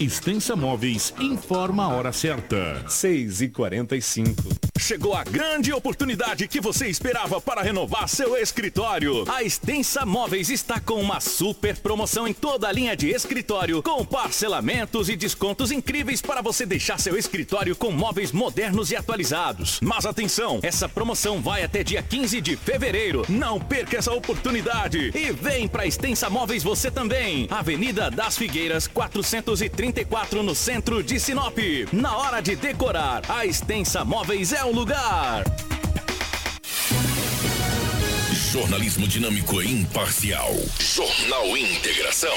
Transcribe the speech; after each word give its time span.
Extensa 0.00 0.54
Móveis 0.54 1.12
informa 1.18 1.82
a 1.82 1.88
hora 1.88 2.12
certa. 2.12 2.84
6 2.88 3.42
e 3.42 3.48
45 3.48 4.68
Chegou 4.78 5.12
a 5.14 5.24
grande 5.24 5.72
oportunidade 5.72 6.46
que 6.46 6.60
você 6.60 6.86
esperava 6.86 7.40
para 7.40 7.62
renovar 7.62 8.08
seu 8.08 8.36
escritório. 8.36 9.24
A 9.28 9.42
Extensa 9.42 10.06
Móveis 10.06 10.50
está 10.50 10.78
com 10.78 10.94
uma 10.94 11.20
super 11.20 11.76
promoção 11.76 12.28
em 12.28 12.32
toda 12.32 12.68
a 12.68 12.72
linha 12.72 12.96
de 12.96 13.10
escritório, 13.10 13.82
com 13.82 14.04
parcelamentos 14.04 15.08
e 15.08 15.16
descontos 15.16 15.72
incríveis 15.72 16.22
para 16.22 16.40
você 16.40 16.64
deixar 16.64 16.98
seu 16.98 17.18
escritório 17.18 17.74
com 17.74 17.90
móveis 17.90 18.30
modernos 18.30 18.92
e 18.92 18.96
atualizados. 18.96 19.80
Mas 19.82 20.06
atenção, 20.06 20.60
essa 20.62 20.88
promoção 20.88 21.42
vai 21.42 21.64
até 21.64 21.82
dia 21.82 22.02
15 22.02 22.40
de 22.40 22.56
fevereiro. 22.56 23.26
Não 23.28 23.60
perca 23.60 23.98
essa 23.98 24.12
oportunidade 24.12 25.10
e 25.12 25.32
vem 25.32 25.66
para 25.66 25.86
Extensa 25.86 26.30
Móveis 26.30 26.62
você 26.62 26.90
também. 26.90 27.48
Avenida 27.50 28.10
das 28.10 28.38
Figueiras, 28.38 28.86
434 29.88 30.42
no 30.42 30.54
centro 30.54 31.02
de 31.02 31.18
Sinop. 31.18 31.58
Na 31.92 32.16
hora 32.16 32.40
de 32.40 32.54
decorar, 32.54 33.22
a 33.28 33.46
Extensa 33.46 34.04
Móveis 34.04 34.52
é 34.52 34.62
o 34.64 34.72
lugar. 34.72 35.44
Jornalismo 38.52 39.06
dinâmico 39.06 39.62
e 39.62 39.72
imparcial. 39.72 40.52
Jornal 40.78 41.56
Integração. 41.56 42.36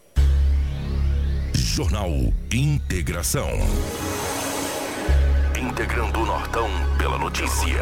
Jornal 1.73 2.11
Integração. 2.51 3.47
Integrando 5.57 6.19
o 6.19 6.25
Nortão 6.25 6.69
pela 6.97 7.17
notícia. 7.17 7.79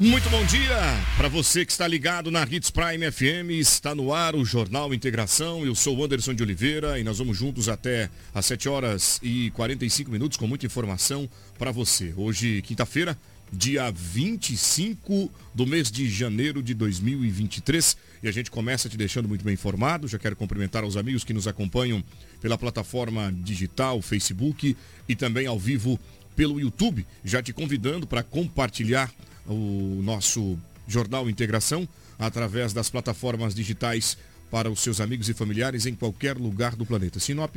Muito 0.00 0.28
bom 0.28 0.44
dia 0.46 0.76
para 1.16 1.28
você 1.28 1.64
que 1.64 1.70
está 1.70 1.86
ligado 1.86 2.28
na 2.28 2.42
Hits 2.42 2.72
Prime 2.72 3.08
FM. 3.08 3.50
Está 3.50 3.94
no 3.94 4.12
ar 4.12 4.34
o 4.34 4.44
Jornal 4.44 4.92
Integração. 4.92 5.64
Eu 5.64 5.76
sou 5.76 5.96
o 5.96 6.04
Anderson 6.04 6.34
de 6.34 6.42
Oliveira 6.42 6.98
e 6.98 7.04
nós 7.04 7.18
vamos 7.18 7.38
juntos 7.38 7.68
até 7.68 8.10
às 8.34 8.46
7 8.46 8.68
horas 8.68 9.20
e 9.22 9.52
45 9.52 10.10
minutos 10.10 10.36
com 10.36 10.48
muita 10.48 10.66
informação 10.66 11.30
para 11.56 11.70
você. 11.70 12.12
Hoje, 12.16 12.62
quinta-feira, 12.62 13.16
dia 13.52 13.90
25 13.90 15.30
do 15.54 15.66
mês 15.66 15.90
de 15.90 16.08
janeiro 16.08 16.62
de 16.62 16.74
2023. 16.74 17.96
E 18.22 18.28
a 18.28 18.32
gente 18.32 18.50
começa 18.50 18.88
te 18.88 18.96
deixando 18.96 19.28
muito 19.28 19.44
bem 19.44 19.54
informado. 19.54 20.06
Já 20.06 20.18
quero 20.18 20.36
cumprimentar 20.36 20.84
os 20.84 20.96
amigos 20.96 21.24
que 21.24 21.32
nos 21.32 21.48
acompanham 21.48 22.02
pela 22.40 22.56
plataforma 22.56 23.32
digital, 23.42 24.00
Facebook 24.00 24.76
e 25.08 25.16
também 25.16 25.46
ao 25.46 25.58
vivo 25.58 25.98
pelo 26.36 26.60
YouTube. 26.60 27.06
Já 27.24 27.42
te 27.42 27.52
convidando 27.52 28.06
para 28.06 28.22
compartilhar 28.22 29.12
o 29.46 30.00
nosso 30.02 30.58
Jornal 30.86 31.28
Integração 31.28 31.88
através 32.18 32.72
das 32.72 32.90
plataformas 32.90 33.54
digitais 33.54 34.16
para 34.50 34.70
os 34.70 34.80
seus 34.80 35.00
amigos 35.00 35.28
e 35.28 35.34
familiares 35.34 35.86
em 35.86 35.94
qualquer 35.94 36.36
lugar 36.36 36.74
do 36.74 36.84
planeta. 36.84 37.20
Sinop 37.20 37.54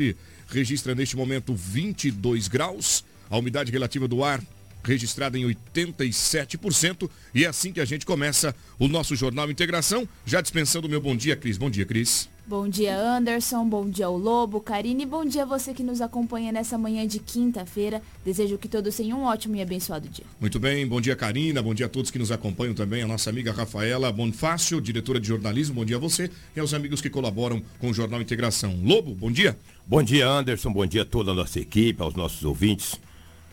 registra 0.47 0.93
neste 0.93 1.17
momento 1.17 1.55
22 1.55 2.47
graus, 2.47 3.03
a 3.29 3.37
umidade 3.37 3.71
relativa 3.71 4.07
do 4.07 4.23
ar 4.23 4.41
registrada 4.83 5.37
em 5.37 5.45
87%. 5.45 7.09
E 7.33 7.45
é 7.45 7.47
assim 7.47 7.71
que 7.71 7.79
a 7.79 7.85
gente 7.85 8.05
começa 8.05 8.55
o 8.77 8.87
nosso 8.87 9.15
Jornal 9.15 9.49
Integração. 9.49 10.07
Já 10.25 10.41
dispensando 10.41 10.87
o 10.87 10.89
meu 10.89 11.01
bom 11.01 11.15
dia, 11.15 11.35
Cris. 11.35 11.57
Bom 11.57 11.69
dia, 11.69 11.85
Cris. 11.85 12.29
Bom 12.45 12.67
dia, 12.67 12.99
Anderson. 12.99 13.65
Bom 13.65 13.89
dia 13.89 14.05
ao 14.05 14.17
Lobo, 14.17 14.59
Karine. 14.59 15.05
Bom 15.05 15.23
dia 15.23 15.43
a 15.43 15.45
você 15.45 15.73
que 15.73 15.81
nos 15.81 16.01
acompanha 16.01 16.51
nessa 16.51 16.77
manhã 16.77 17.07
de 17.07 17.17
quinta-feira. 17.17 18.01
Desejo 18.25 18.57
que 18.57 18.67
todos 18.67 18.97
tenham 18.97 19.21
um 19.21 19.23
ótimo 19.23 19.55
e 19.55 19.61
abençoado 19.61 20.09
dia. 20.09 20.25
Muito 20.41 20.59
bem. 20.59 20.85
Bom 20.85 20.99
dia, 20.99 21.15
Karina. 21.15 21.61
Bom 21.61 21.73
dia 21.73 21.85
a 21.85 21.89
todos 21.89 22.11
que 22.11 22.19
nos 22.19 22.33
acompanham 22.33 22.73
também. 22.73 23.01
A 23.01 23.07
nossa 23.07 23.29
amiga 23.29 23.53
Rafaela 23.53 24.11
Bonfácio, 24.11 24.81
diretora 24.81 25.21
de 25.21 25.27
jornalismo. 25.29 25.75
Bom 25.75 25.85
dia 25.85 25.95
a 25.95 25.99
você 25.99 26.29
e 26.53 26.59
aos 26.59 26.73
amigos 26.73 26.99
que 26.99 27.09
colaboram 27.09 27.63
com 27.79 27.89
o 27.89 27.93
Jornal 27.93 28.21
Integração. 28.21 28.77
Lobo, 28.83 29.15
bom 29.15 29.31
dia. 29.31 29.57
Bom 29.87 30.03
dia, 30.03 30.27
Anderson. 30.27 30.73
Bom 30.73 30.85
dia 30.85 31.03
a 31.03 31.05
toda 31.05 31.31
a 31.31 31.33
nossa 31.33 31.61
equipe, 31.61 32.01
aos 32.01 32.13
nossos 32.13 32.43
ouvintes 32.43 32.99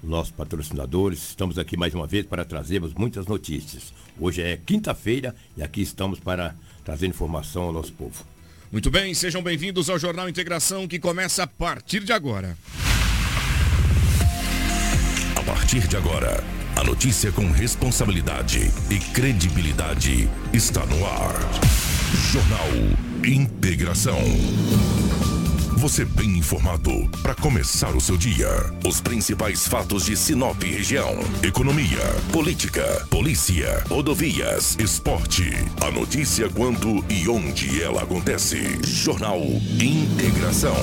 nossos 0.03 0.33
patrocinadores. 0.33 1.31
Estamos 1.31 1.59
aqui 1.59 1.77
mais 1.77 1.95
uma 1.95 2.07
vez 2.07 2.27
para 2.27 2.45
trazermos 2.45 2.95
muitas 2.95 3.27
notícias. 3.27 3.93
Hoje 4.19 4.43
é 4.43 4.57
quinta-feira 4.57 5.35
e 5.57 5.63
aqui 5.63 5.83
estamos 5.83 6.19
para 6.21 6.55
trazer 6.85 7.07
informação 7.07 7.65
ao 7.65 7.73
nosso 7.73 7.93
povo. 7.93 8.25
Muito 8.71 8.91
bem, 8.91 9.13
sejam 9.15 9.43
bem-vindos 9.43 9.91
ao 9.91 9.99
Jornal 9.99 10.29
Integração 10.29 10.87
que 10.87 10.99
começa 10.99 11.43
a 11.43 11.47
partir 11.47 12.05
de 12.05 12.13
agora. 12.13 12.57
A 15.35 15.43
partir 15.43 15.89
de 15.89 15.97
agora, 15.97 16.45
a 16.77 16.85
notícia 16.85 17.33
com 17.33 17.51
responsabilidade 17.51 18.71
e 18.91 18.99
credibilidade 19.13 20.29
está 20.53 20.87
no 20.87 21.05
ar. 21.05 21.35
Jornal 22.33 22.69
Integração. 23.25 24.19
Você 25.81 26.05
bem 26.05 26.37
informado 26.37 27.09
para 27.23 27.35
começar 27.35 27.97
o 27.97 28.01
seu 28.03 28.15
dia. 28.15 28.47
Os 28.87 29.01
principais 29.01 29.67
fatos 29.67 30.05
de 30.05 30.15
Sinop 30.15 30.63
região: 30.63 31.09
economia, 31.43 32.05
política, 32.31 32.85
polícia, 33.09 33.83
rodovias, 33.89 34.77
esporte. 34.79 35.51
A 35.81 35.91
notícia 35.91 36.51
quando 36.51 37.03
e 37.09 37.27
onde 37.31 37.83
ela 37.83 38.03
acontece. 38.03 38.79
Jornal 38.85 39.41
Integração. 39.81 40.77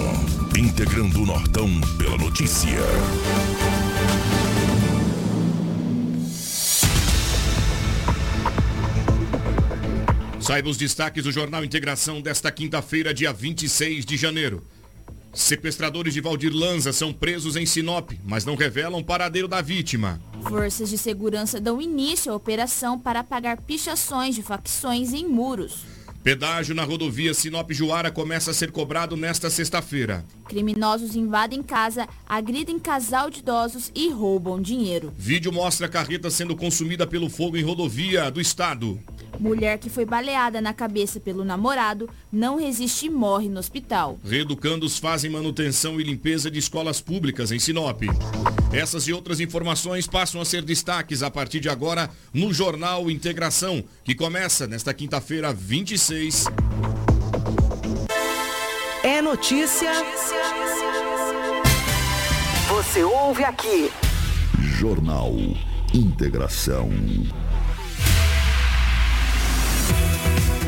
Integrando 0.57 1.21
o 1.21 1.25
Nortão 1.27 1.69
pela 1.99 2.17
notícia. 2.17 2.81
Saiba 10.39 10.69
os 10.69 10.77
destaques 10.77 11.23
do 11.23 11.31
Jornal 11.31 11.63
Integração 11.63 12.19
desta 12.19 12.51
quinta-feira, 12.51 13.13
dia 13.13 13.31
26 13.31 14.03
de 14.03 14.17
janeiro. 14.17 14.65
Sequestradores 15.37 16.15
de 16.15 16.19
Valdir 16.19 16.51
Lanza 16.51 16.91
são 16.91 17.13
presos 17.13 17.55
em 17.55 17.63
Sinop, 17.63 18.09
mas 18.25 18.43
não 18.43 18.55
revelam 18.55 18.99
o 18.99 19.03
paradeiro 19.03 19.47
da 19.47 19.61
vítima. 19.61 20.19
Forças 20.41 20.89
de 20.89 20.97
segurança 20.97 21.61
dão 21.61 21.79
início 21.79 22.31
à 22.31 22.35
operação 22.35 22.97
para 22.97 23.19
apagar 23.19 23.61
pichações 23.61 24.33
de 24.33 24.41
facções 24.41 25.13
em 25.13 25.27
muros. 25.27 25.85
Pedágio 26.23 26.73
na 26.73 26.83
rodovia 26.83 27.35
Sinop-Juara 27.35 28.09
começa 28.09 28.49
a 28.49 28.53
ser 28.53 28.71
cobrado 28.71 29.15
nesta 29.15 29.47
sexta-feira. 29.51 30.25
Criminosos 30.49 31.15
invadem 31.15 31.61
casa, 31.61 32.07
agridem 32.27 32.79
casal 32.79 33.29
de 33.29 33.39
idosos 33.39 33.91
e 33.93 34.09
roubam 34.09 34.59
dinheiro. 34.59 35.13
Vídeo 35.15 35.53
mostra 35.53 35.85
a 35.85 35.89
carreta 35.89 36.31
sendo 36.31 36.55
consumida 36.55 37.05
pelo 37.05 37.29
fogo 37.29 37.55
em 37.55 37.63
rodovia 37.63 38.31
do 38.31 38.41
estado. 38.41 38.99
Mulher 39.39 39.77
que 39.77 39.89
foi 39.89 40.06
baleada 40.06 40.62
na 40.62 40.73
cabeça 40.73 41.19
pelo 41.19 41.45
namorado 41.45 42.09
não 42.31 42.57
resiste 42.57 43.06
e 43.07 43.09
morre 43.09 43.50
no 43.50 43.59
hospital. 43.59 44.17
Reeducandos 44.23 44.97
fazem 44.97 45.29
manutenção 45.29 46.00
e 46.00 46.03
limpeza 46.03 46.50
de 46.50 46.59
escolas 46.59 47.00
públicas 47.00 47.51
em 47.51 47.59
Sinop. 47.59 48.01
Essas 48.71 49.07
e 49.07 49.13
outras 49.13 49.39
informações 49.39 50.07
passam 50.07 50.41
a 50.41 50.45
ser 50.45 50.63
destaques 50.63 51.23
a 51.23 51.29
partir 51.29 51.59
de 51.59 51.69
agora 51.69 52.09
no 52.33 52.53
Jornal 52.53 53.09
Integração, 53.09 53.83
que 54.03 54.15
começa 54.15 54.67
nesta 54.67 54.94
quinta-feira 54.94 55.53
26. 55.53 56.45
É 59.03 59.21
notícia. 59.21 59.91
Você 62.67 63.03
ouve 63.03 63.44
aqui. 63.44 63.89
Jornal 64.59 65.33
Integração. 65.94 66.89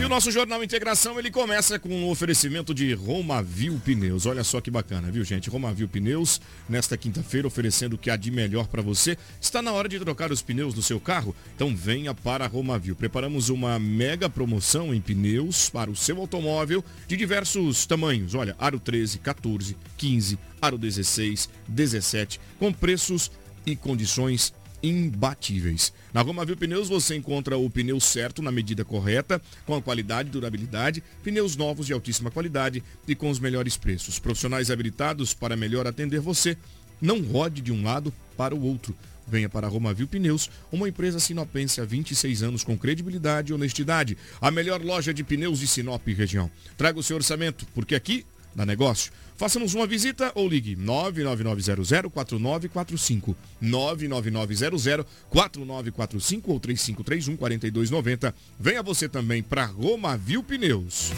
O 0.09 0.11
nosso 0.11 0.31
Jornal 0.31 0.63
Integração, 0.63 1.19
ele 1.19 1.29
começa 1.29 1.77
com 1.77 1.89
um 1.89 2.09
oferecimento 2.09 2.73
de 2.73 2.95
Romavil 2.95 3.79
Pneus. 3.85 4.25
Olha 4.25 4.43
só 4.43 4.59
que 4.59 4.71
bacana, 4.71 5.11
viu, 5.11 5.23
gente? 5.23 5.51
Romavil 5.51 5.87
Pneus, 5.87 6.41
nesta 6.67 6.97
quinta-feira, 6.97 7.47
oferecendo 7.47 7.93
o 7.93 7.97
que 7.97 8.09
há 8.09 8.15
de 8.15 8.31
melhor 8.31 8.65
para 8.65 8.81
você. 8.81 9.15
Está 9.39 9.61
na 9.61 9.71
hora 9.71 9.87
de 9.87 9.99
trocar 9.99 10.31
os 10.31 10.41
pneus 10.41 10.73
do 10.73 10.81
seu 10.81 10.99
carro? 10.99 11.35
Então 11.55 11.75
venha 11.75 12.11
para 12.11 12.47
Romavil. 12.47 12.95
Preparamos 12.95 13.49
uma 13.49 13.77
mega 13.77 14.27
promoção 14.27 14.95
em 14.95 14.99
pneus 14.99 15.69
para 15.69 15.91
o 15.91 15.95
seu 15.95 16.17
automóvel 16.17 16.83
de 17.07 17.15
diversos 17.15 17.85
tamanhos. 17.85 18.33
Olha, 18.33 18.55
aro 18.57 18.79
13, 18.79 19.19
14, 19.19 19.77
15, 19.95 20.39
aro 20.59 20.79
16, 20.79 21.47
17, 21.67 22.41
com 22.57 22.73
preços 22.73 23.29
e 23.63 23.75
condições 23.75 24.55
imbatíveis. 24.81 25.93
Na 26.13 26.21
Romavil 26.21 26.57
Pneus 26.57 26.89
você 26.89 27.15
encontra 27.15 27.57
o 27.57 27.69
pneu 27.69 27.99
certo 27.99 28.41
na 28.41 28.51
medida 28.51 28.85
correta, 28.85 29.41
com 29.65 29.75
a 29.75 29.81
qualidade 29.81 30.29
e 30.29 30.31
durabilidade, 30.31 31.03
pneus 31.23 31.55
novos 31.55 31.85
de 31.85 31.93
altíssima 31.93 32.31
qualidade 32.31 32.83
e 33.07 33.15
com 33.15 33.29
os 33.29 33.39
melhores 33.39 33.77
preços. 33.77 34.19
Profissionais 34.19 34.71
habilitados 34.71 35.33
para 35.33 35.55
melhor 35.55 35.87
atender 35.87 36.19
você. 36.19 36.57
Não 37.01 37.21
rode 37.21 37.61
de 37.61 37.71
um 37.71 37.83
lado 37.83 38.13
para 38.35 38.55
o 38.55 38.61
outro. 38.61 38.95
Venha 39.27 39.47
para 39.47 39.67
a 39.67 39.69
Romavil 39.69 40.07
Pneus, 40.07 40.49
uma 40.71 40.89
empresa 40.89 41.19
sinopense 41.19 41.79
há 41.79 41.85
26 41.85 42.41
anos 42.41 42.63
com 42.63 42.75
credibilidade 42.75 43.51
e 43.51 43.55
honestidade. 43.55 44.17
A 44.41 44.49
melhor 44.49 44.81
loja 44.81 45.13
de 45.13 45.23
pneus 45.23 45.59
de 45.59 45.67
Sinop 45.67 46.05
região. 46.07 46.49
Traga 46.75 46.99
o 46.99 47.03
seu 47.03 47.15
orçamento, 47.15 47.67
porque 47.75 47.93
aqui 47.93 48.25
dá 48.55 48.65
negócio. 48.65 49.11
Faça-nos 49.39 49.73
uma 49.73 49.87
visita 49.87 50.31
ou 50.35 50.47
ligue 50.49 50.75
999004945, 50.75 53.33
999004945 53.63 56.43
ou 56.47 56.59
3531 56.59 57.37
4290. 57.37 58.35
Venha 58.59 58.83
você 58.83 59.07
também 59.07 59.41
para 59.41 59.65
Romavil 59.65 60.43
Pneus. 60.43 61.13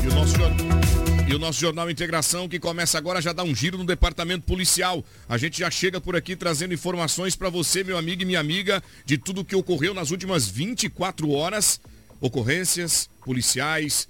E 0.00 0.06
o 0.06 0.14
nosso 0.14 0.36
e 1.26 1.34
o 1.34 1.38
nosso 1.40 1.58
Jornal 1.58 1.90
Integração, 1.90 2.48
que 2.48 2.60
começa 2.60 2.96
agora, 2.96 3.20
já 3.20 3.32
dá 3.32 3.42
um 3.42 3.52
giro 3.52 3.76
no 3.76 3.84
departamento 3.84 4.46
policial. 4.46 5.04
A 5.28 5.36
gente 5.36 5.58
já 5.58 5.68
chega 5.72 6.00
por 6.00 6.14
aqui 6.14 6.36
trazendo 6.36 6.72
informações 6.72 7.34
para 7.34 7.50
você, 7.50 7.82
meu 7.82 7.98
amigo 7.98 8.22
e 8.22 8.26
minha 8.26 8.38
amiga, 8.38 8.80
de 9.04 9.18
tudo 9.18 9.40
o 9.40 9.44
que 9.44 9.56
ocorreu 9.56 9.92
nas 9.92 10.12
últimas 10.12 10.48
24 10.48 11.32
horas 11.32 11.80
ocorrências 12.24 13.10
policiais, 13.22 14.08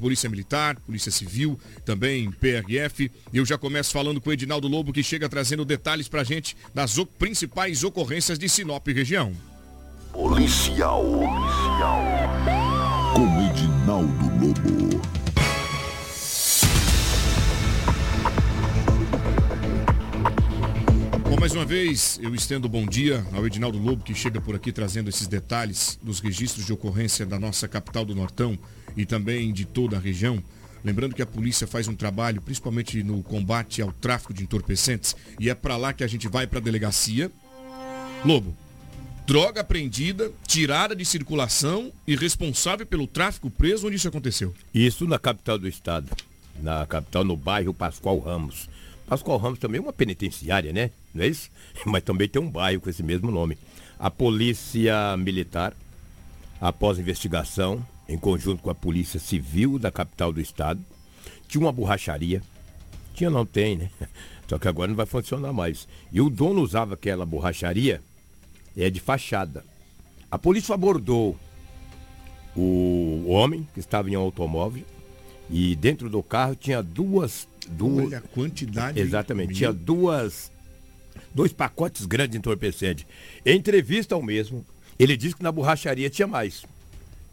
Polícia 0.00 0.30
Militar, 0.30 0.76
Polícia 0.86 1.10
Civil, 1.10 1.58
também 1.84 2.30
PRF. 2.30 3.10
Eu 3.32 3.44
já 3.44 3.58
começo 3.58 3.92
falando 3.92 4.20
com 4.20 4.30
o 4.30 4.32
Edinaldo 4.32 4.68
Lobo, 4.68 4.92
que 4.92 5.02
chega 5.02 5.28
trazendo 5.28 5.64
detalhes 5.64 6.06
pra 6.06 6.22
gente 6.22 6.56
das 6.72 6.96
principais 7.18 7.82
ocorrências 7.82 8.38
de 8.38 8.48
Sinop 8.48 8.86
região. 8.86 9.32
Policial. 10.12 11.02
Policial. 11.04 12.02
Com 13.14 13.50
Edinaldo 13.50 14.46
Lobo. 14.46 15.25
Bom, 21.28 21.36
mais 21.40 21.52
uma 21.52 21.64
vez, 21.64 22.20
eu 22.22 22.32
estendo 22.36 22.68
bom 22.68 22.86
dia 22.86 23.26
ao 23.32 23.44
Edinaldo 23.44 23.78
Lobo, 23.78 24.04
que 24.04 24.14
chega 24.14 24.40
por 24.40 24.54
aqui 24.54 24.70
trazendo 24.70 25.08
esses 25.08 25.26
detalhes 25.26 25.98
dos 26.00 26.20
registros 26.20 26.64
de 26.64 26.72
ocorrência 26.72 27.26
da 27.26 27.36
nossa 27.36 27.66
capital 27.66 28.04
do 28.04 28.14
Nortão 28.14 28.56
e 28.96 29.04
também 29.04 29.52
de 29.52 29.64
toda 29.64 29.96
a 29.96 30.00
região. 30.00 30.40
Lembrando 30.84 31.16
que 31.16 31.22
a 31.22 31.26
polícia 31.26 31.66
faz 31.66 31.88
um 31.88 31.96
trabalho, 31.96 32.40
principalmente 32.40 33.02
no 33.02 33.24
combate 33.24 33.82
ao 33.82 33.90
tráfico 33.90 34.32
de 34.32 34.44
entorpecentes, 34.44 35.16
e 35.40 35.50
é 35.50 35.54
para 35.54 35.76
lá 35.76 35.92
que 35.92 36.04
a 36.04 36.06
gente 36.06 36.28
vai 36.28 36.46
para 36.46 36.60
a 36.60 36.62
delegacia. 36.62 37.30
Lobo, 38.24 38.56
droga 39.26 39.62
apreendida, 39.62 40.30
tirada 40.46 40.94
de 40.94 41.04
circulação 41.04 41.92
e 42.06 42.14
responsável 42.14 42.86
pelo 42.86 43.04
tráfico 43.04 43.50
preso, 43.50 43.88
onde 43.88 43.96
isso 43.96 44.06
aconteceu? 44.06 44.54
Isso 44.72 45.08
na 45.08 45.18
capital 45.18 45.58
do 45.58 45.66
estado, 45.66 46.08
na 46.62 46.86
capital, 46.86 47.24
no 47.24 47.36
bairro 47.36 47.74
Pascoal 47.74 48.20
Ramos. 48.20 48.68
Pascoal 49.06 49.38
Ramos 49.38 49.58
também 49.58 49.78
é 49.78 49.82
uma 49.82 49.92
penitenciária, 49.92 50.72
né? 50.72 50.90
Não 51.14 51.24
é 51.24 51.28
isso? 51.28 51.50
Mas 51.86 52.02
também 52.02 52.28
tem 52.28 52.42
um 52.42 52.50
bairro 52.50 52.80
com 52.80 52.90
esse 52.90 53.02
mesmo 53.02 53.30
nome. 53.30 53.56
A 53.98 54.10
Polícia 54.10 55.16
Militar, 55.16 55.74
após 56.60 56.98
investigação, 56.98 57.86
em 58.08 58.18
conjunto 58.18 58.62
com 58.62 58.70
a 58.70 58.74
Polícia 58.74 59.20
Civil 59.20 59.78
da 59.78 59.90
capital 59.90 60.32
do 60.32 60.40
estado, 60.40 60.84
tinha 61.48 61.60
uma 61.60 61.72
borracharia. 61.72 62.42
Tinha, 63.14 63.30
não 63.30 63.46
tem, 63.46 63.76
né? 63.76 63.90
Só 64.48 64.58
que 64.58 64.68
agora 64.68 64.88
não 64.88 64.96
vai 64.96 65.06
funcionar 65.06 65.52
mais. 65.52 65.88
E 66.12 66.20
o 66.20 66.28
dono 66.28 66.60
usava 66.60 66.94
aquela 66.94 67.24
borracharia 67.24 68.02
é 68.76 68.90
de 68.90 69.00
fachada. 69.00 69.64
A 70.30 70.38
polícia 70.38 70.74
abordou 70.74 71.36
o 72.54 73.24
homem 73.28 73.66
que 73.72 73.80
estava 73.80 74.10
em 74.10 74.16
um 74.16 74.20
automóvel 74.20 74.84
e 75.48 75.74
dentro 75.76 76.10
do 76.10 76.22
carro 76.22 76.54
tinha 76.54 76.82
duas 76.82 77.48
duas. 77.68 78.06
Olha 78.06 78.18
a 78.18 78.22
quantidade. 78.22 79.00
Exatamente. 79.00 79.54
Tinha 79.54 79.72
duas. 79.72 80.52
Dois 81.34 81.52
pacotes 81.52 82.06
grandes 82.06 82.32
de 82.32 82.38
entorpecente. 82.38 83.06
Em 83.44 83.56
entrevista 83.56 84.14
ao 84.14 84.22
mesmo, 84.22 84.64
ele 84.98 85.16
disse 85.16 85.36
que 85.36 85.42
na 85.42 85.52
borracharia 85.52 86.08
tinha 86.08 86.26
mais. 86.26 86.64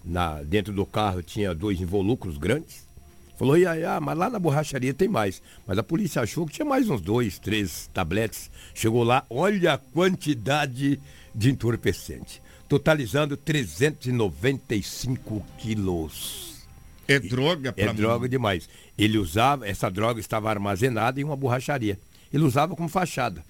Na, 0.04 0.44
dentro 0.44 0.74
do 0.74 0.86
carro 0.86 1.24
tinha 1.24 1.56
dois 1.56 1.80
involucros 1.80 2.38
grandes. 2.38 2.84
Falou, 3.38 3.58
ia, 3.58 3.78
ia, 3.78 4.00
mas 4.00 4.18
lá 4.18 4.30
na 4.30 4.40
borracharia 4.40 4.94
tem 4.94 5.08
mais. 5.08 5.42
Mas 5.66 5.78
a 5.78 5.84
polícia 5.84 6.22
achou 6.22 6.46
que 6.46 6.54
tinha 6.54 6.66
mais 6.66 6.90
uns 6.90 7.02
dois, 7.02 7.40
três 7.40 7.90
tabletes. 7.94 8.52
Chegou 8.74 9.04
lá, 9.04 9.26
olha 9.30 9.74
a 9.74 9.78
quantidade 9.78 11.00
de 11.34 11.50
entorpecente. 11.50 12.42
Totalizando 12.68 13.36
395 13.36 15.44
quilos. 15.58 16.53
É 17.08 17.20
droga 17.20 17.74
para 17.74 17.84
É 17.84 17.94
droga 17.94 18.30
demais. 18.30 18.70
Ele 18.98 19.18
usava, 19.18 19.68
essa 19.68 19.90
droga 19.90 20.20
estava 20.20 20.50
armazenada 20.50 21.20
em 21.20 21.24
uma 21.24 21.36
borracharia. 21.36 22.00
Ele 22.32 22.44
usava 22.44 22.76
como 22.76 22.90
fachada. 22.90 23.44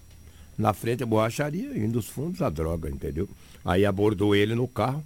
Na 0.58 0.74
frente 0.74 1.04
a 1.04 1.06
borracharia 1.06 1.76
e 1.76 1.88
nos 1.88 2.08
fundos 2.08 2.42
a 2.42 2.50
droga, 2.50 2.90
entendeu? 2.90 3.28
Aí 3.66 3.86
abordou 3.86 4.36
ele 4.36 4.54
no 4.54 4.68
carro 4.68 5.04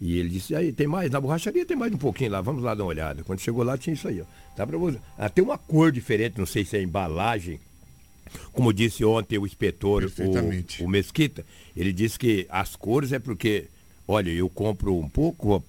e 0.00 0.18
ele 0.18 0.28
disse, 0.28 0.54
aí 0.54 0.72
tem 0.72 0.86
mais, 0.86 1.10
na 1.10 1.20
borracharia 1.20 1.64
tem 1.64 1.76
mais 1.76 1.92
um 1.92 1.96
pouquinho 1.96 2.32
lá, 2.32 2.40
vamos 2.40 2.62
lá 2.62 2.74
dar 2.74 2.84
uma 2.84 2.90
olhada. 2.90 3.22
Quando 3.24 3.40
chegou 3.40 3.62
lá 3.62 3.78
tinha 3.78 3.94
isso 3.94 4.08
aí, 4.08 4.20
ó. 4.20 4.24
Tá 4.54 4.66
pra 4.66 4.76
você. 4.76 4.98
Ah, 5.16 5.28
tem 5.28 5.42
uma 5.44 5.56
cor 5.56 5.92
diferente, 5.92 6.38
não 6.38 6.46
sei 6.46 6.64
se 6.64 6.76
é 6.76 6.82
embalagem. 6.82 7.60
Como 8.52 8.72
disse 8.72 9.04
ontem 9.04 9.38
o 9.38 9.46
inspetor, 9.46 10.04
o, 10.04 10.84
o 10.84 10.88
Mesquita, 10.88 11.44
ele 11.76 11.92
disse 11.92 12.18
que 12.18 12.46
as 12.50 12.74
cores 12.74 13.12
é 13.12 13.18
porque 13.18 13.66
Olha, 14.08 14.30
eu 14.30 14.48
compro 14.48 14.96
um 14.96 15.08
pouco, 15.08 15.62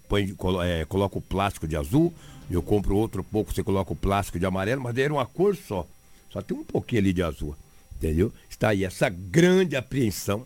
é, 0.64 0.86
coloco 0.86 1.20
o 1.20 1.22
plástico 1.22 1.68
de 1.68 1.76
azul, 1.76 2.14
eu 2.50 2.62
compro 2.62 2.96
outro 2.96 3.24
pouco, 3.24 3.54
você 3.54 3.64
coloca 3.64 3.92
o 3.94 3.96
plástico 3.96 4.40
de 4.40 4.46
amarelo, 4.46 4.82
mas 4.82 4.98
era 4.98 5.14
uma 5.14 5.26
cor 5.26 5.56
só. 5.56 5.88
Só 6.32 6.42
tem 6.42 6.58
um 6.58 6.64
pouquinho 6.64 7.02
ali 7.02 7.14
de 7.14 7.24
azul. 7.24 7.56
Entendeu? 7.96 8.32
Está 8.50 8.70
aí 8.70 8.84
essa 8.84 9.10
grande 9.10 9.76
apreensão. 9.76 10.46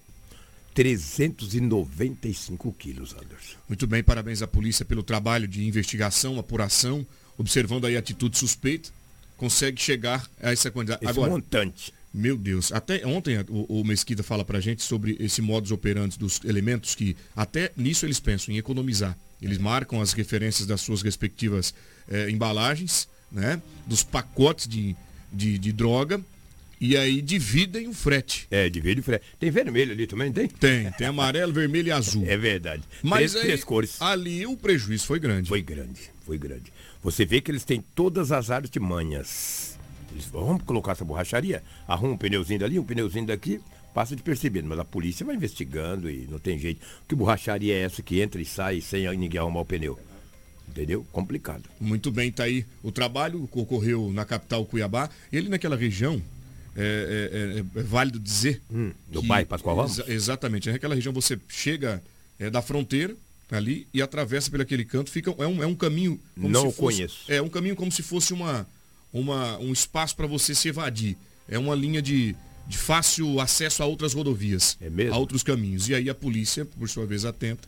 395 0.73 2.71
quilos, 2.73 3.13
Anderson. 3.13 3.57
Muito 3.67 3.85
bem, 3.85 4.01
parabéns 4.01 4.41
à 4.41 4.47
polícia 4.47 4.85
pelo 4.85 5.03
trabalho 5.03 5.45
de 5.45 5.67
investigação, 5.67 6.39
apuração, 6.39 7.05
observando 7.37 7.85
aí 7.85 7.97
a 7.97 7.99
atitude 7.99 8.37
suspeita, 8.37 8.89
consegue 9.35 9.81
chegar 9.81 10.29
a 10.41 10.51
essa 10.51 10.71
quantidade. 10.71 11.03
Esse 11.03 11.11
Agora, 11.11 11.31
montante. 11.31 11.93
Meu 12.13 12.37
Deus, 12.37 12.73
até 12.73 13.05
ontem 13.05 13.37
o, 13.47 13.79
o 13.79 13.85
Mesquita 13.85 14.21
fala 14.21 14.43
pra 14.43 14.59
gente 14.59 14.83
sobre 14.83 15.15
esse 15.19 15.41
modus 15.41 15.71
operandi 15.71 16.19
dos 16.19 16.41
elementos 16.43 16.93
que 16.93 17.15
até 17.35 17.71
nisso 17.77 18.05
eles 18.05 18.19
pensam 18.19 18.53
em 18.53 18.57
economizar. 18.57 19.17
Eles 19.41 19.57
marcam 19.57 20.01
as 20.01 20.11
referências 20.11 20.67
das 20.67 20.81
suas 20.81 21.01
respectivas 21.01 21.73
eh, 22.09 22.29
embalagens, 22.29 23.07
né? 23.31 23.61
Dos 23.87 24.03
pacotes 24.03 24.67
de, 24.67 24.95
de, 25.31 25.57
de, 25.57 25.71
droga 25.71 26.21
e 26.79 26.97
aí 26.97 27.21
dividem 27.21 27.87
o 27.87 27.93
frete. 27.93 28.45
É, 28.51 28.69
divide 28.69 28.99
o 28.99 29.03
frete. 29.03 29.25
Tem 29.39 29.49
vermelho 29.49 29.93
ali 29.93 30.05
também, 30.05 30.31
tem? 30.31 30.47
Tem, 30.47 30.91
tem 30.91 31.07
amarelo, 31.07 31.53
vermelho 31.53 31.87
e 31.87 31.91
azul. 31.91 32.25
É 32.27 32.35
verdade. 32.35 32.83
Mas 33.01 33.31
três, 33.31 33.35
aí, 33.35 33.41
três 33.43 33.63
cores. 33.63 34.01
ali 34.01 34.45
o 34.45 34.57
prejuízo 34.57 35.05
foi 35.05 35.19
grande. 35.19 35.47
Foi 35.47 35.61
grande, 35.61 36.01
foi 36.25 36.37
grande. 36.37 36.73
Você 37.01 37.25
vê 37.25 37.39
que 37.39 37.49
eles 37.49 37.63
têm 37.63 37.83
todas 37.95 38.31
as 38.31 38.51
artimanhas 38.51 39.70
eles 40.11 40.25
vamos 40.25 40.63
colocar 40.63 40.91
essa 40.91 41.05
borracharia, 41.05 41.63
arruma 41.87 42.13
um 42.13 42.17
pneuzinho 42.17 42.59
dali, 42.59 42.77
um 42.77 42.83
pneuzinho 42.83 43.25
daqui, 43.25 43.61
passa 43.93 44.15
de 44.15 44.21
perceber. 44.21 44.63
Mas 44.63 44.79
a 44.79 44.85
polícia 44.85 45.25
vai 45.25 45.35
investigando 45.35 46.09
e 46.09 46.27
não 46.29 46.39
tem 46.39 46.57
jeito. 46.57 46.85
Que 47.07 47.15
borracharia 47.15 47.73
é 47.73 47.81
essa 47.81 48.01
que 48.01 48.21
entra 48.21 48.41
e 48.41 48.45
sai 48.45 48.81
sem 48.81 49.09
ninguém 49.17 49.39
arrumar 49.39 49.61
o 49.61 49.65
pneu? 49.65 49.99
Entendeu? 50.67 51.05
Complicado. 51.11 51.69
Muito 51.79 52.11
bem, 52.11 52.31
tá 52.31 52.43
aí. 52.43 52.65
O 52.81 52.91
trabalho 52.91 53.47
ocorreu 53.51 54.11
na 54.13 54.23
capital 54.23 54.65
Cuiabá. 54.65 55.09
Ele 55.31 55.49
naquela 55.49 55.75
região, 55.75 56.21
é, 56.75 57.59
é, 57.73 57.77
é, 57.77 57.79
é 57.79 57.83
válido 57.83 58.19
dizer. 58.19 58.61
Hum, 58.71 58.91
do 59.09 59.21
bairro 59.21 59.47
Pascoal 59.47 59.75
Ramos? 59.75 59.99
Exa 59.99 60.11
exatamente. 60.11 60.71
Naquela 60.71 60.95
região 60.95 61.13
você 61.13 61.37
chega 61.49 62.01
é, 62.39 62.49
da 62.49 62.61
fronteira 62.61 63.15
ali 63.51 63.85
e 63.93 64.01
atravessa 64.01 64.49
por 64.49 64.61
aquele 64.61 64.85
canto. 64.85 65.09
Fica, 65.09 65.35
é, 65.37 65.47
um, 65.47 65.61
é 65.61 65.67
um 65.67 65.75
caminho. 65.75 66.17
Não 66.37 66.71
fosse, 66.71 66.77
conheço. 66.77 67.25
É 67.27 67.41
um 67.41 67.49
caminho 67.49 67.75
como 67.75 67.91
se 67.91 68.01
fosse 68.01 68.31
uma 68.31 68.65
uma, 69.13 69.57
um 69.59 69.71
espaço 69.73 70.15
para 70.15 70.27
você 70.27 70.53
se 70.55 70.67
evadir. 70.69 71.17
É 71.47 71.57
uma 71.59 71.75
linha 71.75 72.01
de, 72.01 72.35
de 72.67 72.77
fácil 72.77 73.39
acesso 73.39 73.83
a 73.83 73.85
outras 73.85 74.13
rodovias, 74.13 74.77
É 74.81 74.89
mesmo? 74.89 75.13
a 75.13 75.17
outros 75.17 75.43
caminhos. 75.43 75.89
E 75.89 75.95
aí 75.95 76.09
a 76.09 76.15
polícia, 76.15 76.65
por 76.65 76.87
sua 76.89 77.05
vez, 77.05 77.25
atenta. 77.25 77.67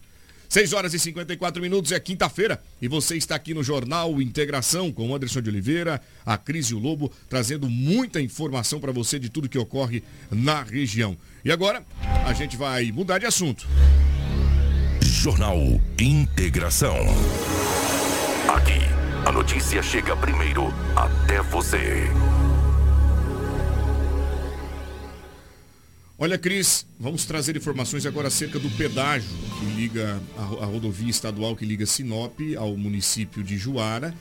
6 0.49 0.71
horas 0.73 0.93
e 0.93 0.99
54 0.99 1.59
minutos, 1.59 1.91
é 1.91 1.99
quinta-feira, 1.99 2.61
e 2.79 2.87
você 2.87 3.17
está 3.17 3.33
aqui 3.33 3.55
no 3.55 3.63
Jornal 3.63 4.21
Integração 4.21 4.91
com 4.91 5.09
o 5.09 5.15
Anderson 5.15 5.41
de 5.41 5.49
Oliveira, 5.49 5.99
a 6.23 6.37
Cris 6.37 6.67
e 6.67 6.75
o 6.75 6.79
Lobo, 6.79 7.11
trazendo 7.27 7.67
muita 7.67 8.21
informação 8.21 8.79
para 8.79 8.91
você 8.91 9.17
de 9.17 9.29
tudo 9.29 9.49
que 9.49 9.57
ocorre 9.57 10.03
na 10.29 10.61
região. 10.61 11.17
E 11.43 11.51
agora, 11.51 11.83
a 12.23 12.33
gente 12.33 12.55
vai 12.55 12.91
mudar 12.91 13.17
de 13.17 13.25
assunto. 13.25 13.67
Jornal 15.01 15.57
Integração. 15.99 16.97
Notícia 19.33 19.81
chega 19.81 20.15
primeiro 20.15 20.67
até 20.95 21.41
você. 21.41 22.03
Olha, 26.19 26.37
Cris, 26.37 26.85
vamos 26.99 27.25
trazer 27.25 27.57
informações 27.57 28.05
agora 28.05 28.27
acerca 28.27 28.59
do 28.59 28.69
pedágio 28.69 29.27
que 29.57 29.65
liga 29.65 30.21
a 30.37 30.65
rodovia 30.65 31.09
estadual 31.09 31.55
que 31.55 31.65
liga 31.65 31.83
Sinop 31.87 32.39
ao 32.55 32.77
município 32.77 33.43
de 33.43 33.57
Juara, 33.57 34.13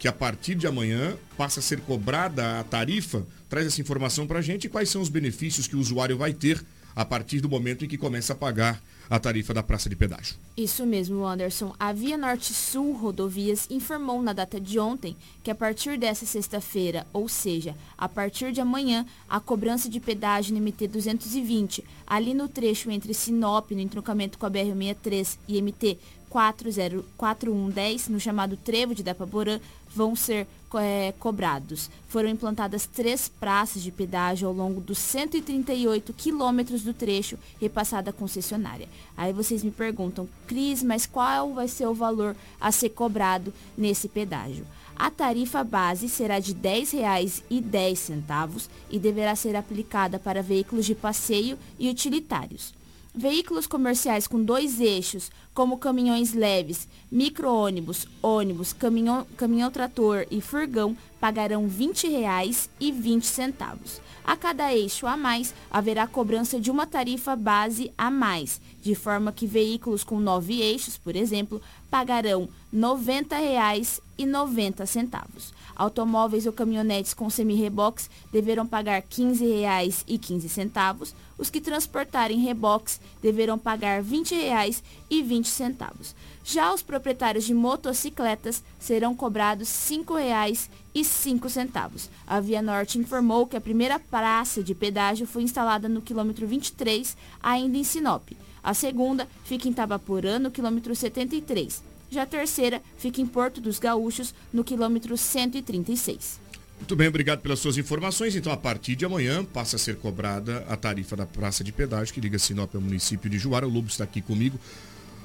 que 0.00 0.08
a 0.08 0.12
partir 0.12 0.56
de 0.56 0.66
amanhã 0.66 1.16
passa 1.38 1.60
a 1.60 1.62
ser 1.62 1.80
cobrada 1.82 2.58
a 2.58 2.64
tarifa. 2.64 3.24
Traz 3.48 3.68
essa 3.68 3.80
informação 3.80 4.26
para 4.26 4.40
a 4.40 4.42
gente 4.42 4.64
e 4.64 4.68
quais 4.68 4.90
são 4.90 5.00
os 5.00 5.08
benefícios 5.08 5.68
que 5.68 5.76
o 5.76 5.80
usuário 5.80 6.18
vai 6.18 6.34
ter 6.34 6.60
a 6.96 7.04
partir 7.04 7.40
do 7.40 7.48
momento 7.48 7.84
em 7.84 7.88
que 7.88 7.96
começa 7.96 8.32
a 8.32 8.36
pagar 8.36 8.82
a 9.08 9.18
tarifa 9.18 9.54
da 9.54 9.62
praça 9.62 9.88
de 9.88 9.96
pedágio. 9.96 10.36
Isso 10.56 10.84
mesmo, 10.86 11.24
Anderson. 11.24 11.74
A 11.78 11.92
Via 11.92 12.16
Norte 12.16 12.52
Sul 12.52 12.92
Rodovias 12.92 13.66
informou 13.70 14.22
na 14.22 14.32
data 14.32 14.60
de 14.60 14.78
ontem 14.78 15.16
que 15.42 15.50
a 15.50 15.54
partir 15.54 15.98
dessa 15.98 16.26
sexta-feira, 16.26 17.06
ou 17.12 17.28
seja, 17.28 17.76
a 17.96 18.08
partir 18.08 18.52
de 18.52 18.60
amanhã, 18.60 19.06
a 19.28 19.38
cobrança 19.38 19.88
de 19.88 20.00
pedágio 20.00 20.54
no 20.54 20.60
MT 20.60 20.88
220, 20.88 21.84
ali 22.06 22.34
no 22.34 22.48
trecho 22.48 22.90
entre 22.90 23.14
Sinop, 23.14 23.70
no 23.70 23.80
entroncamento 23.80 24.38
com 24.38 24.46
a 24.46 24.50
BR-63 24.50 25.38
e 25.46 25.60
MT 25.60 25.98
404110, 26.28 28.08
no 28.08 28.20
chamado 28.20 28.56
Trevo 28.56 28.94
de 28.94 29.02
Dapaporã, 29.02 29.60
vão 29.96 30.14
ser 30.14 30.46
é, 30.74 31.14
cobrados. 31.18 31.90
Foram 32.06 32.28
implantadas 32.28 32.86
três 32.86 33.28
praças 33.28 33.82
de 33.82 33.90
pedágio 33.90 34.46
ao 34.46 34.54
longo 34.54 34.80
dos 34.80 34.98
138 34.98 36.12
quilômetros 36.12 36.82
do 36.82 36.92
trecho 36.92 37.38
repassada 37.60 38.10
à 38.10 38.12
concessionária. 38.12 38.88
Aí 39.16 39.32
vocês 39.32 39.64
me 39.64 39.70
perguntam, 39.70 40.28
Cris, 40.46 40.82
mas 40.82 41.06
qual 41.06 41.54
vai 41.54 41.66
ser 41.66 41.86
o 41.86 41.94
valor 41.94 42.36
a 42.60 42.70
ser 42.70 42.90
cobrado 42.90 43.52
nesse 43.76 44.08
pedágio? 44.08 44.66
A 44.94 45.10
tarifa 45.10 45.64
base 45.64 46.08
será 46.08 46.38
de 46.38 46.52
R$ 46.52 46.60
10,10 46.60 48.68
e 48.90 48.98
deverá 48.98 49.34
ser 49.34 49.56
aplicada 49.56 50.18
para 50.18 50.42
veículos 50.42 50.86
de 50.86 50.94
passeio 50.94 51.58
e 51.78 51.88
utilitários. 51.88 52.75
Veículos 53.18 53.66
comerciais 53.66 54.26
com 54.26 54.44
dois 54.44 54.78
eixos, 54.78 55.30
como 55.54 55.78
caminhões 55.78 56.34
leves, 56.34 56.86
micro-ônibus, 57.10 58.06
ônibus, 58.22 58.74
caminhão, 58.74 59.26
caminhão-trator 59.38 60.26
e 60.30 60.42
furgão, 60.42 60.94
pagarão 61.18 61.62
R$ 61.62 61.70
20,20. 61.70 64.00
A 64.22 64.36
cada 64.36 64.70
eixo 64.74 65.06
a 65.06 65.16
mais, 65.16 65.54
haverá 65.70 66.06
cobrança 66.06 66.60
de 66.60 66.70
uma 66.70 66.86
tarifa 66.86 67.34
base 67.34 67.90
a 67.96 68.10
mais, 68.10 68.60
de 68.82 68.94
forma 68.94 69.32
que 69.32 69.46
veículos 69.46 70.04
com 70.04 70.20
nove 70.20 70.60
eixos, 70.60 70.98
por 70.98 71.16
exemplo, 71.16 71.62
pagarão 71.90 72.50
R$ 72.70 72.78
90,90. 72.78 75.55
Automóveis 75.76 76.46
ou 76.46 76.52
caminhonetes 76.52 77.12
com 77.12 77.28
semi-reboques 77.28 78.08
deverão 78.32 78.66
pagar 78.66 79.02
R$ 79.02 79.08
15,15. 79.08 81.12
Os 81.38 81.50
que 81.50 81.60
transportarem 81.60 82.40
reboques 82.40 82.98
deverão 83.20 83.58
pagar 83.58 84.02
R$ 84.02 84.08
20,20. 84.08 86.14
Já 86.42 86.72
os 86.72 86.82
proprietários 86.82 87.44
de 87.44 87.52
motocicletas 87.52 88.64
serão 88.78 89.14
cobrados 89.14 89.90
R$ 89.90 89.98
5,05. 89.98 92.08
A 92.26 92.40
Via 92.40 92.62
Norte 92.62 92.98
informou 92.98 93.46
que 93.46 93.56
a 93.56 93.60
primeira 93.60 93.98
praça 93.98 94.62
de 94.62 94.74
pedágio 94.74 95.26
foi 95.26 95.42
instalada 95.42 95.88
no 95.88 96.00
quilômetro 96.00 96.46
23, 96.46 97.16
ainda 97.42 97.76
em 97.76 97.84
Sinop. 97.84 98.30
A 98.62 98.72
segunda 98.72 99.28
fica 99.44 99.68
em 99.68 99.72
Tabaporã, 99.72 100.38
no 100.38 100.50
quilômetro 100.50 100.96
73. 100.96 101.95
Já 102.10 102.22
a 102.22 102.26
terceira 102.26 102.82
fica 102.98 103.20
em 103.20 103.26
Porto 103.26 103.60
dos 103.60 103.78
Gaúchos, 103.78 104.34
no 104.52 104.64
quilômetro 104.64 105.16
136. 105.16 106.46
Muito 106.78 106.94
bem, 106.94 107.08
obrigado 107.08 107.40
pelas 107.40 107.58
suas 107.58 107.78
informações. 107.78 108.36
Então, 108.36 108.52
a 108.52 108.56
partir 108.56 108.94
de 108.96 109.04
amanhã, 109.04 109.44
passa 109.44 109.76
a 109.76 109.78
ser 109.78 109.96
cobrada 109.96 110.64
a 110.68 110.76
tarifa 110.76 111.16
da 111.16 111.26
praça 111.26 111.64
de 111.64 111.72
pedágio 111.72 112.12
que 112.12 112.20
liga 112.20 112.38
Sinop 112.38 112.74
ao 112.74 112.80
município 112.80 113.30
de 113.30 113.38
Juara. 113.38 113.66
O 113.66 113.70
Lobo 113.70 113.88
está 113.88 114.04
aqui 114.04 114.20
comigo. 114.20 114.58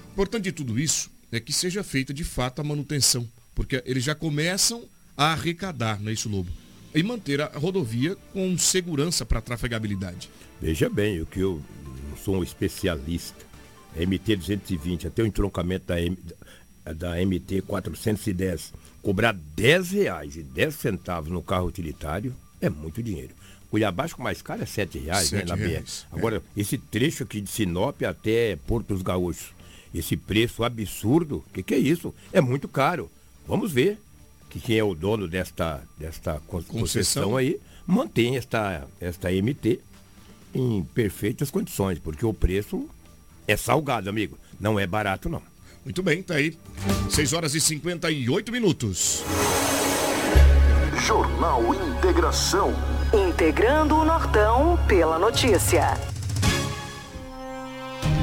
O 0.09 0.11
importante 0.13 0.45
de 0.45 0.51
tudo 0.51 0.79
isso 0.79 1.09
é 1.31 1.39
que 1.39 1.53
seja 1.53 1.83
feita 1.83 2.13
de 2.13 2.23
fato 2.23 2.59
a 2.59 2.63
manutenção, 2.63 3.27
porque 3.53 3.81
eles 3.85 4.03
já 4.03 4.15
começam 4.15 4.83
a 5.15 5.33
arrecadar, 5.33 6.01
não 6.01 6.09
é 6.09 6.13
isso, 6.13 6.29
Lobo? 6.29 6.49
E 6.93 7.03
manter 7.03 7.41
a 7.41 7.47
rodovia 7.47 8.17
com 8.33 8.57
segurança 8.57 9.25
para 9.25 9.39
a 9.39 9.41
trafegabilidade. 9.41 10.29
Veja 10.61 10.89
bem, 10.89 11.21
o 11.21 11.25
que 11.25 11.39
eu 11.39 11.61
não 12.09 12.17
sou 12.17 12.37
um 12.37 12.43
especialista. 12.43 13.51
A 13.95 14.05
MT 14.05 14.37
220, 14.37 15.07
até 15.07 15.21
o 15.21 15.25
entroncamento 15.25 15.85
da, 15.85 16.01
M, 16.01 16.17
da 16.93 17.15
MT 17.25 17.61
410, 17.63 18.73
cobrar 19.01 19.33
10 19.55 19.91
reais 19.91 20.35
e 20.35 20.43
10 20.43 20.75
centavos 20.75 21.31
no 21.31 21.41
carro 21.41 21.67
utilitário 21.67 22.33
é 22.59 22.69
muito 22.69 23.01
dinheiro. 23.01 23.33
Cuiabá 23.69 24.03
acho 24.03 24.15
que 24.15 24.21
o 24.21 24.23
mais 24.23 24.41
caro 24.41 24.61
é 24.63 24.65
7 24.65 24.99
reais, 24.99 25.31
né, 25.31 25.39
Sete 25.39 25.49
na 25.49 25.55
BR. 25.55 25.63
é. 25.77 25.83
Agora, 26.11 26.43
esse 26.57 26.77
trecho 26.77 27.23
aqui 27.23 27.39
de 27.39 27.49
Sinop 27.49 28.01
até 28.03 28.57
Porto 28.67 28.93
dos 28.93 29.01
Gaúchos, 29.01 29.53
esse 29.93 30.15
preço 30.17 30.63
absurdo, 30.63 31.37
o 31.47 31.53
que, 31.53 31.63
que 31.63 31.73
é 31.73 31.77
isso? 31.77 32.13
É 32.33 32.41
muito 32.41 32.67
caro. 32.67 33.09
Vamos 33.47 33.71
ver 33.71 33.97
que 34.49 34.59
quem 34.59 34.77
é 34.77 34.83
o 34.83 34.93
dono 34.93 35.27
desta, 35.27 35.81
desta 35.97 36.33
con- 36.47 36.61
Concessão. 36.63 36.79
concessão 36.81 37.37
aí 37.37 37.59
mantém 37.87 38.35
esta, 38.37 38.85
esta 38.99 39.29
MT 39.31 39.79
em 40.53 40.83
perfeitas 40.93 41.49
condições, 41.49 41.97
porque 41.97 42.25
o 42.25 42.33
preço 42.33 42.89
é 43.47 43.55
salgado, 43.55 44.09
amigo. 44.09 44.37
Não 44.59 44.77
é 44.79 44.85
barato, 44.85 45.29
não. 45.29 45.41
Muito 45.83 46.03
bem, 46.03 46.21
tá 46.21 46.35
aí. 46.35 46.57
6 47.09 47.33
horas 47.33 47.55
e 47.55 47.61
58 47.61 48.51
minutos. 48.51 49.23
Jornal 51.05 51.73
Integração. 51.73 52.73
Integrando 53.11 53.95
o 53.95 54.05
Nortão 54.05 54.79
pela 54.87 55.17
notícia. 55.17 55.97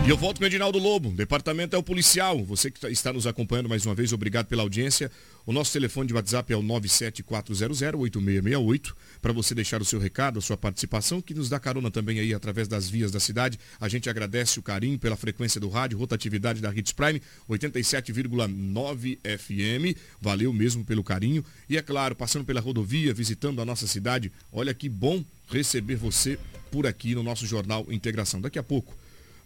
E 0.09 0.11
eu 0.11 0.17
volto 0.17 0.39
com 0.39 0.45
o 0.45 0.47
Edinaldo 0.47 0.79
Lobo. 0.79 1.11
Departamento 1.11 1.77
é 1.77 1.79
o 1.79 1.83
policial. 1.83 2.43
Você 2.47 2.71
que 2.71 2.81
tá- 2.81 2.89
está 2.89 3.13
nos 3.13 3.27
acompanhando 3.27 3.69
mais 3.69 3.85
uma 3.85 3.95
vez, 3.95 4.11
obrigado 4.11 4.47
pela 4.47 4.63
audiência. 4.63 5.11
O 5.45 5.53
nosso 5.53 5.71
telefone 5.71 6.09
de 6.09 6.15
WhatsApp 6.15 6.51
é 6.51 6.57
o 6.57 6.63
974008668 6.63 8.95
para 9.21 9.35
você 9.35 9.55
deixar 9.55 9.83
o 9.83 9.85
seu 9.85 10.01
recado, 10.01 10.39
a 10.39 10.41
sua 10.41 10.57
participação, 10.57 11.21
que 11.21 11.35
nos 11.35 11.51
dá 11.51 11.61
carona 11.61 11.91
também 11.91 12.21
aí 12.21 12.33
através 12.33 12.67
das 12.67 12.89
vias 12.89 13.13
da 13.13 13.21
cidade. 13.21 13.61
A 13.79 13.87
gente 13.87 14.09
agradece 14.09 14.59
o 14.59 14.63
carinho 14.63 14.99
pela 14.99 15.15
frequência 15.15 15.61
do 15.61 15.69
rádio, 15.69 15.99
rotatividade 15.99 16.63
da 16.63 16.75
Hits 16.75 16.93
Prime 16.93 17.21
87,9 17.47 19.19
FM. 19.23 19.95
Valeu 20.23 20.55
mesmo 20.55 20.87
pelo 20.87 21.05
carinho. 21.05 21.45
E 21.69 21.77
é 21.77 21.83
claro, 21.83 22.17
passando 22.17 22.47
pela 22.47 22.63
rodovia, 22.63 23.13
visitando 23.13 23.61
a 23.61 23.65
nossa 23.67 23.87
cidade, 23.87 24.33
olha 24.51 24.73
que 24.73 24.89
bom 24.89 25.23
receber 25.51 25.97
você 25.97 26.39
por 26.71 26.87
aqui 26.87 27.15
no 27.15 27.23
nosso 27.23 27.47
jornal 27.47 27.87
Integração. 27.91 28.41
Daqui 28.41 28.59
a 28.59 28.63
pouco 28.63 28.97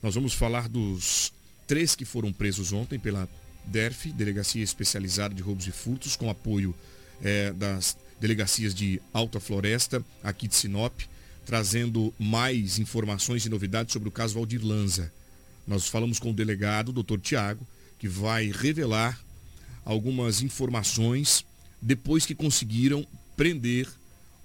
nós 0.02 0.16
vamos 0.16 0.34
falar 0.34 0.68
dos 0.68 1.32
três 1.66 1.94
que 1.94 2.04
foram 2.04 2.32
presos 2.32 2.72
ontem 2.72 2.98
pela 2.98 3.28
DERF, 3.64 4.12
Delegacia 4.12 4.62
Especializada 4.62 5.32
de 5.32 5.42
Roubos 5.42 5.66
e 5.66 5.70
Furtos, 5.70 6.16
com 6.16 6.28
apoio 6.28 6.74
eh, 7.22 7.52
das 7.52 7.96
delegacias 8.20 8.74
de 8.74 9.00
Alta 9.12 9.38
Floresta, 9.38 10.04
aqui 10.22 10.48
de 10.48 10.56
Sinop, 10.56 11.00
trazendo 11.46 12.12
mais 12.18 12.80
informações 12.80 13.46
e 13.46 13.48
novidades 13.48 13.92
sobre 13.92 14.08
o 14.08 14.12
caso 14.12 14.34
Valdir 14.34 14.64
Lanza. 14.64 15.12
Nós 15.66 15.86
falamos 15.86 16.18
com 16.18 16.30
o 16.30 16.34
delegado, 16.34 16.88
o 16.88 16.92
doutor 16.92 17.20
Tiago, 17.20 17.66
que 17.98 18.08
vai 18.08 18.50
revelar 18.50 19.20
algumas 19.84 20.42
informações 20.42 21.44
depois 21.80 22.26
que 22.26 22.34
conseguiram 22.34 23.06
prender 23.36 23.88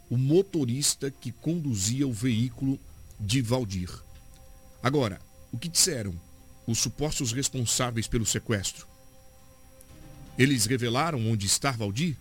o 0.10 0.18
motorista 0.18 1.10
que 1.10 1.32
conduzia 1.32 2.08
o 2.08 2.14
veículo 2.14 2.80
de 3.20 3.42
Valdir. 3.42 3.90
Agora, 4.82 5.20
o 5.52 5.58
que 5.58 5.68
disseram 5.68 6.14
os 6.66 6.80
supostos 6.80 7.32
responsáveis 7.32 8.08
pelo 8.08 8.26
sequestro? 8.26 8.88
Eles 10.38 10.66
revelaram 10.66 11.30
onde 11.30 11.46
está 11.46 11.72
Valdir? 11.72 12.16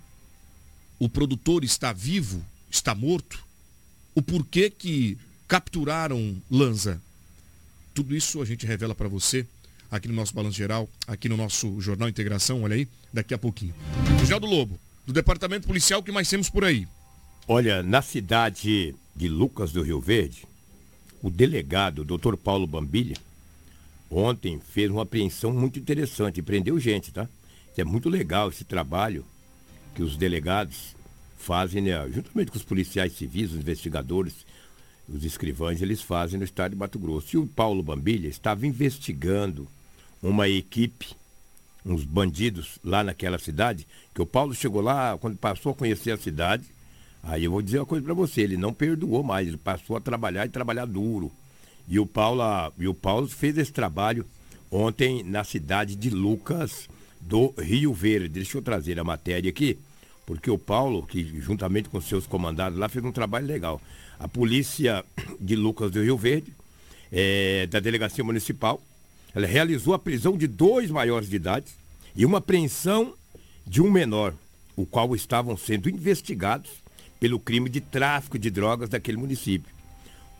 O 0.99 1.09
produtor 1.09 1.65
está 1.65 1.93
vivo? 1.93 2.45
Está 2.71 2.95
morto? 2.95 3.45
O 4.15 4.23
porquê 4.23 4.71
que 4.71 5.19
capturaram 5.47 6.41
Lanza? 6.51 7.01
Tudo 7.93 8.17
isso 8.17 8.41
a 8.41 8.45
gente 8.45 8.67
revela 8.67 8.95
para 8.95 9.09
você 9.09 9.47
aqui 9.91 10.09
no 10.09 10.15
nosso 10.15 10.35
Balanço 10.35 10.57
Geral, 10.57 10.89
aqui 11.07 11.29
no 11.29 11.37
nosso 11.37 11.81
Jornal 11.81 12.09
Integração, 12.09 12.63
olha 12.63 12.75
aí, 12.75 12.89
daqui 13.13 13.35
a 13.35 13.39
pouquinho. 13.39 13.75
Geraldo 14.25 14.47
Lobo, 14.47 14.79
do 15.07 15.13
Departamento 15.13 15.67
Policial, 15.67 16.01
o 16.01 16.03
que 16.03 16.13
mais 16.13 16.29
temos 16.29 16.51
por 16.51 16.65
aí? 16.65 16.87
Olha, 17.47 17.83
na 17.83 18.03
cidade 18.03 18.95
de 19.15 19.29
Lucas 19.29 19.73
do 19.73 19.83
Rio 19.83 20.01
Verde, 20.01 20.45
o 21.27 21.31
delegado, 21.31 22.05
doutor 22.05 22.37
Paulo 22.37 22.69
Bambilha, 22.69 23.17
ontem 24.09 24.61
fez 24.61 24.89
uma 24.89 25.03
apreensão 25.03 25.53
muito 25.53 25.77
interessante, 25.77 26.41
prendeu 26.41 26.79
gente, 26.79 27.11
tá? 27.11 27.29
É 27.77 27.83
muito 27.83 28.09
legal 28.09 28.49
esse 28.49 28.63
trabalho 28.63 29.27
que 29.93 30.05
os 30.05 30.17
delegados 30.17 30.95
fazem, 31.37 31.83
né, 31.83 32.09
juntamente 32.13 32.53
com 32.53 32.57
os 32.57 32.63
policiais 32.63 33.13
civis, 33.15 33.51
os 33.51 33.59
investigadores, 33.59 34.47
os 35.09 35.25
escrivães, 35.25 35.83
eles 35.83 36.01
fazem 36.01 36.39
no 36.39 36.45
estado 36.45 36.71
de 36.71 36.77
Mato 36.77 36.97
Grosso. 36.97 37.35
E 37.35 37.39
o 37.39 37.47
Paulo 37.49 37.83
Bambilha 37.83 38.29
estava 38.29 38.65
investigando 38.65 39.67
uma 40.23 40.49
equipe, 40.49 41.09
uns 41.85 42.05
bandidos 42.05 42.79
lá 42.85 43.03
naquela 43.03 43.41
cidade, 43.41 43.85
que 44.15 44.23
o 44.23 44.27
Paulo 44.27 44.55
chegou 44.55 44.81
lá, 44.81 45.19
quando 45.19 45.37
passou 45.37 45.73
a 45.73 45.75
conhecer 45.75 46.13
a 46.13 46.17
cidade, 46.17 46.65
aí 47.27 47.45
eu 47.45 47.51
vou 47.51 47.61
dizer 47.61 47.79
uma 47.79 47.87
coisa 47.87 48.05
para 48.05 48.15
você, 48.15 48.43
ele 48.43 48.57
não 48.57 48.73
perdoou 48.73 49.23
mais, 49.23 49.49
ele 49.49 49.57
passou 49.57 49.97
a 49.97 50.01
trabalhar 50.01 50.47
e 50.47 50.49
trabalhar 50.49 50.87
duro. 50.87 51.31
E 51.89 51.99
o 51.99 52.07
Paulo, 52.07 52.43
e 52.79 52.89
o 52.89 52.95
Paulo 52.95 53.29
fez 53.29 53.59
esse 53.59 53.73
trabalho 53.73 54.25
ontem 54.71 55.23
na 55.23 55.45
cidade 55.45 55.97
de 55.97 56.11
Lucas 56.11 56.89
do 57.21 57.53
Rio 57.59 57.93
Verde. 57.93 58.29
Deixa 58.29 58.57
eu 58.57 58.63
trazer 58.63 58.99
a 58.99 59.05
matéria 59.05 59.51
aqui, 59.51 59.79
porque 60.25 60.51
o 60.51 60.59
Paulo, 60.59 61.07
que 61.07 61.41
juntamente 61.41 61.89
com 61.89 62.01
seus 62.01 62.27
comandados 62.27 62.79
lá, 62.79 62.89
fez 62.89 63.05
um 63.05 63.13
trabalho 63.13 63.47
legal. 63.47 63.81
A 64.19 64.29
polícia 64.29 65.05
de 65.41 65.57
Lucas 65.57 65.91
do 65.91 66.03
Rio 66.03 66.17
Verde, 66.17 66.53
é, 67.13 67.67
da 67.67 67.81
delegacia 67.81 68.25
municipal, 68.25 68.81
ela 69.35 69.47
realizou 69.47 69.95
a 69.95 69.99
prisão 69.99 70.37
de 70.37 70.47
dois 70.47 70.91
maiores 70.91 71.29
de 71.29 71.37
idade 71.37 71.67
e 72.15 72.25
uma 72.25 72.39
apreensão 72.39 73.15
de 73.67 73.83
um 73.83 73.91
menor, 73.91 74.33
o 74.75 74.87
qual 74.87 75.15
estavam 75.15 75.57
sendo 75.57 75.91
investigados 75.91 76.71
pelo 77.27 77.41
crime 77.41 77.69
de 77.69 77.81
tráfico 77.81 78.39
de 78.39 78.49
drogas 78.53 78.89
daquele 78.89 79.17
município. 79.17 79.69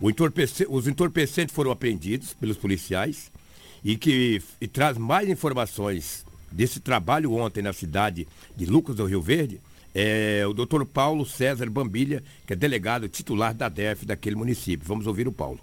Entorpece... 0.01 0.65
os 0.71 0.87
entorpecentes 0.87 1.53
foram 1.53 1.73
apreendidos 1.73 2.33
pelos 2.35 2.57
policiais 2.57 3.33
e 3.83 3.97
que 3.97 4.41
e 4.61 4.69
traz 4.69 4.97
mais 4.97 5.29
informações 5.29 6.25
desse 6.53 6.79
trabalho 6.79 7.33
ontem 7.33 7.61
na 7.61 7.73
cidade 7.73 8.29
de 8.57 8.67
Lucas 8.67 8.95
do 8.95 9.05
Rio 9.05 9.21
Verde 9.21 9.61
é 9.93 10.47
o 10.47 10.53
doutor 10.53 10.87
Paulo 10.87 11.27
César 11.27 11.69
Bambilha, 11.69 12.23
que 12.47 12.53
é 12.53 12.57
delegado 12.57 13.09
titular 13.09 13.53
da 13.53 13.69
DEF 13.69 14.07
daquele 14.07 14.37
município. 14.37 14.87
Vamos 14.87 15.09
ouvir 15.09 15.27
o 15.27 15.33
Paulo. 15.33 15.59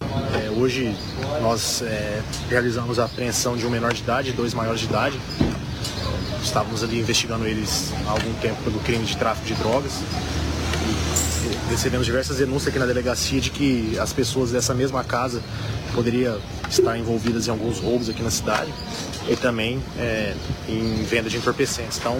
É, 0.00 0.50
hoje 0.50 0.94
nós 1.42 1.82
é, 1.82 2.22
realizamos 2.48 3.00
a 3.00 3.06
apreensão 3.06 3.56
de 3.56 3.66
um 3.66 3.70
menor 3.70 3.92
de 3.92 4.02
idade, 4.02 4.30
dois 4.32 4.54
maiores 4.54 4.82
de 4.82 4.86
idade. 4.86 5.18
Estávamos 6.40 6.84
ali 6.84 7.00
investigando 7.00 7.44
eles 7.44 7.92
há 8.06 8.10
algum 8.10 8.32
tempo 8.34 8.62
pelo 8.62 8.78
crime 8.80 9.04
de 9.04 9.16
tráfico 9.16 9.48
de 9.48 9.54
drogas. 9.54 10.00
Recebemos 11.68 12.06
diversas 12.06 12.36
denúncias 12.36 12.68
aqui 12.68 12.78
na 12.78 12.86
delegacia 12.86 13.40
de 13.40 13.50
que 13.50 13.98
as 13.98 14.12
pessoas 14.12 14.50
dessa 14.50 14.74
mesma 14.74 15.02
casa 15.02 15.42
poderiam 15.94 16.38
estar 16.68 16.98
envolvidas 16.98 17.48
em 17.48 17.50
alguns 17.50 17.78
roubos 17.78 18.08
aqui 18.08 18.22
na 18.22 18.30
cidade 18.30 18.72
e 19.28 19.36
também 19.36 19.82
é, 19.98 20.34
em 20.68 21.02
venda 21.04 21.30
de 21.30 21.36
entorpecentes. 21.36 21.98
Então, 21.98 22.16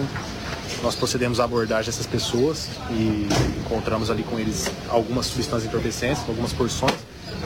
nós 0.81 0.95
procedemos 0.95 1.39
à 1.39 1.43
abordagem 1.43 1.91
dessas 1.91 2.07
pessoas 2.07 2.67
e 2.89 3.27
encontramos 3.59 4.09
ali 4.09 4.23
com 4.23 4.39
eles 4.39 4.69
algumas 4.89 5.27
substâncias 5.27 5.65
entorpecentes, 5.65 6.23
algumas 6.27 6.51
porções, 6.53 6.95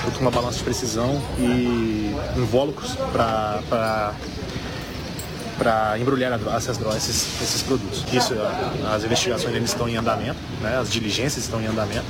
junto 0.04 0.18
com 0.18 0.22
uma 0.22 0.32
balança 0.32 0.58
de 0.58 0.64
precisão 0.64 1.22
e 1.38 2.16
invólucros 2.38 2.96
para 3.12 4.14
para 5.58 5.98
embrulhar 6.00 6.40
essas 6.56 6.78
drogas, 6.78 7.08
esses, 7.10 7.42
esses 7.42 7.62
produtos. 7.62 8.04
Isso, 8.14 8.34
as 8.92 9.04
investigações 9.04 9.54
ainda 9.54 9.66
estão 9.66 9.88
em 9.88 9.96
andamento, 9.96 10.40
né? 10.62 10.78
as 10.78 10.92
diligências 10.92 11.44
estão 11.44 11.62
em 11.62 11.68
andamento. 11.68 12.06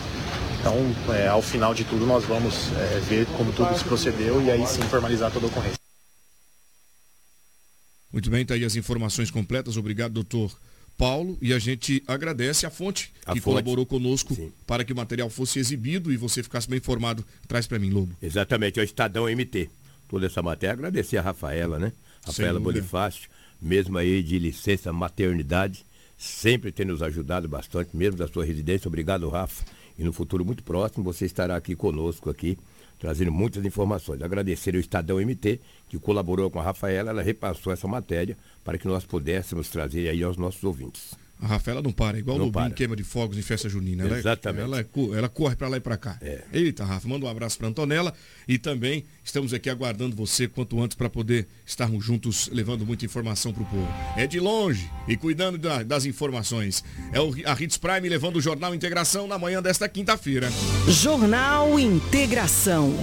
Então, 0.60 0.76
é, 1.14 1.28
ao 1.28 1.42
final 1.42 1.76
de 1.76 1.84
tudo, 1.84 2.08
nós 2.08 2.24
vamos 2.26 2.72
é, 2.74 3.00
ver 3.02 3.28
como 3.38 3.52
tudo 3.54 3.78
se 3.78 3.84
procedeu 3.84 4.42
e 4.42 4.50
aí 4.50 4.66
sim 4.66 4.82
formalizar 4.84 5.32
toda 5.32 5.46
a 5.46 5.50
ocorrência. 5.50 5.78
Muito 8.12 8.30
bem, 8.30 8.42
está 8.42 8.56
aí 8.56 8.66
as 8.66 8.76
informações 8.76 9.30
completas. 9.30 9.78
Obrigado, 9.78 10.14
doutor 10.14 10.58
Paulo, 10.98 11.38
e 11.42 11.54
a 11.54 11.60
gente 11.60 12.02
agradece 12.08 12.66
a 12.66 12.70
fonte 12.70 13.12
a 13.26 13.34
que 13.34 13.42
fonte. 13.42 13.44
colaborou 13.44 13.86
conosco 13.86 14.34
Sim. 14.34 14.52
para 14.66 14.84
que 14.84 14.94
o 14.94 14.96
material 14.96 15.30
fosse 15.30 15.60
exibido 15.60 16.12
e 16.12 16.18
você 16.18 16.42
ficasse 16.42 16.70
bem 16.70 16.78
informado. 16.78 17.24
Traz 17.48 17.68
para 17.68 17.78
mim, 17.78 17.90
Lobo. 17.90 18.16
Exatamente, 18.22 18.80
é 18.80 18.82
o 18.82 18.86
Estadão 18.86 19.26
MT. 19.26 19.70
Toda 20.08 20.26
essa 20.26 20.42
matéria, 20.42 20.74
agradecer 20.74 21.18
a 21.18 21.22
Rafaela, 21.22 21.78
né? 21.78 21.92
Rafaela 22.26 22.60
Bonifácio, 22.60 23.30
mesmo 23.66 23.98
aí 23.98 24.22
de 24.22 24.38
licença 24.38 24.94
maternidade, 24.94 25.84
sempre 26.16 26.72
tem 26.72 26.86
nos 26.86 27.02
ajudado 27.02 27.50
bastante, 27.50 27.98
mesmo 27.98 28.18
da 28.18 28.28
sua 28.28 28.46
residência. 28.46 28.88
Obrigado, 28.88 29.28
Rafa. 29.28 29.66
E 29.98 30.04
no 30.04 30.14
futuro 30.14 30.46
muito 30.46 30.64
próximo 30.64 31.04
você 31.04 31.26
estará 31.26 31.56
aqui 31.56 31.76
conosco 31.76 32.30
aqui 32.30 32.58
trazendo 33.00 33.32
muitas 33.32 33.66
informações. 33.66 34.22
Agradecer 34.22 34.76
ao 34.76 34.80
Estadão 34.80 35.18
MT, 35.18 35.60
que 35.90 35.98
colaborou 35.98 36.50
com 36.50 36.60
a 36.60 36.64
Rafaela, 36.64 37.10
ela 37.10 37.24
repassou 37.24 37.74
essa 37.74 37.88
matéria 37.88 38.38
para 38.64 38.78
que 38.78 38.88
nós 38.88 39.04
pudéssemos 39.04 39.70
trazer 39.70 40.10
aí 40.10 40.24
aos 40.24 40.38
nossos 40.38 40.64
ouvintes. 40.64 41.25
A 41.42 41.48
Rafaela 41.48 41.82
não 41.82 41.92
para, 41.92 42.18
igual 42.18 42.38
o 42.38 42.46
Lobinho 42.46 42.72
queima 42.72 42.96
de 42.96 43.04
fogos 43.04 43.38
em 43.38 43.42
festa 43.42 43.68
junina. 43.68 44.04
Ela 44.06 44.16
é- 44.16 44.20
Exatamente. 44.20 44.64
Ela, 44.64 44.80
é, 44.80 45.18
ela 45.18 45.30
corre 45.30 45.56
para 45.56 45.68
lá 45.68 45.78
e 45.78 45.80
para 45.82 45.98
cá. 45.98 46.18
É. 46.22 46.44
Eita, 46.54 46.86
Rafa, 46.86 47.08
manda 47.08 47.26
um 47.26 47.30
abraço 47.30 47.58
para 47.58 47.68
Antonella 47.68 48.14
e 48.48 48.58
também 48.58 49.04
estamos 49.24 49.54
aqui 49.54 49.70
aguardando 49.70 50.16
você 50.16 50.48
quanto 50.48 50.82
antes 50.82 50.96
para 50.96 51.10
poder 51.10 51.48
estarmos 51.66 52.04
juntos 52.04 52.50
levando 52.54 52.86
muita 52.86 53.04
informação 53.06 53.54
para 53.54 53.64
o 53.64 53.66
povo. 53.66 53.88
É 54.16 54.26
de 54.26 54.40
longe 54.40 54.90
e 55.08 55.18
cuidando 55.18 55.58
da, 55.58 55.84
das 55.84 56.06
informações. 56.06 56.84
É 57.12 57.20
o, 57.20 57.34
a 57.46 57.62
Hits 57.62 57.78
Prime 57.78 58.08
levando 58.08 58.38
o 58.38 58.42
Jornal 58.42 58.74
Integração 58.74 59.28
na 59.28 59.38
manhã 59.38 59.62
desta 59.62 59.90
quinta-feira. 59.90 60.50
Jornal 60.88 61.78
Integração. 61.80 62.94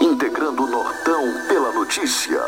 Integrando 0.00 0.62
o 0.62 0.70
Nortão 0.70 1.46
pela 1.48 1.72
notícia. 1.72 2.40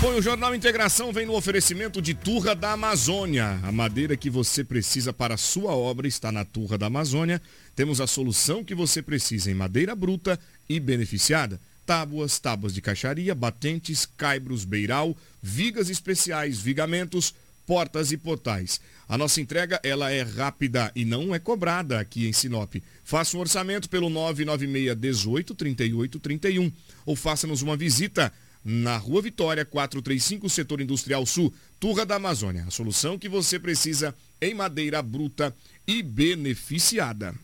Bom, 0.00 0.14
o 0.14 0.22
Jornal 0.22 0.54
Integração 0.54 1.12
vem 1.12 1.26
no 1.26 1.34
oferecimento 1.34 2.00
de 2.00 2.14
Turra 2.14 2.54
da 2.54 2.72
Amazônia. 2.72 3.60
A 3.62 3.70
madeira 3.70 4.16
que 4.16 4.30
você 4.30 4.64
precisa 4.64 5.12
para 5.12 5.34
a 5.34 5.36
sua 5.36 5.72
obra 5.76 6.08
está 6.08 6.32
na 6.32 6.42
Turra 6.42 6.78
da 6.78 6.86
Amazônia. 6.86 7.40
Temos 7.76 8.00
a 8.00 8.06
solução 8.06 8.64
que 8.64 8.74
você 8.74 9.02
precisa 9.02 9.50
em 9.50 9.54
madeira 9.54 9.94
bruta 9.94 10.40
e 10.66 10.80
beneficiada. 10.80 11.60
Tábuas, 11.84 12.38
tábuas 12.38 12.72
de 12.72 12.80
caixaria, 12.80 13.34
batentes, 13.34 14.06
caibros, 14.06 14.64
beiral, 14.64 15.14
vigas 15.42 15.90
especiais, 15.90 16.58
vigamentos, 16.58 17.34
portas 17.66 18.10
e 18.10 18.16
portais. 18.16 18.80
A 19.06 19.18
nossa 19.18 19.38
entrega 19.38 19.78
ela 19.82 20.10
é 20.10 20.22
rápida 20.22 20.90
e 20.96 21.04
não 21.04 21.34
é 21.34 21.38
cobrada 21.38 22.00
aqui 22.00 22.26
em 22.26 22.32
Sinop. 22.32 22.74
Faça 23.04 23.36
um 23.36 23.40
orçamento 23.40 23.90
pelo 23.90 24.08
996 24.08 24.96
18 24.96 25.54
38 25.54 26.18
31 26.18 26.72
ou 27.04 27.14
faça-nos 27.14 27.60
uma 27.60 27.76
visita 27.76 28.32
na 28.64 28.96
Rua 28.96 29.22
Vitória, 29.22 29.64
435, 29.64 30.48
Setor 30.48 30.80
Industrial 30.80 31.24
Sul, 31.24 31.52
Turra 31.78 32.04
da 32.04 32.16
Amazônia. 32.16 32.64
A 32.66 32.70
solução 32.70 33.18
que 33.18 33.28
você 33.28 33.58
precisa 33.58 34.14
em 34.40 34.54
madeira 34.54 35.02
bruta 35.02 35.54
e 35.86 36.02
beneficiada. 36.02 37.34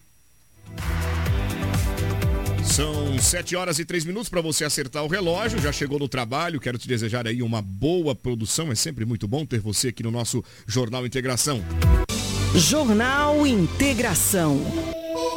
São 2.65 3.19
7 3.19 3.57
horas 3.57 3.79
e 3.79 3.85
3 3.85 4.05
minutos 4.05 4.29
para 4.29 4.43
você 4.43 4.65
acertar 4.65 5.03
o 5.05 5.09
relógio. 5.09 5.61
Já 5.61 5.73
chegou 5.73 5.99
no 5.99 6.09
trabalho. 6.09 6.61
Quero 6.61 6.77
te 6.77 6.87
desejar 6.87 7.27
aí 7.27 7.41
uma 7.43 7.63
boa 7.63 8.15
produção. 8.15 8.71
É 8.71 8.75
sempre 8.75 9.07
muito 9.07 9.27
bom 9.27 9.47
ter 9.47 9.61
você 9.61 9.89
aqui 9.89 10.03
no 10.03 10.11
nosso 10.11 10.45
Jornal 10.67 11.07
Integração. 11.07 11.65
Jornal 12.55 13.47
Integração. 13.47 14.61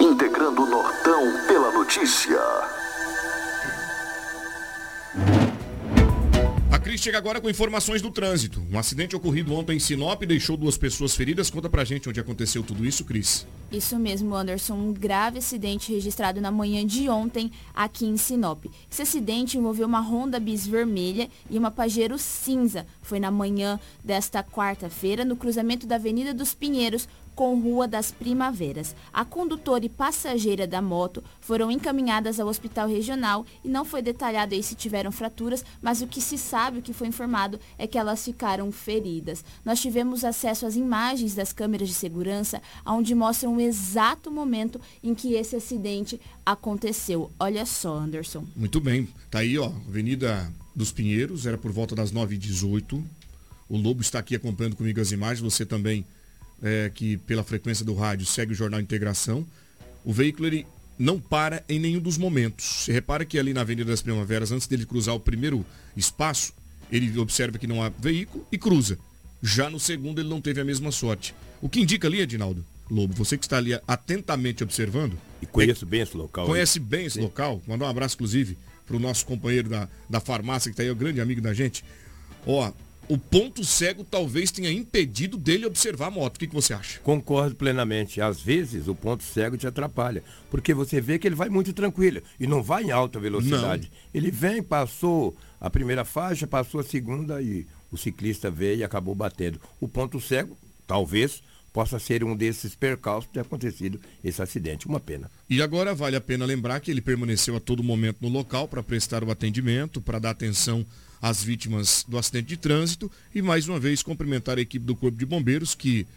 Integrando 0.01 0.63
o 0.63 0.69
Nortão 0.69 1.47
pela 1.47 1.71
notícia. 1.71 2.39
Cris 6.89 7.01
chega 7.01 7.19
agora 7.19 7.39
com 7.39 7.47
informações 7.47 8.01
do 8.01 8.09
trânsito. 8.09 8.65
Um 8.71 8.79
acidente 8.79 9.15
ocorrido 9.15 9.53
ontem 9.53 9.77
em 9.77 9.79
Sinop 9.79 10.23
deixou 10.23 10.57
duas 10.57 10.75
pessoas 10.75 11.15
feridas. 11.15 11.47
Conta 11.47 11.69
pra 11.69 11.83
gente 11.83 12.09
onde 12.09 12.19
aconteceu 12.19 12.63
tudo 12.63 12.83
isso, 12.83 13.05
Cris. 13.05 13.45
Isso 13.71 13.99
mesmo, 13.99 14.33
Anderson. 14.33 14.73
Um 14.73 14.91
grave 14.91 15.37
acidente 15.37 15.93
registrado 15.93 16.41
na 16.41 16.49
manhã 16.49 16.83
de 16.83 17.07
ontem 17.07 17.51
aqui 17.75 18.07
em 18.07 18.17
Sinop. 18.17 18.65
Esse 18.91 19.03
acidente 19.03 19.55
envolveu 19.55 19.85
uma 19.85 20.01
Honda 20.01 20.39
Bis 20.39 20.65
vermelha 20.65 21.29
e 21.47 21.59
uma 21.59 21.69
Pajero 21.69 22.17
cinza. 22.17 22.87
Foi 23.03 23.19
na 23.19 23.29
manhã 23.29 23.79
desta 24.03 24.43
quarta-feira, 24.43 25.23
no 25.23 25.35
cruzamento 25.35 25.85
da 25.85 25.93
Avenida 25.93 26.33
dos 26.33 26.55
Pinheiros, 26.55 27.07
com 27.39 27.57
Rua 27.57 27.87
das 27.87 28.11
Primaveras. 28.11 28.93
A 29.13 29.23
condutora 29.23 29.85
e 29.85 29.87
passageira 29.87 30.67
da 30.67 30.81
moto 30.81 31.23
foram 31.39 31.71
encaminhadas 31.71 32.37
ao 32.37 32.49
hospital 32.49 32.85
regional 32.89 33.45
e 33.63 33.69
não 33.69 33.85
foi 33.85 34.01
detalhado 34.01 34.53
aí 34.53 34.61
se 34.61 34.75
tiveram 34.75 35.09
fraturas, 35.09 35.63
mas 35.81 36.01
o 36.01 36.07
que 36.07 36.19
se 36.19 36.37
sabe, 36.37 36.79
o 36.79 36.81
que 36.81 36.91
foi 36.91 37.07
informado, 37.07 37.57
é 37.77 37.87
que 37.87 37.97
elas 37.97 38.25
ficaram 38.25 38.69
feridas. 38.73 39.45
Nós 39.63 39.79
tivemos 39.79 40.25
acesso 40.25 40.65
às 40.65 40.75
imagens 40.75 41.33
das 41.33 41.53
câmeras 41.53 41.87
de 41.87 41.93
segurança, 41.93 42.61
onde 42.85 43.15
mostram 43.15 43.55
o 43.55 43.61
exato 43.61 44.29
momento 44.29 44.81
em 45.01 45.15
que 45.15 45.35
esse 45.35 45.55
acidente 45.55 46.19
aconteceu. 46.45 47.31
Olha 47.39 47.65
só, 47.65 47.99
Anderson. 47.99 48.43
Muito 48.53 48.81
bem. 48.81 49.07
Tá 49.31 49.39
aí, 49.39 49.57
ó, 49.57 49.71
Avenida 49.87 50.51
dos 50.75 50.91
Pinheiros, 50.91 51.45
era 51.45 51.57
por 51.57 51.71
volta 51.71 51.95
das 51.95 52.11
9h18. 52.11 53.01
O 53.69 53.77
Lobo 53.77 54.01
está 54.01 54.19
aqui 54.19 54.35
acompanhando 54.35 54.75
comigo 54.75 54.99
as 54.99 55.13
imagens, 55.13 55.39
você 55.39 55.65
também 55.65 56.05
é, 56.63 56.91
que 56.93 57.17
pela 57.17 57.43
frequência 57.43 57.85
do 57.85 57.93
rádio 57.93 58.25
segue 58.25 58.53
o 58.53 58.55
Jornal 58.55 58.79
Integração. 58.79 59.45
o 60.03 60.13
veículo 60.13 60.47
ele 60.47 60.65
não 60.97 61.19
para 61.19 61.63
em 61.69 61.79
nenhum 61.79 61.99
dos 61.99 62.17
momentos. 62.17 62.83
Você 62.83 62.91
repara 62.91 63.23
que 63.23 63.39
ali 63.39 63.53
na 63.53 63.61
Avenida 63.61 63.89
das 63.89 64.01
Primaveras, 64.01 64.51
antes 64.51 64.67
dele 64.67 64.85
cruzar 64.85 65.15
o 65.15 65.19
primeiro 65.19 65.65
espaço, 65.95 66.53
ele 66.91 67.17
observa 67.17 67.57
que 67.57 67.67
não 67.67 67.81
há 67.81 67.89
veículo 67.89 68.45
e 68.51 68.57
cruza. 68.57 68.97
Já 69.41 69.69
no 69.69 69.79
segundo 69.79 70.19
ele 70.19 70.27
não 70.27 70.41
teve 70.41 70.59
a 70.59 70.65
mesma 70.65 70.91
sorte. 70.91 71.33
O 71.61 71.69
que 71.69 71.79
indica 71.79 72.07
ali, 72.07 72.19
Edinaldo 72.19 72.65
Lobo, 72.89 73.13
você 73.13 73.37
que 73.37 73.45
está 73.45 73.57
ali 73.57 73.79
atentamente 73.87 74.63
observando. 74.63 75.17
E 75.41 75.45
conheço 75.45 75.85
é, 75.85 75.87
bem 75.87 76.01
esse 76.01 76.17
local. 76.17 76.45
Conhece 76.47 76.79
bem 76.79 77.05
esse 77.05 77.15
Sim. 77.15 77.21
local. 77.21 77.61
Mandar 77.67 77.85
um 77.85 77.89
abraço, 77.89 78.15
inclusive, 78.15 78.57
para 78.85 78.95
o 78.95 78.99
nosso 78.99 79.25
companheiro 79.25 79.69
da, 79.69 79.87
da 80.09 80.19
farmácia, 80.19 80.69
que 80.69 80.73
está 80.73 80.83
aí, 80.83 80.89
o 80.89 80.95
grande 80.95 81.21
amigo 81.21 81.39
da 81.39 81.53
gente. 81.53 81.85
Ó, 82.47 82.71
o 83.09 83.17
ponto 83.17 83.65
cego 83.65 84.03
talvez 84.03 84.51
tenha 84.51 84.71
impedido 84.71 85.35
dele 85.35 85.65
observar 85.65 86.07
a 86.07 86.11
moto. 86.11 86.35
O 86.35 86.39
que, 86.39 86.47
que, 86.47 86.53
você 86.53 86.75
acha? 86.75 86.99
Concordo 86.99 87.55
plenamente. 87.55 88.21
Às 88.21 88.39
vezes 88.39 88.87
o 88.87 88.93
ponto 88.93 89.23
cego 89.23 89.57
te 89.57 89.65
atrapalha, 89.65 90.23
porque 90.51 90.75
você 90.75 91.01
vê 91.01 91.17
que 91.17 91.27
ele 91.27 91.35
vai 91.35 91.49
muito 91.49 91.73
tranquilo 91.73 92.21
e 92.39 92.45
não 92.45 92.61
vai 92.61 92.83
em 92.83 92.91
alta 92.91 93.19
velocidade. 93.19 93.89
Não. 93.91 93.99
Ele 94.13 94.29
vem, 94.29 94.61
passou 94.61 95.35
a 95.59 95.71
primeira 95.71 96.05
faixa, 96.05 96.45
passou 96.45 96.79
a 96.79 96.83
segunda 96.83 97.41
e 97.41 97.65
o 97.91 97.97
ciclista 97.97 98.51
veio 98.51 98.77
e 98.77 98.83
acabou 98.83 99.15
batendo. 99.15 99.59
O 99.81 99.87
ponto 99.87 100.21
cego, 100.21 100.55
talvez, 100.85 101.41
possa 101.73 101.97
ser 101.97 102.23
um 102.23 102.35
desses 102.35 102.75
percalços 102.75 103.31
de 103.33 103.39
acontecido 103.39 103.99
esse 104.23 104.39
acidente. 104.39 104.85
Uma 104.85 104.99
pena. 104.99 105.31
E 105.49 105.63
agora 105.63 105.95
vale 105.95 106.15
a 106.15 106.21
pena 106.21 106.45
lembrar 106.45 106.79
que 106.79 106.91
ele 106.91 107.01
permaneceu 107.01 107.55
a 107.55 107.59
todo 107.59 107.83
momento 107.83 108.17
no 108.21 108.29
local 108.29 108.67
para 108.67 108.83
prestar 108.83 109.23
o 109.23 109.31
atendimento, 109.31 109.99
para 109.99 110.19
dar 110.19 110.29
atenção 110.29 110.85
às 111.21 111.43
vítimas 111.43 112.05
do 112.07 112.17
acidente 112.17 112.47
de 112.47 112.57
trânsito 112.57 113.11
e 113.33 113.41
mais 113.41 113.67
uma 113.67 113.79
vez 113.79 114.01
cumprimentar 114.01 114.57
a 114.57 114.61
equipe 114.61 114.85
do 114.85 114.95
Corpo 114.95 115.17
de 115.17 115.25
Bombeiros 115.25 115.75
que 115.75 116.07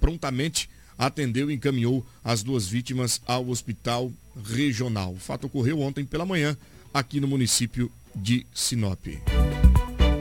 prontamente 0.00 0.68
atendeu 0.96 1.50
e 1.50 1.54
encaminhou 1.54 2.04
as 2.24 2.42
duas 2.42 2.66
vítimas 2.66 3.20
ao 3.26 3.48
hospital 3.48 4.12
regional. 4.44 5.12
O 5.12 5.18
fato 5.18 5.46
ocorreu 5.46 5.80
ontem 5.80 6.04
pela 6.04 6.26
manhã 6.26 6.56
aqui 6.92 7.20
no 7.20 7.28
município 7.28 7.90
de 8.14 8.46
Sinop. 8.54 9.06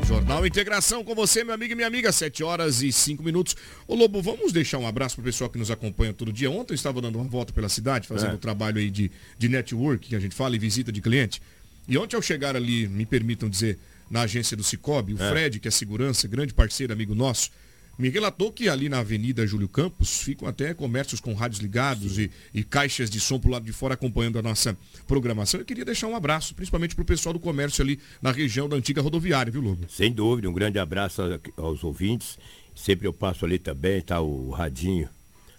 Jornal 0.07 0.45
Integração 0.45 1.03
com 1.03 1.13
você, 1.13 1.43
meu 1.43 1.53
amigo 1.53 1.73
e 1.73 1.75
minha 1.75 1.87
amiga, 1.87 2.13
7 2.13 2.41
horas 2.41 2.81
e 2.81 2.93
5 2.93 3.21
minutos. 3.21 3.57
Ô 3.85 3.93
Lobo, 3.93 4.21
vamos 4.21 4.53
deixar 4.53 4.77
um 4.77 4.87
abraço 4.87 5.15
para 5.15 5.21
o 5.21 5.25
pessoal 5.25 5.49
que 5.49 5.57
nos 5.57 5.69
acompanha 5.69 6.13
todo 6.13 6.31
dia. 6.31 6.49
Ontem 6.49 6.73
eu 6.73 6.75
estava 6.75 7.01
dando 7.01 7.17
uma 7.17 7.27
volta 7.27 7.51
pela 7.51 7.67
cidade, 7.67 8.07
fazendo 8.07 8.31
é. 8.31 8.33
um 8.35 8.37
trabalho 8.37 8.77
aí 8.77 8.89
de, 8.89 9.11
de 9.37 9.49
network, 9.49 10.07
que 10.07 10.15
a 10.15 10.19
gente 10.19 10.33
fala, 10.33 10.55
e 10.55 10.59
visita 10.59 10.93
de 10.93 11.01
cliente. 11.01 11.41
E 11.89 11.97
ontem 11.97 12.15
ao 12.15 12.21
chegar 12.21 12.55
ali, 12.55 12.87
me 12.87 13.05
permitam 13.05 13.49
dizer, 13.49 13.77
na 14.09 14.21
agência 14.21 14.55
do 14.55 14.63
Cicobi, 14.63 15.13
o 15.13 15.21
é. 15.21 15.29
Fred, 15.29 15.59
que 15.59 15.67
é 15.67 15.71
segurança, 15.71 16.27
grande 16.27 16.53
parceiro, 16.53 16.93
amigo 16.93 17.13
nosso, 17.13 17.49
me 17.97 18.09
relatou 18.09 18.51
que 18.51 18.69
ali 18.69 18.89
na 18.89 18.99
Avenida 18.99 19.45
Júlio 19.47 19.67
Campos 19.67 20.21
ficam 20.21 20.47
até 20.47 20.73
comércios 20.73 21.19
com 21.19 21.33
rádios 21.33 21.59
ligados 21.59 22.19
e, 22.19 22.29
e, 22.53 22.63
caixas 22.63 23.09
de 23.09 23.19
som 23.19 23.39
para 23.39 23.47
o 23.49 23.51
lado 23.51 23.65
de 23.65 23.73
fora 23.73 23.95
acompanhando 23.95 24.37
a 24.37 24.41
nossa 24.41 24.77
programação. 25.07 25.59
Eu 25.59 25.65
queria 25.65 25.83
deixar 25.83 26.07
um 26.07 26.15
abraço, 26.15 26.53
principalmente 26.53 26.93
para 26.93 27.01
o 27.01 27.05
pessoal 27.05 27.33
do 27.33 27.39
comércio 27.39 27.83
ali 27.83 27.99
na 28.21 28.31
região 28.31 28.69
da 28.69 28.75
antiga 28.75 29.01
rodoviária, 29.01 29.51
viu, 29.51 29.61
Lobo? 29.61 29.89
Sem 29.89 30.13
dúvida, 30.13 30.47
um 30.47 30.53
grande 30.53 30.77
abraço 30.77 31.23
aos 31.57 31.83
ouvintes. 31.83 32.37
Sempre 32.75 33.07
eu 33.07 33.13
passo 33.13 33.43
ali 33.43 33.57
também, 33.57 33.99
tá 34.01 34.21
o 34.21 34.51
radinho 34.51 35.09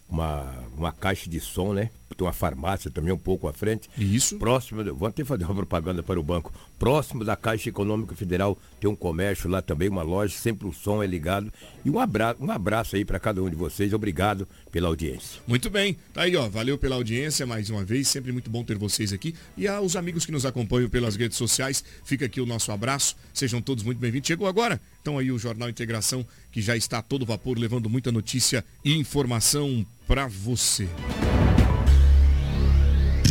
uma, 0.08 0.64
uma 0.76 0.92
caixa 0.92 1.28
de 1.28 1.40
som, 1.40 1.74
né? 1.74 1.90
Tem 2.16 2.26
uma 2.26 2.32
farmácia 2.32 2.90
também 2.90 3.12
um 3.12 3.18
pouco 3.18 3.46
à 3.48 3.52
frente. 3.52 3.88
Isso. 3.96 4.36
Próximo, 4.38 4.82
vou 4.94 5.08
até 5.08 5.24
fazer 5.24 5.44
uma 5.44 5.54
propaganda 5.54 6.02
para 6.02 6.18
o 6.18 6.22
banco. 6.22 6.52
Próximo 6.78 7.24
da 7.24 7.36
Caixa 7.36 7.68
Econômica 7.68 8.14
Federal 8.14 8.58
tem 8.80 8.88
um 8.90 8.96
comércio 8.96 9.48
lá 9.48 9.62
também, 9.62 9.88
uma 9.88 10.02
loja, 10.02 10.36
sempre 10.36 10.66
o 10.66 10.72
som 10.72 11.02
é 11.02 11.06
ligado. 11.06 11.52
E 11.84 11.90
um 11.90 11.98
abraço, 11.98 12.42
um 12.42 12.50
abraço 12.50 12.96
aí 12.96 13.04
para 13.04 13.20
cada 13.20 13.42
um 13.42 13.48
de 13.48 13.56
vocês. 13.56 13.92
Obrigado 13.92 14.48
pela 14.72 14.88
audiência. 14.88 15.40
Muito 15.46 15.70
bem. 15.70 15.96
Tá 16.12 16.22
aí, 16.22 16.36
ó. 16.36 16.48
Valeu 16.48 16.76
pela 16.78 16.96
audiência 16.96 17.46
mais 17.46 17.70
uma 17.70 17.84
vez. 17.84 18.08
Sempre 18.08 18.32
muito 18.32 18.50
bom 18.50 18.64
ter 18.64 18.76
vocês 18.76 19.12
aqui. 19.12 19.34
E 19.56 19.68
aos 19.68 19.96
amigos 19.96 20.26
que 20.26 20.32
nos 20.32 20.46
acompanham 20.46 20.88
pelas 20.88 21.16
redes 21.16 21.36
sociais, 21.36 21.84
fica 22.04 22.26
aqui 22.26 22.40
o 22.40 22.46
nosso 22.46 22.72
abraço. 22.72 23.16
Sejam 23.32 23.60
todos 23.60 23.84
muito 23.84 23.98
bem-vindos. 23.98 24.26
Chegou 24.26 24.46
agora? 24.48 24.80
Então 25.00 25.18
aí 25.18 25.30
o 25.30 25.38
Jornal 25.38 25.68
Integração, 25.68 26.26
que 26.50 26.60
já 26.60 26.76
está 26.76 26.98
a 26.98 27.02
todo 27.02 27.26
vapor, 27.26 27.58
levando 27.58 27.88
muita 27.88 28.10
notícia 28.10 28.64
e 28.84 28.94
informação 28.94 29.86
para 30.06 30.26
você. 30.26 30.88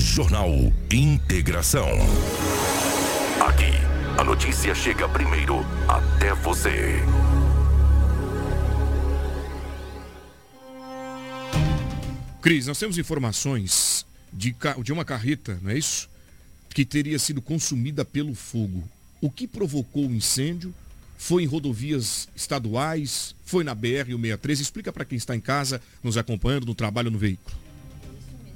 Jornal 0.07 0.49
Integração. 0.91 1.87
Aqui, 3.45 3.71
a 4.17 4.23
notícia 4.23 4.73
chega 4.73 5.07
primeiro 5.07 5.59
até 5.87 6.33
você. 6.33 7.03
Cris, 12.41 12.65
nós 12.65 12.79
temos 12.79 12.97
informações 12.97 14.05
de, 14.33 14.55
de 14.81 14.93
uma 14.93 15.05
carreta, 15.05 15.59
não 15.61 15.71
é 15.71 15.77
isso? 15.77 16.09
Que 16.69 16.85
teria 16.85 17.19
sido 17.19 17.41
consumida 17.41 18.03
pelo 18.03 18.33
fogo. 18.33 18.87
O 19.21 19.29
que 19.29 19.45
provocou 19.45 20.07
o 20.07 20.11
incêndio? 20.11 20.73
foi 21.19 21.41
em 21.41 21.47
rodovias 21.47 22.29
estaduais, 22.35 23.35
foi 23.43 23.63
na 23.63 23.75
BR-163. 23.75 24.61
Explica 24.61 24.93
para 24.93 25.03
quem 25.03 25.17
está 25.17 25.35
em 25.35 25.41
casa, 25.41 25.81
nos 26.03 26.15
acompanhando 26.15 26.67
no 26.67 26.75
trabalho 26.75 27.09
no 27.09 27.17
veículo. 27.17 27.66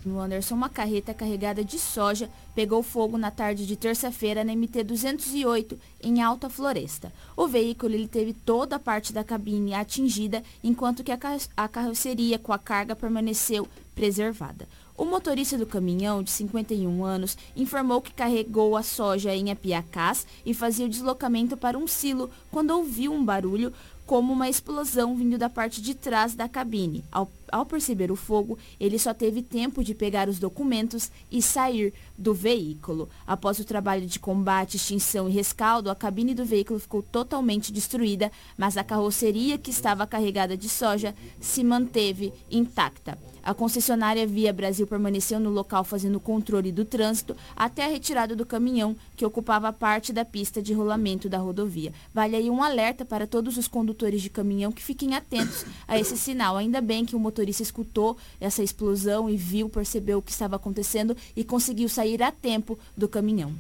No 0.04 0.20
Anderson, 0.20 0.56
uma 0.56 0.70
carreta 0.70 1.14
carregada 1.14 1.64
de 1.64 1.78
soja 1.78 2.30
pegou 2.56 2.82
fogo 2.82 3.18
na 3.18 3.30
tarde 3.30 3.68
de 3.68 3.76
terça-feira 3.76 4.44
na 4.44 4.52
MT-208, 4.54 5.78
em 6.02 6.22
Alta 6.22 6.50
Floresta. 6.50 7.14
O 7.38 7.48
veículo 7.48 7.94
ele 7.94 8.08
teve 8.08 8.34
toda 8.34 8.78
a 8.78 8.80
parte 8.80 9.14
da 9.14 9.24
cabine 9.24 9.76
atingida, 9.76 10.42
enquanto 10.64 11.04
que 11.04 11.12
a, 11.12 11.20
a 11.56 11.68
carroceria 11.68 12.40
com 12.40 12.52
a 12.52 12.58
carga 12.58 12.96
permaneceu 12.96 13.68
preservada. 13.94 14.68
O 14.98 15.06
motorista 15.06 15.58
do 15.58 15.66
caminhão, 15.66 16.22
de 16.22 16.30
51 16.30 17.04
anos, 17.04 17.38
informou 17.56 18.02
que 18.02 18.14
carregou 18.14 18.78
a 18.78 18.84
soja 18.84 19.34
em 19.34 19.50
Apiacás 19.50 20.28
e 20.46 20.54
fazia 20.54 20.86
o 20.86 20.90
deslocamento 20.90 21.58
para 21.58 21.78
um 21.78 21.88
silo 21.88 22.30
quando 22.52 22.72
ouviu 22.72 23.12
um 23.12 23.24
barulho 23.26 23.74
como 24.12 24.34
uma 24.34 24.50
explosão 24.50 25.16
vindo 25.16 25.38
da 25.38 25.50
parte 25.50 25.82
de 25.82 25.96
trás 25.96 26.36
da 26.36 26.50
cabine. 26.50 27.02
Ao, 27.10 27.32
ao, 27.50 27.66
perceber 27.66 28.12
o 28.12 28.16
fogo, 28.18 28.60
ele 28.78 29.00
só 29.00 29.14
teve 29.14 29.42
tempo 29.42 29.82
de 29.82 29.96
pegar 29.96 30.28
os 30.28 30.38
documentos 30.38 31.10
e 31.32 31.42
sair 31.42 31.94
do 32.18 32.34
veículo. 32.34 33.08
Após 33.26 33.58
o 33.58 33.64
trabalho 33.64 34.06
de 34.06 34.20
combate, 34.20 34.76
extinção 34.76 35.30
e 35.30 35.32
rescaldo, 35.32 35.90
a 35.90 35.96
cabine 35.96 36.34
do 36.36 36.44
veículo 36.44 36.78
ficou 36.78 37.02
totalmente 37.02 37.72
destruída, 37.72 38.30
mas 38.58 38.76
a 38.76 38.84
carroceria 38.84 39.58
que 39.58 39.72
estava 39.72 40.06
carregada 40.06 40.58
de 40.58 40.68
soja 40.68 41.16
se 41.40 41.64
manteve 41.64 42.34
intacta. 42.52 43.18
A 43.44 43.54
concessionária 43.54 44.28
Via 44.28 44.54
Brasil 44.54 44.86
permaneceu 44.86 45.40
no 45.40 45.50
local 45.50 45.84
fazendo 45.84 46.20
controle 46.20 46.72
do 46.72 46.86
trânsito 46.86 47.36
até 47.56 47.86
a 47.86 47.88
retirada 47.88 48.36
do 48.36 48.46
caminhão 48.46 48.96
que 49.16 49.26
ocupava 49.26 49.74
parte 49.74 50.14
da 50.14 50.24
pista 50.24 50.62
de 50.62 50.74
rolamento 50.74 51.28
da 51.28 51.40
rodovia. 51.40 51.92
Vale 52.14 52.36
aí 52.36 52.50
um 52.50 52.62
alerta 52.62 53.04
para 53.04 53.26
todos 53.26 53.58
os 53.58 53.68
condutores 53.68 54.22
de 54.22 54.30
caminhão 54.30 54.72
que 54.72 54.84
fiquem 54.84 55.16
atentos 55.16 55.66
a 55.88 55.98
esse 55.98 56.18
sinal. 56.18 56.56
Ainda 56.56 56.82
bem 56.82 57.04
que 57.04 57.16
o 57.16 57.20
motorista 57.20 57.64
escutou 57.64 58.16
essa 58.40 58.62
explosão 58.62 59.30
e 59.30 59.36
viu, 59.36 59.68
percebeu 59.70 60.20
o 60.20 60.22
que 60.22 60.32
estava 60.32 60.56
acontecendo 60.56 61.18
e 61.36 61.44
conseguiu 61.44 61.90
sair 61.90 62.22
a 62.22 62.32
tempo 62.32 62.78
do 62.96 63.10
caminhão. 63.10 63.54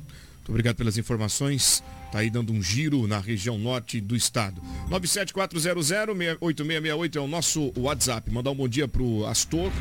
Obrigado 0.51 0.75
pelas 0.75 0.97
informações. 0.97 1.81
Está 2.07 2.19
aí 2.19 2.29
dando 2.29 2.51
um 2.51 2.61
giro 2.61 3.07
na 3.07 3.19
região 3.19 3.57
norte 3.57 4.01
do 4.01 4.17
estado. 4.17 4.61
97400-8668 4.89 7.15
é 7.15 7.19
o 7.21 7.27
nosso 7.27 7.71
WhatsApp. 7.77 8.29
Mandar 8.29 8.51
um 8.51 8.55
bom 8.55 8.67
dia 8.67 8.85
para 8.85 9.01
o 9.01 9.25
Astor. 9.25 9.71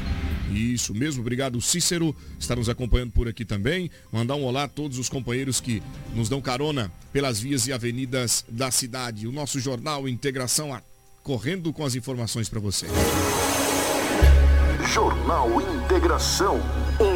Isso 0.52 0.94
mesmo, 0.94 1.22
obrigado 1.22 1.60
Cícero, 1.60 2.14
está 2.38 2.54
nos 2.56 2.68
acompanhando 2.68 3.12
por 3.12 3.28
aqui 3.28 3.44
também. 3.44 3.90
Mandar 4.12 4.36
um 4.36 4.44
olá 4.44 4.64
a 4.64 4.68
todos 4.68 4.98
os 4.98 5.08
companheiros 5.08 5.60
que 5.60 5.82
nos 6.14 6.28
dão 6.28 6.40
carona 6.40 6.92
pelas 7.12 7.40
vias 7.40 7.66
e 7.66 7.72
avenidas 7.72 8.44
da 8.48 8.70
cidade. 8.70 9.26
O 9.26 9.32
nosso 9.32 9.58
jornal 9.58 10.08
Integração 10.08 10.80
correndo 11.22 11.72
com 11.72 11.84
as 11.84 11.96
informações 11.96 12.48
para 12.48 12.60
você. 12.60 12.86
Jornal 14.86 15.60
Integração. 15.60 16.60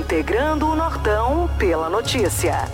Integrando 0.00 0.66
o 0.66 0.76
Nortão 0.76 1.48
pela 1.56 1.88
notícia. 1.88 2.68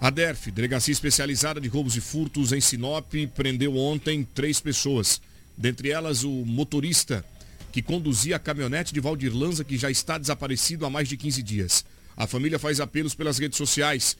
A 0.00 0.08
DERF, 0.08 0.50
Delegacia 0.50 0.92
Especializada 0.92 1.60
de 1.60 1.68
Roubos 1.68 1.94
e 1.94 2.00
Furtos 2.00 2.52
em 2.52 2.60
Sinop, 2.60 3.12
prendeu 3.34 3.76
ontem 3.76 4.26
três 4.34 4.58
pessoas. 4.58 5.20
Dentre 5.54 5.90
elas, 5.90 6.24
o 6.24 6.30
motorista 6.30 7.22
que 7.70 7.82
conduzia 7.82 8.36
a 8.36 8.38
caminhonete 8.38 8.94
de 8.94 9.00
Valdir 9.00 9.36
Lanza, 9.36 9.62
que 9.62 9.76
já 9.76 9.90
está 9.90 10.16
desaparecido 10.16 10.86
há 10.86 10.90
mais 10.90 11.06
de 11.06 11.18
15 11.18 11.42
dias. 11.42 11.84
A 12.16 12.26
família 12.26 12.58
faz 12.58 12.80
apelos 12.80 13.14
pelas 13.14 13.38
redes 13.38 13.58
sociais. 13.58 14.16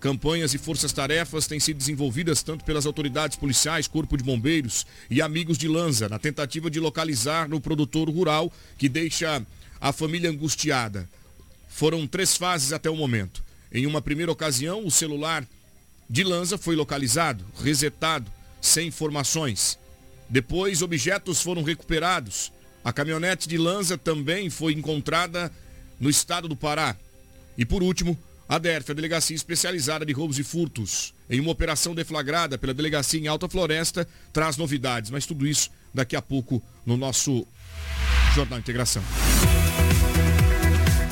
Campanhas 0.00 0.54
e 0.54 0.58
forças-tarefas 0.58 1.46
têm 1.46 1.60
sido 1.60 1.76
desenvolvidas 1.76 2.42
tanto 2.42 2.64
pelas 2.64 2.86
autoridades 2.86 3.36
policiais, 3.36 3.86
Corpo 3.86 4.16
de 4.16 4.24
Bombeiros 4.24 4.86
e 5.10 5.20
amigos 5.20 5.58
de 5.58 5.68
Lanza, 5.68 6.08
na 6.08 6.18
tentativa 6.18 6.70
de 6.70 6.80
localizar 6.80 7.52
o 7.52 7.60
produtor 7.60 8.08
rural 8.08 8.50
que 8.78 8.88
deixa 8.88 9.44
a 9.78 9.92
família 9.92 10.30
angustiada. 10.30 11.06
Foram 11.68 12.06
três 12.06 12.34
fases 12.34 12.72
até 12.72 12.88
o 12.88 12.96
momento. 12.96 13.46
Em 13.72 13.86
uma 13.86 14.00
primeira 14.00 14.32
ocasião, 14.32 14.84
o 14.86 14.90
celular 14.90 15.46
de 16.08 16.24
Lanza 16.24 16.56
foi 16.56 16.74
localizado, 16.74 17.44
resetado, 17.62 18.30
sem 18.60 18.88
informações. 18.88 19.78
Depois, 20.28 20.82
objetos 20.82 21.40
foram 21.42 21.62
recuperados, 21.62 22.52
A 22.84 22.92
caminhonete 22.92 23.48
de 23.48 23.58
Lanza 23.58 23.98
também 23.98 24.48
foi 24.48 24.72
encontrada 24.72 25.52
no 26.00 26.08
estado 26.08 26.48
do 26.48 26.56
Pará. 26.56 26.96
E 27.56 27.64
por 27.64 27.82
último, 27.82 28.16
a 28.48 28.56
DERF, 28.58 28.90
a 28.90 28.94
Delegacia 28.94 29.36
Especializada 29.36 30.06
de 30.06 30.12
Roubos 30.12 30.38
e 30.38 30.44
Furtos, 30.44 31.12
em 31.28 31.38
uma 31.38 31.50
operação 31.50 31.94
deflagrada 31.94 32.56
pela 32.56 32.72
Delegacia 32.72 33.20
em 33.20 33.26
Alta 33.26 33.48
Floresta, 33.48 34.08
traz 34.32 34.56
novidades. 34.56 35.10
Mas 35.10 35.26
tudo 35.26 35.46
isso 35.46 35.70
daqui 35.92 36.16
a 36.16 36.22
pouco 36.22 36.62
no 36.86 36.96
nosso 36.96 37.46
Jornal 38.34 38.58
Integração. 38.58 39.02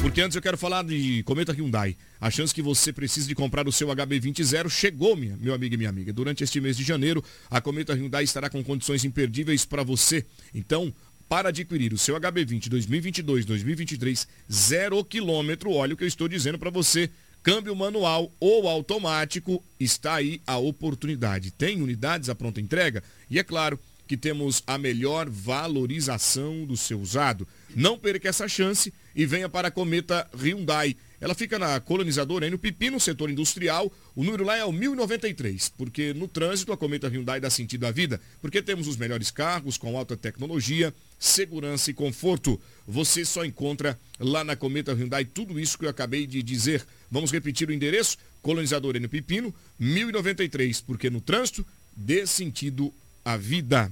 Porque 0.06 0.20
antes 0.20 0.36
eu 0.36 0.40
quero 0.40 0.56
falar 0.56 0.84
de 0.84 1.24
Cometa 1.24 1.52
Hyundai. 1.52 1.96
A 2.20 2.30
chance 2.30 2.54
que 2.54 2.62
você 2.62 2.92
precisa 2.92 3.26
de 3.26 3.34
comprar 3.34 3.66
o 3.66 3.72
seu 3.72 3.88
HB20 3.88 4.40
Zero 4.44 4.70
chegou, 4.70 5.16
minha, 5.16 5.36
meu 5.36 5.52
amigo 5.52 5.74
e 5.74 5.76
minha 5.76 5.90
amiga. 5.90 6.12
Durante 6.12 6.44
este 6.44 6.60
mês 6.60 6.76
de 6.76 6.84
janeiro, 6.84 7.24
a 7.50 7.60
Cometa 7.60 7.92
Hyundai 7.92 8.22
estará 8.22 8.48
com 8.48 8.62
condições 8.62 9.04
imperdíveis 9.04 9.64
para 9.64 9.82
você. 9.82 10.24
Então, 10.54 10.94
para 11.28 11.48
adquirir 11.48 11.92
o 11.92 11.98
seu 11.98 12.14
HB20 12.20 12.68
2022-2023, 12.68 14.28
zero 14.50 15.04
quilômetro, 15.04 15.72
olha 15.72 15.94
o 15.94 15.96
que 15.96 16.04
eu 16.04 16.08
estou 16.08 16.28
dizendo 16.28 16.56
para 16.56 16.70
você. 16.70 17.10
Câmbio 17.42 17.74
manual 17.74 18.32
ou 18.38 18.68
automático, 18.68 19.60
está 19.78 20.14
aí 20.14 20.40
a 20.46 20.56
oportunidade. 20.56 21.50
Tem 21.50 21.82
unidades 21.82 22.28
à 22.28 22.34
pronta 22.34 22.60
entrega? 22.60 23.02
E 23.28 23.40
é 23.40 23.42
claro, 23.42 23.76
que 24.06 24.16
temos 24.16 24.62
a 24.66 24.78
melhor 24.78 25.28
valorização 25.28 26.64
do 26.64 26.76
seu 26.76 27.00
usado. 27.00 27.46
Não 27.74 27.98
perca 27.98 28.28
essa 28.28 28.48
chance 28.48 28.92
e 29.14 29.26
venha 29.26 29.48
para 29.48 29.68
a 29.68 29.70
Cometa 29.70 30.28
Hyundai. 30.34 30.96
Ela 31.20 31.34
fica 31.34 31.58
na 31.58 31.80
colonizadora 31.80 32.48
no 32.50 32.58
Pipi, 32.58 32.90
no 32.90 33.00
setor 33.00 33.30
industrial. 33.30 33.90
O 34.14 34.22
número 34.22 34.44
lá 34.44 34.56
é 34.56 34.64
o 34.64 34.72
1093, 34.72 35.70
porque 35.70 36.12
no 36.12 36.28
trânsito 36.28 36.72
a 36.72 36.76
Cometa 36.76 37.08
Hyundai 37.08 37.40
dá 37.40 37.48
sentido 37.48 37.86
à 37.86 37.90
vida, 37.90 38.20
porque 38.40 38.62
temos 38.62 38.86
os 38.86 38.96
melhores 38.96 39.30
carros 39.30 39.78
com 39.78 39.96
alta 39.96 40.16
tecnologia, 40.16 40.94
segurança 41.18 41.90
e 41.90 41.94
conforto. 41.94 42.60
Você 42.86 43.24
só 43.24 43.44
encontra 43.44 43.98
lá 44.20 44.44
na 44.44 44.54
Cometa 44.54 44.92
Hyundai 44.92 45.24
tudo 45.24 45.58
isso 45.58 45.78
que 45.78 45.86
eu 45.86 45.90
acabei 45.90 46.26
de 46.26 46.42
dizer. 46.42 46.84
Vamos 47.10 47.32
repetir 47.32 47.68
o 47.68 47.72
endereço? 47.72 48.18
Colonizador 48.42 49.00
no 49.00 49.08
Pipino, 49.08 49.54
1093, 49.78 50.82
porque 50.82 51.10
no 51.10 51.20
trânsito 51.20 51.66
dê 51.96 52.26
sentido 52.26 52.92
à 53.26 53.36
vida. 53.36 53.90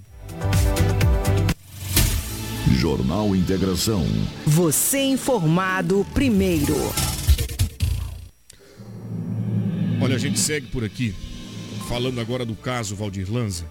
Jornal 2.79 3.35
Integração. 3.35 4.07
Você 4.47 5.01
informado 5.01 6.07
primeiro. 6.15 6.77
Olha, 10.01 10.15
a 10.15 10.19
gente 10.19 10.39
segue 10.39 10.69
por 10.69 10.85
aqui, 10.85 11.13
falando 11.89 12.21
agora 12.21 12.47
do 12.47 12.55
caso 12.55 12.95
Valdir 12.95 13.29
Lanza. 13.29 13.65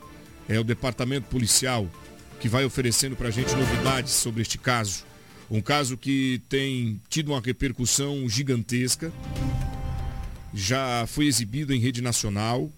É 0.50 0.60
o 0.60 0.66
departamento 0.66 1.30
policial 1.30 1.88
que 2.42 2.50
vai 2.50 2.66
oferecendo 2.66 3.16
para 3.16 3.30
a 3.30 3.32
gente 3.32 3.56
novidades 3.56 4.12
sobre 4.12 4.42
este 4.42 4.58
caso. 4.58 5.06
Um 5.50 5.62
caso 5.62 5.96
que 5.96 6.42
tem 6.50 7.00
tido 7.08 7.32
uma 7.32 7.40
repercussão 7.40 8.28
gigantesca. 8.28 9.14
Já 10.54 11.06
foi 11.08 11.26
exibido 11.26 11.74
em 11.74 11.80
rede 11.80 12.02
nacional. 12.02 12.70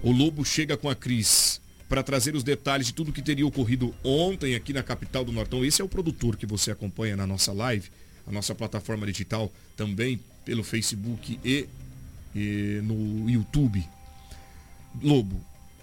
O 0.00 0.12
Lobo 0.12 0.44
chega 0.44 0.76
com 0.76 0.88
a 0.88 0.94
Cris 0.94 1.60
para 1.92 2.02
trazer 2.02 2.34
os 2.34 2.42
detalhes 2.42 2.86
de 2.86 2.94
tudo 2.94 3.12
que 3.12 3.20
teria 3.20 3.46
ocorrido 3.46 3.94
ontem 4.02 4.54
aqui 4.54 4.72
na 4.72 4.82
capital 4.82 5.26
do 5.26 5.30
Nortão. 5.30 5.62
Esse 5.62 5.82
é 5.82 5.84
o 5.84 5.88
produtor 5.88 6.38
que 6.38 6.46
você 6.46 6.70
acompanha 6.70 7.14
na 7.14 7.26
nossa 7.26 7.52
live, 7.52 7.90
a 8.26 8.32
nossa 8.32 8.54
plataforma 8.54 9.04
digital, 9.04 9.52
também 9.76 10.18
pelo 10.42 10.64
Facebook 10.64 11.38
e, 11.44 11.68
e 12.34 12.80
no 12.82 13.28
YouTube. 13.28 13.86
Lobo, 15.02 15.38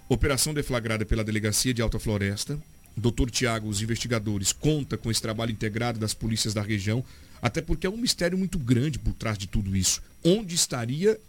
operação 0.08 0.52
deflagrada 0.52 1.06
pela 1.06 1.22
Delegacia 1.22 1.72
de 1.72 1.80
Alta 1.80 2.00
Floresta. 2.00 2.60
Doutor 2.96 3.30
Tiago, 3.30 3.68
os 3.68 3.80
investigadores, 3.80 4.52
conta 4.52 4.98
com 4.98 5.12
esse 5.12 5.22
trabalho 5.22 5.52
integrado 5.52 6.00
das 6.00 6.12
polícias 6.12 6.52
da 6.52 6.60
região, 6.60 7.04
até 7.40 7.62
porque 7.62 7.86
é 7.86 7.90
um 7.90 7.96
mistério 7.96 8.36
muito 8.36 8.58
grande 8.58 8.98
por 8.98 9.14
trás 9.14 9.38
de 9.38 9.46
tudo 9.46 9.76
isso. 9.76 10.02
Onde 10.24 10.56
estaria 10.56 11.20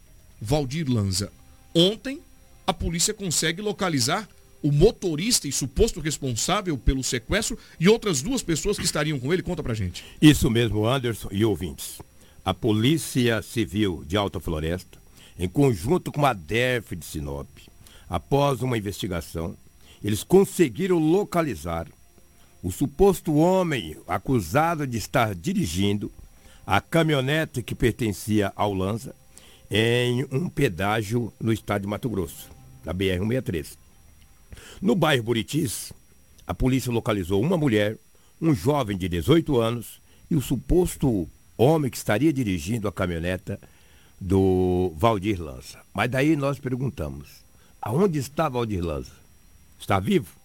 Valdir 0.41 0.89
Lanza? 0.91 1.31
Ontem, 1.71 2.19
a 2.65 2.73
polícia 2.73 3.13
consegue 3.13 3.61
localizar 3.61 4.27
o 4.61 4.71
motorista 4.71 5.47
e 5.47 5.51
suposto 5.51 5.99
responsável 5.99 6.77
pelo 6.77 7.03
sequestro 7.03 7.57
e 7.79 7.89
outras 7.89 8.21
duas 8.21 8.43
pessoas 8.43 8.77
que 8.77 8.85
estariam 8.85 9.19
com 9.19 9.33
ele? 9.33 9.41
Conta 9.41 9.63
pra 9.63 9.73
gente. 9.73 10.03
Isso 10.21 10.49
mesmo, 10.49 10.87
Anderson 10.87 11.29
e 11.31 11.43
ouvintes. 11.43 11.99
A 12.43 12.53
Polícia 12.53 13.41
Civil 13.41 14.03
de 14.05 14.17
Alta 14.17 14.39
Floresta, 14.39 14.99
em 15.37 15.47
conjunto 15.47 16.11
com 16.11 16.25
a 16.25 16.33
DERF 16.33 16.95
de 16.95 17.05
Sinop, 17.05 17.47
após 18.09 18.61
uma 18.61 18.77
investigação, 18.77 19.55
eles 20.03 20.23
conseguiram 20.23 20.97
localizar 20.97 21.87
o 22.63 22.71
suposto 22.71 23.35
homem 23.35 23.95
acusado 24.07 24.85
de 24.85 24.97
estar 24.97 25.33
dirigindo 25.33 26.11
a 26.65 26.79
caminhonete 26.79 27.63
que 27.63 27.73
pertencia 27.73 28.51
ao 28.55 28.73
Lanza 28.73 29.15
em 29.69 30.25
um 30.31 30.49
pedágio 30.49 31.33
no 31.39 31.51
estado 31.51 31.81
de 31.81 31.87
Mato 31.87 32.09
Grosso, 32.09 32.49
na 32.83 32.93
BR-163. 32.93 33.80
No 34.81 34.95
bairro 34.95 35.21
Buritis, 35.21 35.93
a 36.47 36.55
polícia 36.55 36.91
localizou 36.91 37.39
uma 37.39 37.55
mulher, 37.55 37.99
um 38.41 38.51
jovem 38.51 38.97
de 38.97 39.07
18 39.07 39.61
anos 39.61 40.01
e 40.29 40.35
o 40.35 40.41
suposto 40.41 41.29
homem 41.55 41.91
que 41.91 41.97
estaria 41.97 42.33
dirigindo 42.33 42.87
a 42.87 42.91
caminhoneta 42.91 43.59
do 44.19 44.91
Valdir 44.97 45.39
Lança. 45.39 45.79
Mas 45.93 46.09
daí 46.09 46.35
nós 46.35 46.57
perguntamos: 46.57 47.43
aonde 47.79 48.17
está 48.17 48.49
Valdir 48.49 48.83
Lança? 48.83 49.11
Está 49.79 49.99
vivo? 49.99 50.35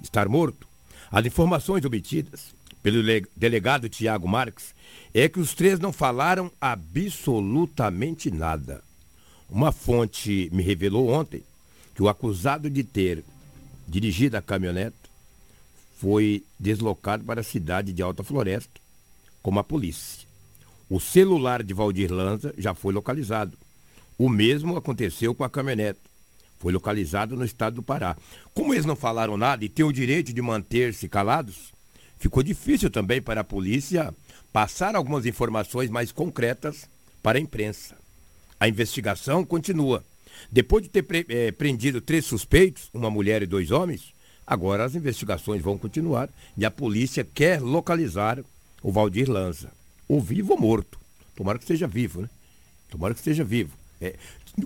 Está 0.00 0.24
morto? 0.28 0.68
As 1.10 1.26
informações 1.26 1.84
obtidas 1.84 2.54
pelo 2.84 3.02
delegado 3.36 3.88
Tiago 3.88 4.28
Marques 4.28 4.72
é 5.12 5.28
que 5.28 5.40
os 5.40 5.52
três 5.52 5.80
não 5.80 5.92
falaram 5.92 6.48
absolutamente 6.60 8.30
nada. 8.30 8.84
Uma 9.48 9.72
fonte 9.72 10.48
me 10.52 10.62
revelou 10.62 11.08
ontem 11.08 11.42
que 11.92 12.04
o 12.04 12.08
acusado 12.08 12.70
de 12.70 12.84
ter 12.84 13.24
dirigida 13.90 14.38
a 14.38 14.42
caminhonete, 14.42 14.96
foi 15.98 16.44
deslocado 16.58 17.24
para 17.24 17.40
a 17.40 17.44
cidade 17.44 17.92
de 17.92 18.00
Alta 18.00 18.22
Floresta, 18.22 18.80
como 19.42 19.58
a 19.58 19.64
polícia. 19.64 20.26
O 20.88 21.00
celular 21.00 21.62
de 21.62 21.74
Valdir 21.74 22.12
Lanza 22.12 22.54
já 22.56 22.72
foi 22.72 22.94
localizado. 22.94 23.58
O 24.16 24.28
mesmo 24.28 24.76
aconteceu 24.76 25.34
com 25.34 25.44
a 25.44 25.50
caminhonete. 25.50 25.98
Foi 26.58 26.72
localizado 26.72 27.36
no 27.36 27.44
estado 27.44 27.76
do 27.76 27.82
Pará. 27.82 28.16
Como 28.54 28.72
eles 28.72 28.86
não 28.86 28.94
falaram 28.94 29.36
nada 29.36 29.64
e 29.64 29.68
têm 29.68 29.84
o 29.84 29.92
direito 29.92 30.32
de 30.32 30.40
manter-se 30.40 31.08
calados, 31.08 31.72
ficou 32.18 32.42
difícil 32.42 32.90
também 32.90 33.20
para 33.20 33.40
a 33.40 33.44
polícia 33.44 34.14
passar 34.52 34.94
algumas 34.94 35.26
informações 35.26 35.90
mais 35.90 36.12
concretas 36.12 36.88
para 37.22 37.38
a 37.38 37.40
imprensa. 37.40 37.96
A 38.58 38.68
investigação 38.68 39.44
continua. 39.44 40.04
Depois 40.50 40.82
de 40.82 40.88
ter 40.88 41.02
pre 41.02 41.26
é, 41.28 41.50
prendido 41.52 42.00
três 42.00 42.24
suspeitos, 42.24 42.88
uma 42.92 43.10
mulher 43.10 43.42
e 43.42 43.46
dois 43.46 43.70
homens, 43.70 44.12
agora 44.46 44.84
as 44.84 44.94
investigações 44.94 45.62
vão 45.62 45.78
continuar 45.78 46.28
e 46.56 46.64
a 46.64 46.70
polícia 46.70 47.24
quer 47.24 47.60
localizar 47.60 48.42
o 48.82 48.90
Valdir 48.90 49.30
Lanza. 49.30 49.72
Ou 50.08 50.20
vivo 50.20 50.52
ou 50.52 50.60
morto. 50.60 50.98
Tomara 51.36 51.58
que 51.58 51.64
esteja 51.64 51.86
vivo, 51.86 52.22
né? 52.22 52.30
Tomara 52.90 53.14
que 53.14 53.20
esteja 53.20 53.44
vivo. 53.44 53.76
É, 54.00 54.16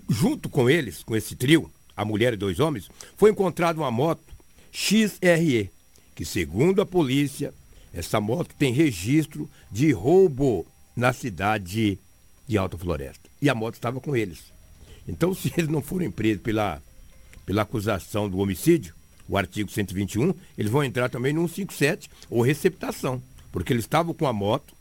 junto 0.09 0.49
com 0.49 0.69
eles, 0.71 1.03
com 1.03 1.15
esse 1.15 1.37
trio, 1.37 1.71
a 1.97 2.05
mulher 2.05 2.33
e 2.33 2.37
dois 2.37 2.61
homens, 2.61 2.89
foi 3.17 3.31
encontrada 3.31 3.79
uma 3.79 3.91
moto 3.91 4.23
XRE, 4.73 5.71
que 6.15 6.25
segundo 6.25 6.81
a 6.81 6.87
polícia, 6.87 7.53
essa 7.93 8.21
moto 8.21 8.55
tem 8.59 8.73
registro 8.73 9.49
de 9.71 9.93
roubo 9.93 10.67
na 10.97 11.13
cidade 11.13 11.99
de 12.47 12.59
Alta 12.59 12.77
Floresta. 12.77 13.31
E 13.41 13.49
a 13.49 13.55
moto 13.55 13.75
estava 13.75 14.01
com 14.01 14.17
eles. 14.17 14.54
Então, 15.07 15.35
se 15.35 15.53
eles 15.57 15.71
não 15.71 15.83
forem 15.83 16.11
presos 16.11 16.43
pela, 16.43 16.83
pela 17.45 17.63
acusação 17.63 18.29
do 18.29 18.39
homicídio, 18.39 18.95
o 19.29 19.37
artigo 19.37 19.71
121, 19.71 20.35
eles 20.57 20.71
vão 20.71 20.85
entrar 20.85 21.09
também 21.09 21.33
no 21.33 21.49
157 21.49 22.11
ou 22.29 22.43
receptação, 22.43 23.23
porque 23.51 23.73
eles 23.73 23.85
estavam 23.85 24.13
com 24.13 24.27
a 24.27 24.33
moto, 24.33 24.75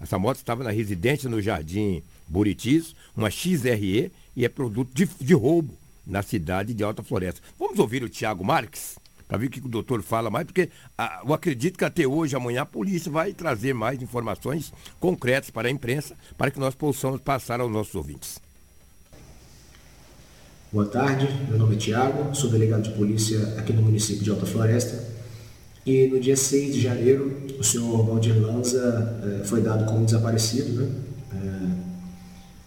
essa 0.00 0.18
moto 0.18 0.36
estava 0.36 0.64
na 0.64 0.70
residência 0.70 1.28
no 1.28 1.40
Jardim 1.40 2.02
Buritis, 2.26 2.94
uma 3.16 3.30
XRE, 3.30 4.10
e 4.34 4.44
é 4.44 4.48
produto 4.48 4.90
de, 4.94 5.06
de 5.20 5.34
roubo 5.34 5.76
na 6.06 6.22
cidade 6.22 6.74
de 6.74 6.82
Alta 6.82 7.02
Floresta. 7.02 7.40
Vamos 7.58 7.78
ouvir 7.78 8.02
o 8.02 8.08
Tiago 8.08 8.44
Marques? 8.44 8.96
para 9.32 9.38
ver 9.38 9.46
o 9.46 9.50
que 9.50 9.60
o 9.60 9.68
doutor 9.68 10.02
fala 10.02 10.28
mais, 10.28 10.44
porque 10.44 10.68
ah, 10.98 11.22
eu 11.24 11.32
acredito 11.32 11.78
que 11.78 11.86
até 11.86 12.06
hoje, 12.06 12.36
amanhã, 12.36 12.62
a 12.62 12.66
polícia 12.66 13.10
vai 13.10 13.32
trazer 13.32 13.72
mais 13.72 14.02
informações 14.02 14.70
concretas 15.00 15.48
para 15.48 15.68
a 15.68 15.70
imprensa, 15.70 16.14
para 16.36 16.50
que 16.50 16.60
nós 16.60 16.74
possamos 16.74 17.18
passar 17.18 17.58
aos 17.58 17.72
nossos 17.72 17.94
ouvintes. 17.94 18.38
Boa 20.72 20.86
tarde, 20.86 21.28
meu 21.50 21.58
nome 21.58 21.74
é 21.74 21.78
Tiago, 21.78 22.34
sou 22.34 22.48
delegado 22.48 22.80
de 22.80 22.92
polícia 22.92 23.38
aqui 23.58 23.74
no 23.74 23.82
município 23.82 24.24
de 24.24 24.30
Alta 24.30 24.46
Floresta. 24.46 25.04
E 25.84 26.06
no 26.06 26.18
dia 26.18 26.34
6 26.34 26.74
de 26.74 26.80
janeiro, 26.80 27.42
o 27.60 27.62
senhor 27.62 28.02
Valdir 28.06 28.40
Lanza 28.40 29.20
eh, 29.22 29.44
foi 29.44 29.60
dado 29.60 29.84
como 29.84 30.02
desaparecido. 30.06 30.80
Né? 30.80 30.90
Eh, 31.34 31.76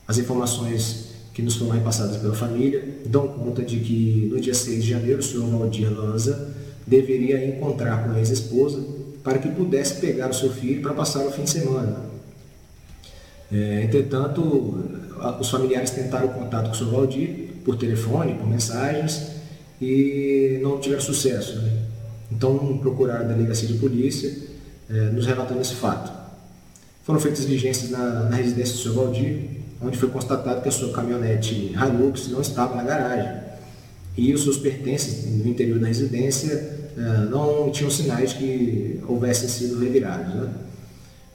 as 0.08 0.20
informações 0.20 1.16
que 1.34 1.42
nos 1.42 1.56
foram 1.56 1.72
repassadas 1.72 2.18
pela 2.18 2.36
família 2.36 2.88
dão 3.08 3.28
conta 3.28 3.64
de 3.64 3.80
que 3.80 4.30
no 4.32 4.40
dia 4.40 4.54
6 4.54 4.84
de 4.84 4.90
janeiro, 4.92 5.20
o 5.20 5.24
senhor 5.24 5.48
Valdir 5.48 5.92
Lanza 5.92 6.54
deveria 6.86 7.44
encontrar 7.44 8.04
com 8.04 8.12
a 8.12 8.20
ex-esposa 8.20 8.86
para 9.24 9.40
que 9.40 9.50
pudesse 9.50 9.96
pegar 9.96 10.30
o 10.30 10.34
seu 10.36 10.52
filho 10.52 10.80
para 10.84 10.94
passar 10.94 11.26
o 11.26 11.32
fim 11.32 11.42
de 11.42 11.50
semana. 11.50 12.02
É, 13.52 13.82
entretanto, 13.82 14.78
os 15.40 15.50
familiares 15.50 15.90
tentaram 15.90 16.28
contato 16.28 16.66
com 16.66 16.72
o 16.72 16.76
Sr. 16.76 16.92
Valdir 16.92 17.45
por 17.66 17.76
telefone, 17.78 18.36
por 18.36 18.48
mensagens 18.48 19.32
e 19.82 20.60
não 20.62 20.80
tiveram 20.80 21.02
sucesso. 21.02 21.58
Né? 21.58 21.72
Então 22.32 22.78
procuraram 22.78 23.26
a 23.26 23.28
delegacia 23.28 23.68
de 23.68 23.74
polícia 23.74 24.32
é, 24.90 24.94
nos 25.10 25.26
relatando 25.26 25.60
esse 25.60 25.76
fato. 25.76 26.12
Foram 27.04 27.20
feitas 27.20 27.42
diligências 27.42 27.90
na, 27.90 28.30
na 28.30 28.36
residência 28.36 28.76
do 28.76 28.80
Sr. 28.80 28.94
Valdir, 28.94 29.50
onde 29.82 29.98
foi 29.98 30.10
constatado 30.10 30.62
que 30.62 30.70
a 30.70 30.72
sua 30.72 30.94
caminhonete 30.94 31.74
Hilux 31.74 32.30
não 32.30 32.40
estava 32.40 32.76
na 32.76 32.84
garagem 32.84 33.44
e 34.18 34.34
os 34.34 34.44
seus 34.44 34.58
pertences 34.58 35.26
no 35.26 35.48
interior 35.48 35.78
da 35.80 35.88
residência 35.88 36.54
eh, 36.98 37.28
não 37.30 37.70
tinham 37.70 37.92
sinais 37.92 38.32
que 38.32 39.02
houvessem 39.08 39.50
sido 39.50 39.78
revirados. 39.78 40.34
Né? 40.34 40.50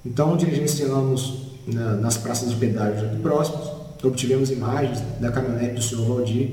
Então, 0.05 0.37
diligenciamos 0.37 1.51
nas 2.01 2.17
praças 2.17 2.51
de 2.51 2.57
pedágio 2.57 3.21
próximos, 3.23 3.80
obtivemos 4.03 4.51
imagens 4.51 5.03
da 5.21 5.31
caminhonete 5.31 5.75
do 5.75 5.83
senhor 5.83 6.07
Valdir 6.07 6.51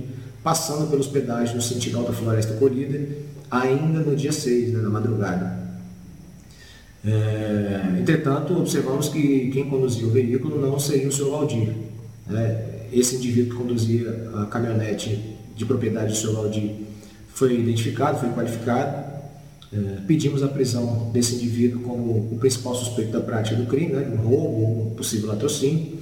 passando 0.48 0.90
pelos 0.90 1.08
pedágios 1.08 1.54
no 1.54 1.62
sentido 1.62 1.98
Alta 1.98 2.14
Floresta 2.14 2.54
Colhida, 2.54 3.06
ainda 3.52 4.00
no 4.00 4.16
dia 4.16 4.32
6, 4.32 4.72
né, 4.72 4.82
na 4.82 4.90
madrugada. 4.90 5.58
É, 7.06 8.00
entretanto, 8.00 8.58
observamos 8.58 9.10
que 9.10 9.50
quem 9.52 9.70
conduzia 9.70 10.08
o 10.08 10.10
veículo 10.10 10.60
não 10.62 10.80
seria 10.80 11.10
o 11.10 11.12
senhor 11.12 11.32
Valdir. 11.32 11.74
Né? 12.26 12.66
Esse 12.94 13.18
indivíduo 13.18 13.52
que 13.52 13.62
conduzia 13.62 14.30
a 14.36 14.46
caminhonete 14.46 15.36
de 15.54 15.66
propriedade 15.66 16.14
do 16.14 16.18
seu 16.18 16.34
Valdir 16.34 16.72
foi 17.34 17.60
identificado, 17.60 18.18
foi 18.18 18.30
qualificado. 18.30 19.06
É, 19.74 19.98
pedimos 20.08 20.44
a 20.44 20.48
prisão 20.48 21.12
desse 21.12 21.36
indivíduo 21.36 21.82
como 21.82 22.12
o 22.32 22.38
principal 22.40 22.74
suspeito 22.74 23.12
da 23.12 23.20
prática 23.20 23.58
do 23.58 23.66
crime, 23.66 23.92
né, 23.92 24.10
um 24.14 24.26
roubo 24.26 24.62
ou 24.62 24.88
um 24.88 24.96
possível 24.96 25.28
latrocínio. 25.28 25.98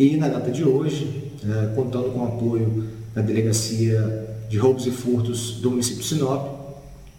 E 0.00 0.16
na 0.16 0.28
data 0.28 0.50
de 0.50 0.64
hoje, 0.64 1.30
é, 1.44 1.74
contando 1.74 2.10
com 2.10 2.20
o 2.20 2.24
apoio 2.24 2.86
da 3.14 3.20
Delegacia 3.20 4.34
de 4.48 4.56
Roubos 4.56 4.86
e 4.86 4.90
Furtos 4.90 5.60
do 5.60 5.70
município 5.70 6.00
de 6.00 6.08
Sinop, 6.08 6.58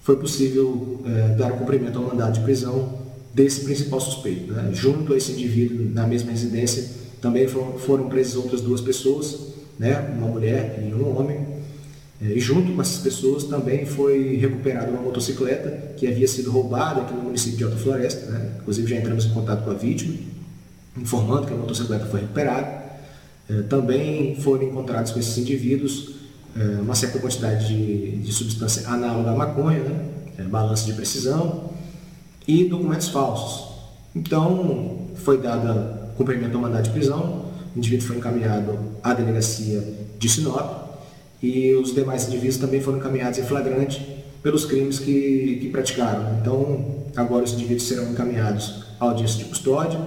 foi 0.02 0.15
possível 0.15 1.00
é, 1.06 1.36
dar 1.36 1.52
cumprimento 1.52 2.00
ao 2.00 2.06
mandado 2.06 2.34
de 2.34 2.39
prisão 2.39 2.98
desse 3.36 3.65
principal 3.65 4.02
suspeito. 4.02 4.52
Né? 4.52 4.72
Junto 4.74 5.13
a 5.13 5.17
esse 5.17 5.32
indivíduo, 5.34 5.91
na 5.94 6.08
mesma 6.08 6.32
residência, 6.32 6.89
também 7.22 7.48
foram, 7.48 7.74
foram 7.78 8.10
presas 8.10 8.36
outras 8.36 8.62
duas 8.62 8.82
pessoas, 8.82 9.54
né, 9.78 10.15
uma 10.17 10.30
mulher 10.30 10.84
e 10.84 10.91
um 10.91 11.15
homem. 11.15 11.38
É, 12.20 12.34
e 12.34 12.39
junto 12.39 12.74
com 12.74 12.82
essas 12.82 12.98
pessoas 12.98 13.44
também 13.44 13.86
foi 13.86 14.38
recuperada 14.38 14.89
uma 14.89 15.04
motocicleta 15.04 15.94
que 15.98 16.08
havia 16.08 16.28
sido 16.28 16.50
roubada 16.50 17.02
aqui 17.02 17.13
no 17.13 17.22
município 17.22 17.60
de 17.60 17.63
Alta 17.63 17.78
Floresta. 17.78 18.26
Né? 18.26 18.54
Inclusive 18.60 18.89
já 18.89 18.96
entramos 18.96 19.28
em 19.28 19.30
contato 19.30 19.65
com 19.65 19.70
a 19.70 19.76
vítima, 19.76 20.31
informando 20.97 21.47
que 21.47 21.54
a 21.54 21.58
motocicleta 21.58 22.06
foi 22.06 22.21
recuperada. 22.21 22.82
É, 23.49 23.62
também 23.63 24.36
foram 24.36 24.63
encontrados 24.63 25.12
com 25.12 25.19
esses 25.19 25.38
indivíduos 25.38 26.15
é, 26.56 26.82
uma 26.82 26.95
certa 26.95 27.19
quantidade 27.19 27.67
de, 27.67 28.17
de 28.17 28.32
substância 28.32 28.88
análoga 28.89 29.32
à 29.32 29.36
maconha, 29.36 29.80
né? 29.80 30.06
balança 30.49 30.86
de 30.86 30.93
precisão 30.93 31.71
e 32.47 32.65
documentos 32.65 33.10
falsos. 33.10 33.71
Então 34.15 35.08
foi 35.15 35.38
dada 35.38 36.12
cumprimento 36.17 36.56
ao 36.56 36.62
mandado 36.62 36.84
de 36.84 36.89
prisão, 36.89 37.45
o 37.73 37.77
indivíduo 37.77 38.08
foi 38.08 38.17
encaminhado 38.17 38.77
à 39.04 39.13
delegacia 39.13 39.82
de 40.19 40.30
Sinop 40.30 40.99
e 41.41 41.73
os 41.73 41.93
demais 41.93 42.27
indivíduos 42.27 42.58
também 42.58 42.82
foram 42.82 42.97
encaminhados 42.97 43.39
em 43.39 43.43
flagrante 43.43 44.06
pelos 44.43 44.65
crimes 44.65 44.99
que, 44.99 45.60
que 45.62 45.69
praticaram. 45.69 46.38
Então, 46.41 47.04
agora 47.15 47.43
os 47.43 47.54
indivíduos 47.54 47.88
serão 47.88 48.12
encaminhados 48.12 48.84
à 48.99 49.06
audiência 49.06 49.38
de 49.38 49.45
custódia 49.45 49.99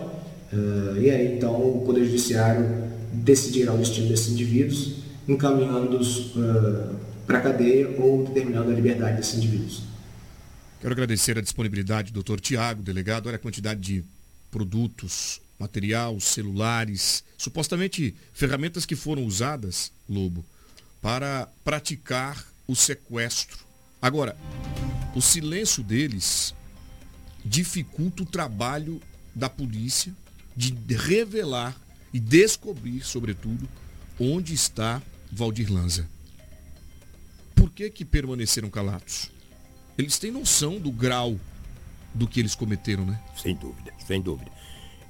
uh, 0.54 1.00
e 1.00 1.10
aí 1.10 1.36
então 1.36 1.54
o 1.54 1.82
Poder 1.84 2.04
Judiciário 2.04 2.84
decidirá 3.12 3.72
o 3.72 3.78
destino 3.78 4.08
desses 4.08 4.28
indivíduos, 4.28 4.96
encaminhando-os 5.28 6.34
uh, 6.36 6.94
para 7.26 7.38
a 7.38 7.40
cadeia 7.40 7.88
ou 7.98 8.24
determinando 8.26 8.70
a 8.70 8.74
liberdade 8.74 9.16
desses 9.16 9.34
indivíduos. 9.36 9.82
Quero 10.80 10.92
agradecer 10.92 11.38
a 11.38 11.40
disponibilidade 11.40 12.10
do 12.10 12.14
doutor 12.14 12.40
Tiago, 12.40 12.82
delegado. 12.82 13.26
Olha 13.26 13.36
a 13.36 13.38
quantidade 13.38 13.80
de 13.80 14.04
produtos 14.50 15.40
material, 15.58 16.20
celulares, 16.20 17.24
supostamente 17.38 18.14
ferramentas 18.32 18.84
que 18.84 18.94
foram 18.96 19.24
usadas, 19.24 19.90
Lobo, 20.08 20.44
para 21.00 21.48
praticar 21.64 22.44
o 22.66 22.74
sequestro. 22.74 23.58
Agora, 24.00 24.36
o 25.14 25.22
silêncio 25.22 25.82
deles 25.82 26.54
dificulta 27.44 28.22
o 28.22 28.26
trabalho 28.26 29.00
da 29.34 29.48
polícia 29.48 30.14
de 30.56 30.72
revelar 30.94 31.76
e 32.12 32.20
descobrir, 32.20 33.02
sobretudo, 33.02 33.68
onde 34.18 34.54
está 34.54 35.02
Valdir 35.30 35.72
Lanza. 35.72 36.08
Por 37.54 37.70
que 37.70 37.90
que 37.90 38.04
permaneceram 38.04 38.70
calados? 38.70 39.30
Eles 39.98 40.18
têm 40.18 40.30
noção 40.30 40.78
do 40.78 40.90
grau 40.90 41.38
do 42.14 42.28
que 42.28 42.40
eles 42.40 42.54
cometeram, 42.54 43.04
né? 43.04 43.20
Sem 43.36 43.54
dúvida, 43.54 43.92
sem 44.06 44.20
dúvida. 44.20 44.50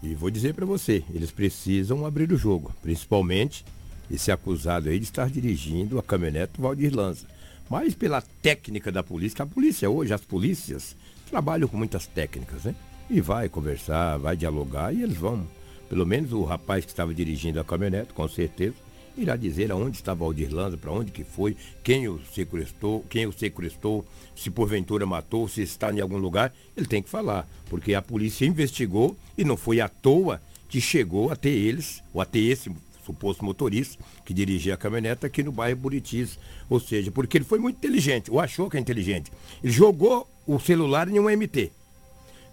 E 0.02 0.14
vou 0.14 0.30
dizer 0.30 0.54
para 0.54 0.66
você, 0.66 1.04
eles 1.12 1.30
precisam 1.30 2.06
abrir 2.06 2.32
o 2.32 2.36
jogo, 2.36 2.74
principalmente 2.82 3.64
esse 4.10 4.30
acusado 4.30 4.88
aí 4.88 4.98
de 4.98 5.04
estar 5.04 5.30
dirigindo 5.30 5.98
a 5.98 6.02
caminhonete 6.02 6.60
Valdir 6.60 6.94
Lanza. 6.94 7.26
Mas 7.68 7.94
pela 7.94 8.20
técnica 8.20 8.92
da 8.92 9.02
polícia, 9.02 9.42
a 9.42 9.46
polícia 9.46 9.88
hoje, 9.88 10.12
as 10.12 10.20
polícias, 10.20 10.94
trabalham 11.28 11.66
com 11.66 11.76
muitas 11.76 12.06
técnicas, 12.06 12.64
né? 12.64 12.74
E 13.08 13.20
vai 13.20 13.48
conversar, 13.48 14.18
vai 14.18 14.36
dialogar 14.36 14.94
e 14.94 15.02
eles 15.02 15.16
vão. 15.16 15.46
Pelo 15.88 16.06
menos 16.06 16.32
o 16.32 16.42
rapaz 16.42 16.84
que 16.84 16.90
estava 16.90 17.12
dirigindo 17.12 17.60
a 17.60 17.64
caminhonete, 17.64 18.14
com 18.14 18.26
certeza, 18.26 18.74
irá 19.16 19.36
dizer 19.36 19.70
aonde 19.70 19.96
estava 19.96 20.24
Valdir 20.24 20.52
Lanza, 20.52 20.76
para 20.76 20.90
onde 20.90 21.12
que 21.12 21.22
foi, 21.22 21.56
quem 21.82 22.08
o 22.08 22.20
sequestrou, 22.32 23.04
quem 23.08 23.26
o 23.26 23.32
sequestrou, 23.32 24.04
se 24.34 24.50
porventura 24.50 25.06
matou, 25.06 25.46
se 25.46 25.62
está 25.62 25.92
em 25.92 26.00
algum 26.00 26.16
lugar, 26.16 26.52
ele 26.76 26.86
tem 26.86 27.02
que 27.02 27.10
falar, 27.10 27.48
porque 27.66 27.94
a 27.94 28.02
polícia 28.02 28.46
investigou 28.46 29.16
e 29.36 29.44
não 29.44 29.56
foi 29.56 29.80
à 29.80 29.88
toa 29.88 30.40
que 30.68 30.80
chegou 30.80 31.30
até 31.30 31.48
eles, 31.48 32.02
ou 32.12 32.20
até 32.20 32.38
esse 32.38 32.70
suposto 33.04 33.44
motorista 33.44 34.02
que 34.24 34.32
dirigia 34.32 34.74
a 34.74 34.78
caminhonete 34.78 35.26
aqui 35.26 35.42
no 35.42 35.52
bairro 35.52 35.78
Buritis. 35.78 36.38
Ou 36.68 36.80
seja, 36.80 37.10
porque 37.10 37.36
ele 37.36 37.44
foi 37.44 37.58
muito 37.58 37.76
inteligente, 37.76 38.30
ou 38.30 38.40
achou 38.40 38.70
que 38.70 38.76
é 38.76 38.80
inteligente. 38.80 39.30
Ele 39.62 39.72
jogou 39.72 40.26
o 40.46 40.58
celular 40.58 41.08
em 41.08 41.20
um 41.20 41.30
MT. 41.30 41.70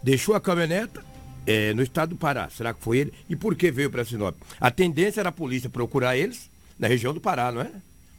Deixou 0.03 0.35
a 0.35 0.41
caminhonete 0.41 0.99
é, 1.45 1.73
no 1.73 1.81
estado 1.81 2.09
do 2.09 2.15
Pará. 2.15 2.49
Será 2.49 2.73
que 2.73 2.83
foi 2.83 2.99
ele? 2.99 3.13
E 3.29 3.35
por 3.35 3.55
que 3.55 3.71
veio 3.71 3.89
para 3.89 4.05
Sinop? 4.05 4.35
A 4.59 4.71
tendência 4.71 5.19
era 5.19 5.29
a 5.29 5.31
polícia 5.31 5.69
procurar 5.69 6.17
eles 6.17 6.49
na 6.77 6.87
região 6.87 7.13
do 7.13 7.21
Pará, 7.21 7.51
não 7.51 7.61
é? 7.61 7.71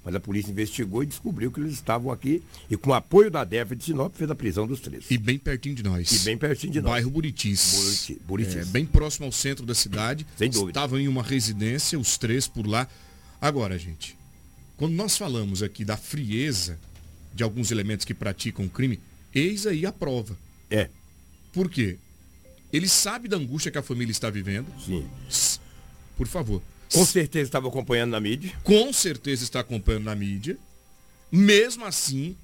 Mas 0.04 0.14
a 0.16 0.20
polícia 0.20 0.50
investigou 0.50 1.02
e 1.02 1.06
descobriu 1.06 1.50
que 1.52 1.60
eles 1.60 1.74
estavam 1.74 2.10
aqui 2.10 2.42
e 2.68 2.76
com 2.76 2.90
o 2.90 2.94
apoio 2.94 3.30
da 3.30 3.44
DEF 3.44 3.76
de 3.76 3.84
Sinop 3.84 4.14
fez 4.16 4.28
a 4.30 4.34
prisão 4.34 4.66
dos 4.66 4.80
três. 4.80 5.08
E 5.10 5.16
bem 5.16 5.38
pertinho 5.38 5.76
de 5.76 5.82
nós. 5.82 6.10
E 6.10 6.24
bem 6.24 6.36
pertinho 6.36 6.72
de 6.72 6.80
nós. 6.80 6.90
Bairro 6.90 7.10
Buritis. 7.10 7.74
Buriti, 7.76 8.22
Buritis. 8.26 8.56
É, 8.56 8.64
bem 8.64 8.84
próximo 8.84 9.26
ao 9.26 9.32
centro 9.32 9.64
da 9.64 9.74
cidade. 9.74 10.26
Sem 10.36 10.50
dúvida. 10.50 10.70
Estavam 10.70 10.98
em 10.98 11.06
uma 11.06 11.22
residência, 11.22 11.98
os 11.98 12.18
três 12.18 12.48
por 12.48 12.66
lá. 12.66 12.88
Agora, 13.40 13.78
gente, 13.78 14.16
quando 14.76 14.94
nós 14.94 15.16
falamos 15.16 15.62
aqui 15.62 15.84
da 15.84 15.96
frieza 15.96 16.78
de 17.32 17.44
alguns 17.44 17.70
elementos 17.70 18.04
que 18.04 18.12
praticam 18.12 18.68
crime, 18.68 18.98
eis 19.32 19.66
aí 19.66 19.86
a 19.86 19.92
prova. 19.92 20.36
É. 20.68 20.88
Por 21.52 21.70
quê? 21.70 21.98
Ele 22.72 22.88
sabe 22.88 23.28
da 23.28 23.36
angústia 23.36 23.70
que 23.70 23.78
a 23.78 23.82
família 23.82 24.10
está 24.10 24.30
vivendo. 24.30 24.66
Sim. 24.80 25.06
Por 26.16 26.26
favor, 26.26 26.62
com 26.92 27.04
certeza 27.04 27.48
estava 27.48 27.68
acompanhando 27.68 28.12
na 28.12 28.20
mídia. 28.20 28.52
Com 28.64 28.92
certeza 28.92 29.44
está 29.44 29.60
acompanhando 29.60 30.04
na 30.04 30.14
mídia. 30.14 30.58
Mesmo 31.30 31.84
assim, 31.84 32.36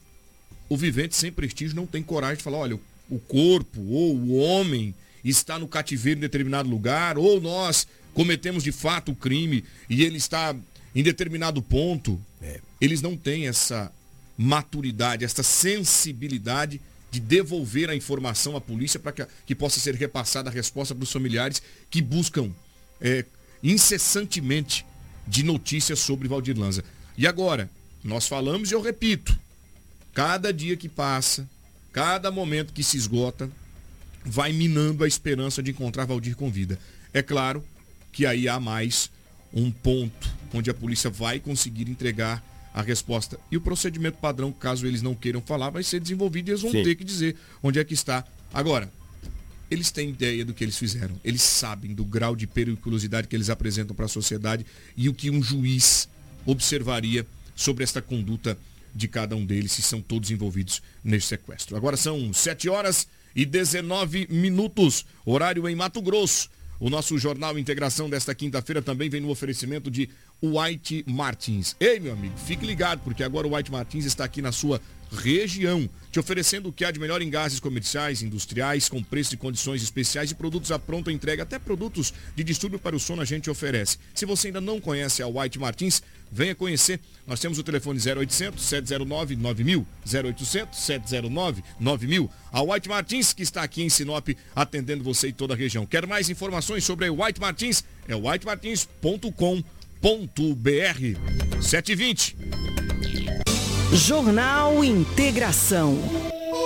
o 0.68 0.76
vivente 0.76 1.16
sem 1.16 1.32
prestígio 1.32 1.76
não 1.76 1.86
tem 1.86 2.02
coragem 2.02 2.36
de 2.36 2.42
falar, 2.42 2.58
olha, 2.58 2.78
o 3.10 3.18
corpo 3.18 3.80
ou 3.80 4.14
o 4.16 4.36
homem 4.36 4.94
está 5.24 5.58
no 5.58 5.68
cativeiro 5.68 6.18
em 6.18 6.22
determinado 6.22 6.68
lugar, 6.68 7.18
ou 7.18 7.40
nós 7.40 7.86
cometemos 8.14 8.62
de 8.62 8.72
fato 8.72 9.12
o 9.12 9.16
crime 9.16 9.64
e 9.88 10.02
ele 10.02 10.16
está 10.16 10.54
em 10.94 11.02
determinado 11.02 11.62
ponto. 11.62 12.20
É. 12.40 12.60
Eles 12.80 13.02
não 13.02 13.16
têm 13.16 13.46
essa 13.48 13.92
maturidade, 14.36 15.24
essa 15.24 15.42
sensibilidade 15.42 16.80
de 17.18 17.20
devolver 17.20 17.90
a 17.90 17.96
informação 17.96 18.56
à 18.56 18.60
polícia 18.60 19.00
para 19.00 19.12
que, 19.12 19.26
que, 19.44 19.54
possa 19.54 19.80
ser 19.80 19.94
repassada 19.94 20.48
a 20.48 20.52
resposta 20.52 20.94
para 20.94 21.02
os 21.02 21.12
familiares 21.12 21.60
que 21.90 22.00
buscam 22.00 22.50
é, 23.00 23.24
incessantemente 23.62 24.86
de 25.26 25.42
notícias 25.42 25.98
sobre 25.98 26.28
Valdir 26.28 26.56
Lanza. 26.56 26.84
E 27.16 27.26
agora, 27.26 27.68
nós 28.04 28.28
falamos 28.28 28.70
e 28.70 28.74
eu 28.74 28.80
repito, 28.80 29.36
cada 30.14 30.52
dia 30.52 30.76
que 30.76 30.88
passa, 30.88 31.48
cada 31.92 32.30
momento 32.30 32.72
que 32.72 32.84
se 32.84 32.96
esgota, 32.96 33.50
vai 34.24 34.52
minando 34.52 35.02
a 35.02 35.08
esperança 35.08 35.62
de 35.62 35.72
encontrar 35.72 36.06
Valdir 36.06 36.36
com 36.36 36.50
vida. 36.50 36.78
É 37.12 37.22
claro 37.22 37.64
que 38.12 38.24
aí 38.24 38.48
há 38.48 38.60
mais 38.60 39.10
um 39.52 39.70
ponto 39.70 40.28
onde 40.54 40.70
a 40.70 40.74
polícia 40.74 41.10
vai 41.10 41.40
conseguir 41.40 41.90
entregar 41.90 42.44
a 42.78 42.82
resposta. 42.82 43.38
E 43.50 43.56
o 43.56 43.60
procedimento 43.60 44.18
padrão, 44.18 44.52
caso 44.52 44.86
eles 44.86 45.02
não 45.02 45.14
queiram 45.14 45.40
falar, 45.40 45.70
vai 45.70 45.82
ser 45.82 46.00
desenvolvido 46.00 46.48
e 46.48 46.50
eles 46.52 46.62
vão 46.62 46.70
Sim. 46.70 46.84
ter 46.84 46.94
que 46.94 47.04
dizer 47.04 47.34
onde 47.62 47.78
é 47.78 47.84
que 47.84 47.92
está 47.92 48.24
Agora, 48.52 48.90
eles 49.70 49.90
têm 49.90 50.10
ideia 50.10 50.44
do 50.44 50.54
que 50.54 50.64
eles 50.64 50.78
fizeram. 50.78 51.20
Eles 51.22 51.42
sabem 51.42 51.94
do 51.94 52.04
grau 52.04 52.34
de 52.34 52.46
periculosidade 52.46 53.28
que 53.28 53.36
eles 53.36 53.50
apresentam 53.50 53.94
para 53.94 54.06
a 54.06 54.08
sociedade 54.08 54.64
e 54.96 55.08
o 55.08 55.14
que 55.14 55.30
um 55.30 55.42
juiz 55.42 56.08
observaria 56.46 57.26
sobre 57.54 57.84
esta 57.84 58.00
conduta 58.00 58.56
de 58.94 59.06
cada 59.06 59.36
um 59.36 59.44
deles, 59.44 59.72
se 59.72 59.82
são 59.82 60.00
todos 60.00 60.30
envolvidos 60.30 60.82
neste 61.04 61.28
sequestro. 61.28 61.76
Agora 61.76 61.96
são 61.96 62.32
7 62.32 62.68
horas 62.68 63.06
e 63.36 63.44
19 63.44 64.28
minutos, 64.30 65.04
horário 65.24 65.68
em 65.68 65.76
Mato 65.76 66.00
Grosso. 66.00 66.48
O 66.80 66.88
nosso 66.88 67.18
Jornal 67.18 67.58
Integração 67.58 68.08
desta 68.08 68.34
quinta-feira 68.34 68.80
também 68.80 69.10
vem 69.10 69.20
no 69.20 69.30
oferecimento 69.30 69.90
de 69.90 70.08
White 70.42 71.04
Martins. 71.06 71.74
Ei, 71.80 71.98
meu 71.98 72.12
amigo, 72.12 72.36
fique 72.38 72.64
ligado, 72.64 73.00
porque 73.00 73.22
agora 73.22 73.46
o 73.46 73.54
White 73.54 73.72
Martins 73.72 74.04
está 74.04 74.24
aqui 74.24 74.40
na 74.40 74.52
sua 74.52 74.80
região, 75.10 75.88
te 76.10 76.18
oferecendo 76.18 76.68
o 76.68 76.72
que 76.72 76.84
há 76.84 76.90
de 76.90 77.00
melhor 77.00 77.22
em 77.22 77.30
gases 77.30 77.60
comerciais, 77.60 78.22
industriais, 78.22 78.88
com 78.88 79.02
preço 79.02 79.34
e 79.34 79.36
condições 79.36 79.82
especiais 79.82 80.30
e 80.30 80.34
produtos 80.34 80.70
à 80.70 80.78
pronta 80.78 81.10
entrega, 81.10 81.42
até 81.42 81.58
produtos 81.58 82.12
de 82.36 82.44
distúrbio 82.44 82.78
para 82.78 82.94
o 82.94 83.00
sono 83.00 83.22
a 83.22 83.24
gente 83.24 83.48
oferece. 83.50 83.98
Se 84.14 84.26
você 84.26 84.48
ainda 84.48 84.60
não 84.60 84.80
conhece 84.80 85.22
a 85.22 85.26
White 85.26 85.58
Martins, 85.58 86.02
venha 86.30 86.54
conhecer. 86.54 87.00
Nós 87.26 87.40
temos 87.40 87.58
o 87.58 87.62
telefone 87.62 87.98
0800 87.98 88.62
709 88.62 89.36
9000, 89.36 89.86
0800 90.06 90.78
709 90.78 91.64
9000. 91.80 92.30
A 92.52 92.62
White 92.62 92.88
Martins, 92.88 93.32
que 93.32 93.42
está 93.42 93.62
aqui 93.62 93.82
em 93.82 93.88
Sinop, 93.88 94.28
atendendo 94.54 95.02
você 95.02 95.28
e 95.28 95.32
toda 95.32 95.54
a 95.54 95.56
região. 95.56 95.86
Quer 95.86 96.06
mais 96.06 96.28
informações 96.28 96.84
sobre 96.84 97.06
a 97.06 97.12
White 97.12 97.40
Martins? 97.40 97.82
É 98.06 98.14
whitemartins.com.br. 98.14 99.77
720. 101.60 102.36
Jornal 103.92 104.84
Integração. 104.84 105.98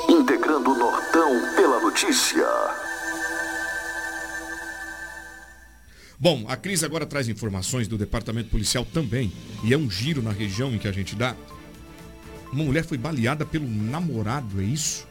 Integrando 0.07 0.72
o 0.72 0.78
Nortão 0.78 1.30
pela 1.57 1.80
notícia. 1.80 2.47
Bom, 6.20 6.45
a 6.47 6.57
Cris 6.57 6.85
agora 6.85 7.07
traz 7.07 7.26
informações 7.26 7.89
do 7.89 7.97
Departamento 7.97 8.51
Policial 8.51 8.85
também. 8.85 9.33
E 9.64 9.72
é 9.72 9.78
um 9.78 9.91
giro 9.91 10.20
na 10.20 10.30
região 10.30 10.74
em 10.74 10.78
que 10.78 10.87
a 10.87 10.93
gente 10.93 11.16
dá. 11.16 11.35
Uma 12.53 12.64
mulher 12.64 12.85
foi 12.85 12.99
baleada 12.99 13.47
pelo 13.47 13.66
namorado, 13.66 14.61
é 14.61 14.64
isso? 14.64 15.09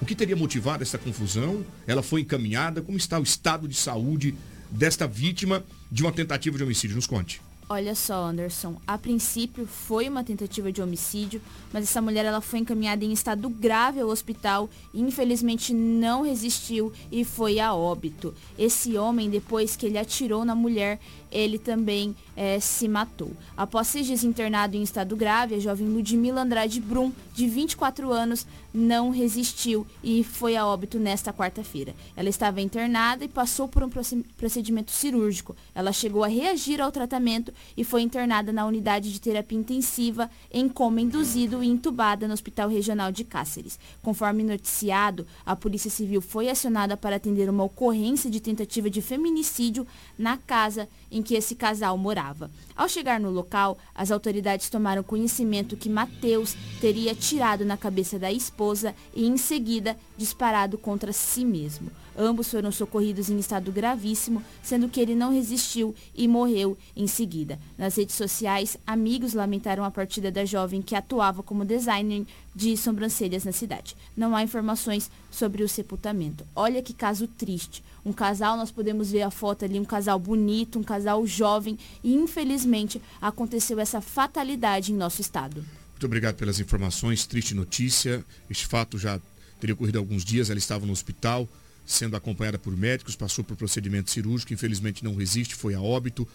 O 0.00 0.06
que 0.06 0.14
teria 0.14 0.34
motivado 0.34 0.82
essa 0.82 0.96
confusão? 0.96 1.62
Ela 1.86 2.02
foi 2.02 2.22
encaminhada? 2.22 2.80
Como 2.80 2.96
está 2.96 3.18
o 3.18 3.22
estado 3.22 3.68
de 3.68 3.76
saúde 3.76 4.34
desta 4.74 5.06
vítima 5.06 5.64
de 5.90 6.02
uma 6.02 6.12
tentativa 6.12 6.56
de 6.56 6.64
homicídio? 6.64 6.96
Nos 6.96 7.06
conte. 7.06 7.40
Olha 7.66 7.94
só, 7.94 8.26
Anderson, 8.26 8.76
a 8.86 8.98
princípio 8.98 9.66
foi 9.66 10.06
uma 10.06 10.22
tentativa 10.22 10.70
de 10.70 10.82
homicídio, 10.82 11.40
mas 11.72 11.84
essa 11.84 12.02
mulher 12.02 12.26
ela 12.26 12.42
foi 12.42 12.58
encaminhada 12.58 13.06
em 13.06 13.12
estado 13.12 13.48
grave 13.48 14.00
ao 14.00 14.10
hospital 14.10 14.68
e 14.92 15.00
infelizmente 15.00 15.72
não 15.72 16.22
resistiu 16.22 16.92
e 17.10 17.24
foi 17.24 17.58
a 17.58 17.72
óbito. 17.72 18.34
Esse 18.58 18.98
homem, 18.98 19.30
depois 19.30 19.76
que 19.76 19.86
ele 19.86 19.96
atirou 19.96 20.44
na 20.44 20.54
mulher, 20.54 21.00
ele 21.34 21.58
também 21.58 22.14
é, 22.36 22.60
se 22.60 22.86
matou. 22.88 23.32
Após 23.56 23.88
seis 23.88 24.06
dias 24.06 24.22
internado 24.22 24.76
em 24.76 24.82
estado 24.82 25.16
grave, 25.16 25.56
a 25.56 25.58
jovem 25.58 25.88
Ludmila 25.88 26.42
Andrade 26.42 26.80
Brum, 26.80 27.12
de 27.34 27.48
24 27.48 28.12
anos, 28.12 28.46
não 28.72 29.10
resistiu 29.10 29.86
e 30.02 30.24
foi 30.24 30.56
a 30.56 30.66
óbito 30.66 30.98
nesta 30.98 31.32
quarta-feira. 31.32 31.94
Ela 32.16 32.28
estava 32.28 32.60
internada 32.60 33.24
e 33.24 33.28
passou 33.28 33.68
por 33.68 33.84
um 33.84 33.90
procedimento 34.36 34.90
cirúrgico. 34.90 35.54
Ela 35.72 35.92
chegou 35.92 36.24
a 36.24 36.28
reagir 36.28 36.80
ao 36.80 36.90
tratamento 36.90 37.52
e 37.76 37.84
foi 37.84 38.02
internada 38.02 38.52
na 38.52 38.66
unidade 38.66 39.12
de 39.12 39.20
terapia 39.20 39.58
intensiva 39.58 40.28
em 40.52 40.68
coma 40.68 41.00
induzido 41.00 41.62
e 41.62 41.68
entubada 41.68 42.26
no 42.26 42.34
Hospital 42.34 42.68
Regional 42.68 43.12
de 43.12 43.22
Cáceres. 43.22 43.78
Conforme 44.02 44.42
noticiado, 44.42 45.24
a 45.46 45.54
Polícia 45.54 45.90
Civil 45.90 46.20
foi 46.20 46.48
acionada 46.48 46.96
para 46.96 47.16
atender 47.16 47.48
uma 47.48 47.64
ocorrência 47.64 48.28
de 48.28 48.40
tentativa 48.40 48.90
de 48.90 49.00
feminicídio 49.00 49.86
na 50.18 50.36
casa 50.36 50.88
em 51.12 51.22
que 51.24 51.34
esse 51.34 51.56
casal 51.56 51.98
morava. 51.98 52.50
Ao 52.76 52.88
chegar 52.88 53.18
no 53.18 53.30
local, 53.30 53.78
as 53.94 54.12
autoridades 54.12 54.70
tomaram 54.70 55.02
conhecimento 55.02 55.76
que 55.76 55.88
Mateus 55.88 56.54
teria 56.80 57.14
tirado 57.14 57.64
na 57.64 57.76
cabeça 57.76 58.18
da 58.18 58.30
esposa 58.30 58.94
e, 59.12 59.26
em 59.26 59.36
seguida, 59.36 59.96
disparado 60.16 60.78
contra 60.78 61.12
si 61.12 61.44
mesmo. 61.44 61.90
Ambos 62.16 62.50
foram 62.50 62.70
socorridos 62.70 63.28
em 63.28 63.38
estado 63.38 63.72
gravíssimo, 63.72 64.42
sendo 64.62 64.88
que 64.88 65.00
ele 65.00 65.14
não 65.14 65.32
resistiu 65.32 65.94
e 66.14 66.28
morreu 66.28 66.76
em 66.96 67.06
seguida. 67.06 67.58
Nas 67.76 67.96
redes 67.96 68.14
sociais, 68.14 68.76
amigos 68.86 69.34
lamentaram 69.34 69.84
a 69.84 69.90
partida 69.90 70.30
da 70.30 70.44
jovem 70.44 70.80
que 70.80 70.94
atuava 70.94 71.42
como 71.42 71.64
designer 71.64 72.24
de 72.54 72.76
sobrancelhas 72.76 73.44
na 73.44 73.52
cidade. 73.52 73.96
Não 74.16 74.36
há 74.36 74.42
informações 74.42 75.10
sobre 75.30 75.62
o 75.62 75.68
sepultamento. 75.68 76.46
Olha 76.54 76.82
que 76.82 76.92
caso 76.92 77.26
triste. 77.26 77.82
Um 78.04 78.12
casal, 78.12 78.56
nós 78.56 78.70
podemos 78.70 79.10
ver 79.10 79.22
a 79.22 79.30
foto 79.30 79.64
ali, 79.64 79.80
um 79.80 79.84
casal 79.84 80.18
bonito, 80.18 80.78
um 80.78 80.82
casal 80.82 81.26
jovem, 81.26 81.78
e 82.02 82.14
infelizmente 82.14 83.00
aconteceu 83.20 83.80
essa 83.80 84.00
fatalidade 84.00 84.92
em 84.92 84.96
nosso 84.96 85.20
estado. 85.20 85.64
Muito 85.92 86.06
obrigado 86.06 86.36
pelas 86.36 86.60
informações. 86.60 87.26
Triste 87.26 87.54
notícia. 87.54 88.24
Este 88.50 88.66
fato 88.66 88.98
já 88.98 89.18
teria 89.58 89.74
ocorrido 89.74 89.98
há 89.98 90.00
alguns 90.00 90.24
dias. 90.24 90.50
Ela 90.50 90.58
estava 90.58 90.84
no 90.84 90.92
hospital, 90.92 91.48
sendo 91.86 92.16
acompanhada 92.16 92.58
por 92.58 92.76
médicos, 92.76 93.16
passou 93.16 93.44
por 93.44 93.56
procedimento 93.56 94.10
cirúrgico, 94.10 94.52
infelizmente 94.52 95.04
não 95.04 95.14
resiste, 95.14 95.54
foi 95.54 95.74
a 95.74 95.80
óbito. 95.80 96.26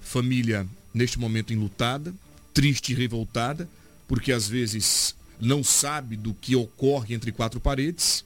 Família, 0.00 0.66
neste 0.94 1.18
momento, 1.18 1.52
enlutada, 1.52 2.14
triste 2.54 2.92
e 2.92 2.94
revoltada, 2.94 3.68
porque 4.08 4.32
às 4.32 4.48
vezes 4.48 5.14
não 5.40 5.62
sabe 5.62 6.16
do 6.16 6.32
que 6.32 6.56
ocorre 6.56 7.14
entre 7.14 7.32
quatro 7.32 7.60
paredes. 7.60 8.24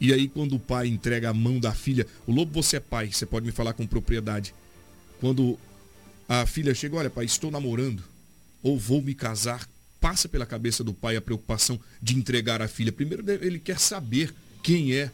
E 0.00 0.12
aí, 0.12 0.28
quando 0.28 0.56
o 0.56 0.60
pai 0.60 0.86
entrega 0.86 1.30
a 1.30 1.34
mão 1.34 1.58
da 1.58 1.72
filha, 1.72 2.06
o 2.26 2.32
lobo, 2.32 2.62
você 2.62 2.76
é 2.76 2.80
pai, 2.80 3.10
você 3.10 3.24
pode 3.24 3.46
me 3.46 3.52
falar 3.52 3.72
com 3.72 3.86
propriedade. 3.86 4.54
Quando 5.20 5.58
a 6.28 6.44
filha 6.44 6.74
chega, 6.74 6.96
olha, 6.96 7.10
pai, 7.10 7.24
estou 7.24 7.50
namorando, 7.50 8.04
ou 8.62 8.78
vou 8.78 9.00
me 9.00 9.14
casar, 9.14 9.66
passa 10.00 10.28
pela 10.28 10.44
cabeça 10.44 10.84
do 10.84 10.92
pai 10.92 11.16
a 11.16 11.20
preocupação 11.20 11.80
de 12.00 12.14
entregar 12.14 12.60
a 12.60 12.68
filha. 12.68 12.92
Primeiro, 12.92 13.24
ele 13.42 13.58
quer 13.58 13.80
saber 13.80 14.34
quem 14.66 14.92
é 14.94 15.12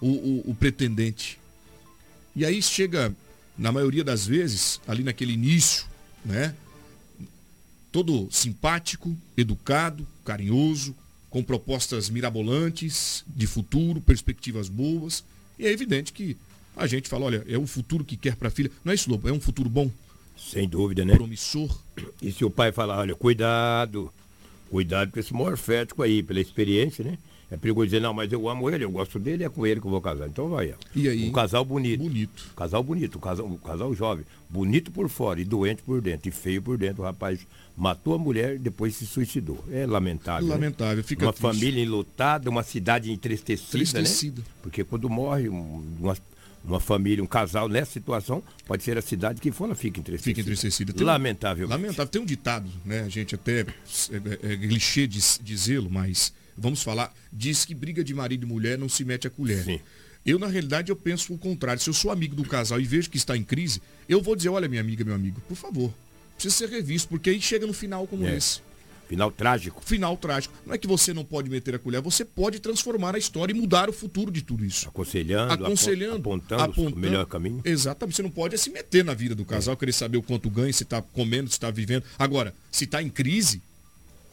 o, 0.00 0.08
o, 0.08 0.50
o 0.52 0.54
pretendente. 0.54 1.38
E 2.34 2.42
aí 2.42 2.62
chega, 2.62 3.14
na 3.56 3.70
maioria 3.70 4.02
das 4.02 4.26
vezes, 4.26 4.80
ali 4.88 5.04
naquele 5.04 5.34
início, 5.34 5.84
né? 6.24 6.54
todo 7.92 8.26
simpático, 8.30 9.14
educado, 9.36 10.06
carinhoso, 10.24 10.96
com 11.28 11.42
propostas 11.44 12.08
mirabolantes 12.08 13.26
de 13.28 13.46
futuro, 13.46 14.00
perspectivas 14.00 14.70
boas. 14.70 15.22
E 15.58 15.66
é 15.66 15.70
evidente 15.70 16.10
que 16.10 16.34
a 16.74 16.86
gente 16.86 17.06
fala, 17.06 17.26
olha, 17.26 17.44
é 17.46 17.58
o 17.58 17.66
futuro 17.66 18.06
que 18.06 18.16
quer 18.16 18.36
para 18.36 18.48
a 18.48 18.50
filha. 18.50 18.70
Não 18.82 18.90
é 18.90 18.94
isso, 18.94 19.10
Lobo? 19.10 19.28
É 19.28 19.32
um 19.32 19.40
futuro 19.40 19.68
bom? 19.68 19.90
Sem 20.34 20.66
dúvida, 20.66 21.04
né? 21.04 21.12
Promissor. 21.14 21.78
E 22.22 22.32
se 22.32 22.42
o 22.42 22.48
pai 22.48 22.72
falar, 22.72 23.00
olha, 23.00 23.14
cuidado, 23.14 24.10
cuidado 24.70 25.12
com 25.12 25.20
esse 25.20 25.34
morfético 25.34 26.02
aí, 26.02 26.22
pela 26.22 26.40
experiência, 26.40 27.04
né? 27.04 27.18
É 27.54 27.56
perigoso 27.56 27.86
dizer, 27.86 28.00
não, 28.00 28.12
mas 28.12 28.32
eu 28.32 28.48
amo 28.48 28.68
ele, 28.68 28.84
eu 28.84 28.90
gosto 28.90 29.18
dele, 29.18 29.44
é 29.44 29.48
com 29.48 29.64
ele 29.64 29.80
que 29.80 29.86
eu 29.86 29.90
vou 29.90 30.00
casar. 30.00 30.26
Então 30.28 30.48
vai. 30.48 30.74
E 30.94 31.08
aí? 31.08 31.28
Um 31.28 31.32
casal 31.32 31.64
bonito. 31.64 32.02
Bonito. 32.02 32.50
Casal 32.56 32.82
bonito, 32.82 33.16
um 33.16 33.20
casal, 33.20 33.46
um 33.46 33.56
casal 33.56 33.94
jovem. 33.94 34.24
Bonito 34.50 34.90
por 34.90 35.08
fora 35.08 35.40
e 35.40 35.44
doente 35.44 35.82
por 35.82 36.00
dentro. 36.00 36.28
E 36.28 36.32
feio 36.32 36.60
por 36.60 36.76
dentro. 36.76 37.02
O 37.02 37.04
rapaz 37.04 37.46
matou 37.76 38.14
a 38.14 38.18
mulher 38.18 38.56
e 38.56 38.58
depois 38.58 38.96
se 38.96 39.06
suicidou. 39.06 39.64
É 39.70 39.86
lamentável. 39.86 40.46
Né? 40.48 40.54
Lamentável, 40.54 40.96
né? 40.96 41.02
fica 41.04 41.26
Uma 41.26 41.32
triste. 41.32 41.42
família 41.54 41.82
enlutada, 41.82 42.50
uma 42.50 42.62
cidade 42.62 43.12
entristecida, 43.12 43.76
Entristecida. 43.78 44.40
né? 44.40 44.46
Porque 44.62 44.82
quando 44.82 45.08
morre 45.08 45.48
um, 45.48 45.82
uma, 46.00 46.16
uma 46.64 46.80
família, 46.80 47.22
um 47.22 47.26
casal 47.26 47.68
nessa 47.68 47.92
situação, 47.92 48.42
pode 48.66 48.82
ser 48.82 48.98
a 48.98 49.02
cidade 49.02 49.40
que 49.40 49.52
for, 49.52 49.66
ela 49.66 49.74
fica 49.74 50.00
entristecida. 50.00 50.30
Fica 50.36 50.40
entristecida. 50.40 50.92
Tem 50.92 51.06
Lamentável. 51.06 51.68
Lamentável. 51.68 52.06
Tem 52.06 52.20
um 52.20 52.26
ditado, 52.26 52.68
né? 52.84 53.02
A 53.02 53.08
gente 53.08 53.34
até 53.34 53.60
é, 53.60 53.66
é, 54.48 54.52
é 54.52 54.56
clichê 54.56 55.06
de 55.06 55.20
dizê-lo, 55.42 55.88
mas 55.90 56.32
vamos 56.56 56.82
falar. 56.82 57.12
Diz 57.32 57.64
que 57.64 57.74
briga 57.74 58.02
de 58.04 58.14
marido 58.14 58.44
e 58.44 58.48
mulher 58.48 58.78
não 58.78 58.88
se 58.88 59.04
mete 59.04 59.26
a 59.26 59.30
colher. 59.30 59.64
Sim. 59.64 59.80
Eu, 60.24 60.38
na 60.38 60.46
realidade, 60.46 60.90
eu 60.90 60.96
penso 60.96 61.34
o 61.34 61.38
contrário. 61.38 61.82
Se 61.82 61.90
eu 61.90 61.94
sou 61.94 62.10
amigo 62.10 62.34
do 62.34 62.44
casal 62.44 62.80
e 62.80 62.84
vejo 62.84 63.10
que 63.10 63.16
está 63.18 63.36
em 63.36 63.44
crise, 63.44 63.82
eu 64.08 64.22
vou 64.22 64.34
dizer, 64.34 64.48
olha, 64.48 64.68
minha 64.68 64.80
amiga, 64.80 65.04
meu 65.04 65.14
amigo, 65.14 65.40
por 65.46 65.54
favor, 65.56 65.92
precisa 66.34 66.54
ser 66.54 66.68
revisto, 66.70 67.08
porque 67.08 67.28
aí 67.30 67.40
chega 67.40 67.66
no 67.66 67.74
final 67.74 68.06
como 68.06 68.26
É. 68.26 68.36
esse. 68.36 68.60
Final 69.06 69.30
trágico. 69.30 69.82
Final 69.84 70.16
trágico. 70.16 70.54
Não 70.64 70.74
é 70.74 70.78
que 70.78 70.86
você 70.86 71.12
não 71.12 71.26
pode 71.26 71.50
meter 71.50 71.74
a 71.74 71.78
colher, 71.78 72.00
você 72.00 72.24
pode 72.24 72.58
transformar 72.58 73.14
a 73.14 73.18
história 73.18 73.52
e 73.52 73.54
mudar 73.54 73.90
o 73.90 73.92
futuro 73.92 74.30
de 74.30 74.40
tudo 74.40 74.64
isso. 74.64 74.88
Aconselhando, 74.88 75.52
Aconselhando, 75.52 76.16
apontando, 76.16 76.80
o 76.80 76.96
melhor 76.96 77.26
caminho. 77.26 77.60
Exatamente. 77.66 78.16
Você 78.16 78.22
não 78.22 78.30
pode 78.30 78.54
é 78.54 78.58
se 78.58 78.70
meter 78.70 79.04
na 79.04 79.12
vida 79.12 79.34
do 79.34 79.44
casal, 79.44 79.76
querer 79.76 79.92
saber 79.92 80.16
o 80.16 80.22
quanto 80.22 80.48
ganha, 80.48 80.72
se 80.72 80.84
está 80.84 81.02
comendo, 81.02 81.50
se 81.50 81.56
está 81.56 81.70
vivendo. 81.70 82.02
Agora, 82.18 82.54
se 82.72 82.84
está 82.84 83.02
em 83.02 83.10
crise, 83.10 83.60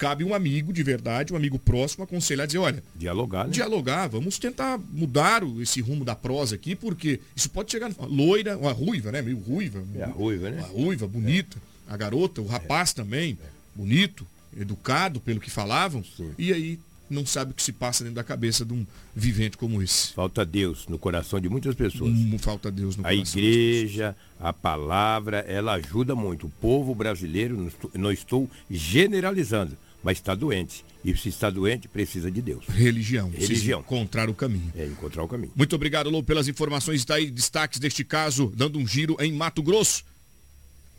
cabe 0.02 0.24
um 0.24 0.34
amigo 0.34 0.74
de 0.74 0.82
verdade, 0.82 1.32
um 1.32 1.36
amigo 1.36 1.60
próximo, 1.60 2.04
aconselhar, 2.04 2.48
dizer, 2.48 2.58
olha, 2.58 2.84
Dialogar, 2.96 3.46
né? 3.46 3.52
dialogar, 3.54 4.08
vamos 4.08 4.40
tentar 4.40 4.80
mudar 4.92 5.44
o- 5.44 5.62
esse 5.62 5.80
rumo 5.80 6.04
da 6.04 6.16
prosa 6.16 6.56
aqui, 6.56 6.76
porque 6.76 7.20
isso 7.36 7.48
pode 7.52 7.70
chegar 7.72 7.92
loira, 8.10 8.58
uma 8.58 8.72
ruiva, 8.72 9.12
né? 9.12 9.22
Meio 9.22 9.38
ruiva. 9.38 9.84
É 9.96 10.04
a 10.04 10.08
ruiva, 10.08 10.50
né? 10.50 10.58
Uma 10.58 10.68
ruiva, 10.70 11.08
bonita. 11.08 11.56
A 11.88 11.96
garota, 11.96 12.42
o 12.42 12.48
rapaz 12.48 12.94
também, 12.94 13.38
bonito, 13.76 14.26
educado 14.60 15.20
pelo 15.22 15.40
que 15.40 15.52
falavam. 15.52 16.04
E 16.36 16.52
aí 16.52 16.80
não 17.08 17.24
sabe 17.26 17.52
o 17.52 17.54
que 17.54 17.62
se 17.62 17.72
passa 17.74 18.04
dentro 18.04 18.16
da 18.16 18.24
cabeça 18.24 18.66
de 18.66 18.74
um 18.74 18.84
vivente 19.16 19.56
como 19.58 19.84
esse. 19.84 20.14
Falta 20.14 20.44
Deus 20.44 20.88
no 20.88 20.98
coração 20.98 21.40
de 21.40 21.48
muitas 21.48 21.76
pessoas. 21.76 22.10
Hum, 22.12 22.38
falta 22.40 22.72
Deus 22.72 22.96
no 22.98 23.06
a 23.06 23.10
coração. 23.12 23.36
A 23.36 23.38
igreja, 23.44 24.16
a 24.40 24.52
palavra, 24.52 25.40
ela 25.48 25.74
ajuda 25.74 26.16
muito. 26.16 26.48
O 26.48 26.50
povo 26.50 26.96
brasileiro, 26.96 27.70
não 27.94 28.12
estou 28.12 28.50
generalizando, 28.70 29.78
mas 30.04 30.18
está 30.18 30.36
doente. 30.36 30.84
E 31.04 31.16
se 31.16 31.30
está 31.30 31.50
doente, 31.50 31.88
precisa 31.88 32.30
de 32.30 32.42
Deus. 32.42 32.66
Religião. 32.68 33.30
Religião. 33.30 33.80
Encontrar 33.80 34.30
o 34.30 34.34
caminho. 34.34 34.72
É, 34.76 34.86
encontrar 34.86 35.24
o 35.24 35.28
caminho. 35.28 35.52
Muito 35.56 35.76
obrigado, 35.76 36.10
Lô, 36.10 36.22
pelas 36.22 36.48
informações. 36.48 37.02
Está 37.02 37.16
aí 37.16 37.32
destaques 37.32 37.80
deste 37.80 38.04
caso, 38.04 38.52
dando 38.56 38.78
um 38.78 38.88
giro 38.88 39.18
em 39.20 39.32
Mato 39.32 39.64
Grosso. 39.64 40.04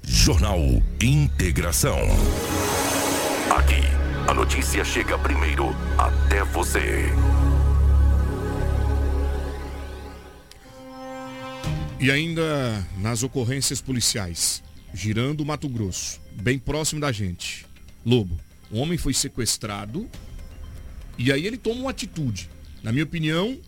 Jornal 0.03 0.59
Integração. 1.01 1.99
Aqui, 3.57 3.83
a 4.29 4.35
notícia 4.35 4.85
chega 4.85 5.17
primeiro 5.19 5.69
até 5.97 6.43
você. 6.45 7.13
E 12.01 12.11
ainda 12.11 12.85
nas 12.99 13.23
ocorrências 13.23 13.81
policiais, 13.81 14.61
girando 14.93 15.45
Mato 15.45 15.69
Grosso, 15.69 16.21
bem 16.33 16.59
próximo 16.59 17.01
da 17.01 17.13
gente. 17.13 17.65
Lobo, 18.05 18.37
um 18.73 18.81
homem 18.81 18.97
foi 18.97 19.13
sequestrado 19.13 20.09
e 21.19 21.31
aí 21.31 21.47
ele 21.47 21.59
toma 21.59 21.81
uma 21.83 21.91
atitude, 21.91 22.49
na 22.83 22.91
minha 22.91 23.05
opinião, 23.05 23.59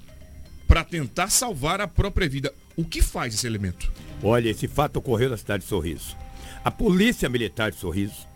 para 0.66 0.82
tentar 0.82 1.28
salvar 1.28 1.80
a 1.80 1.86
própria 1.86 2.28
vida. 2.28 2.52
O 2.76 2.84
que 2.84 3.02
faz 3.02 3.34
esse 3.34 3.46
elemento? 3.46 3.92
Olha, 4.22 4.48
esse 4.48 4.66
fato 4.66 4.96
ocorreu 4.96 5.30
na 5.30 5.36
cidade 5.36 5.62
de 5.62 5.68
Sorriso. 5.68 6.16
A 6.64 6.70
Polícia 6.70 7.28
Militar 7.28 7.70
de 7.70 7.78
Sorriso 7.78 8.26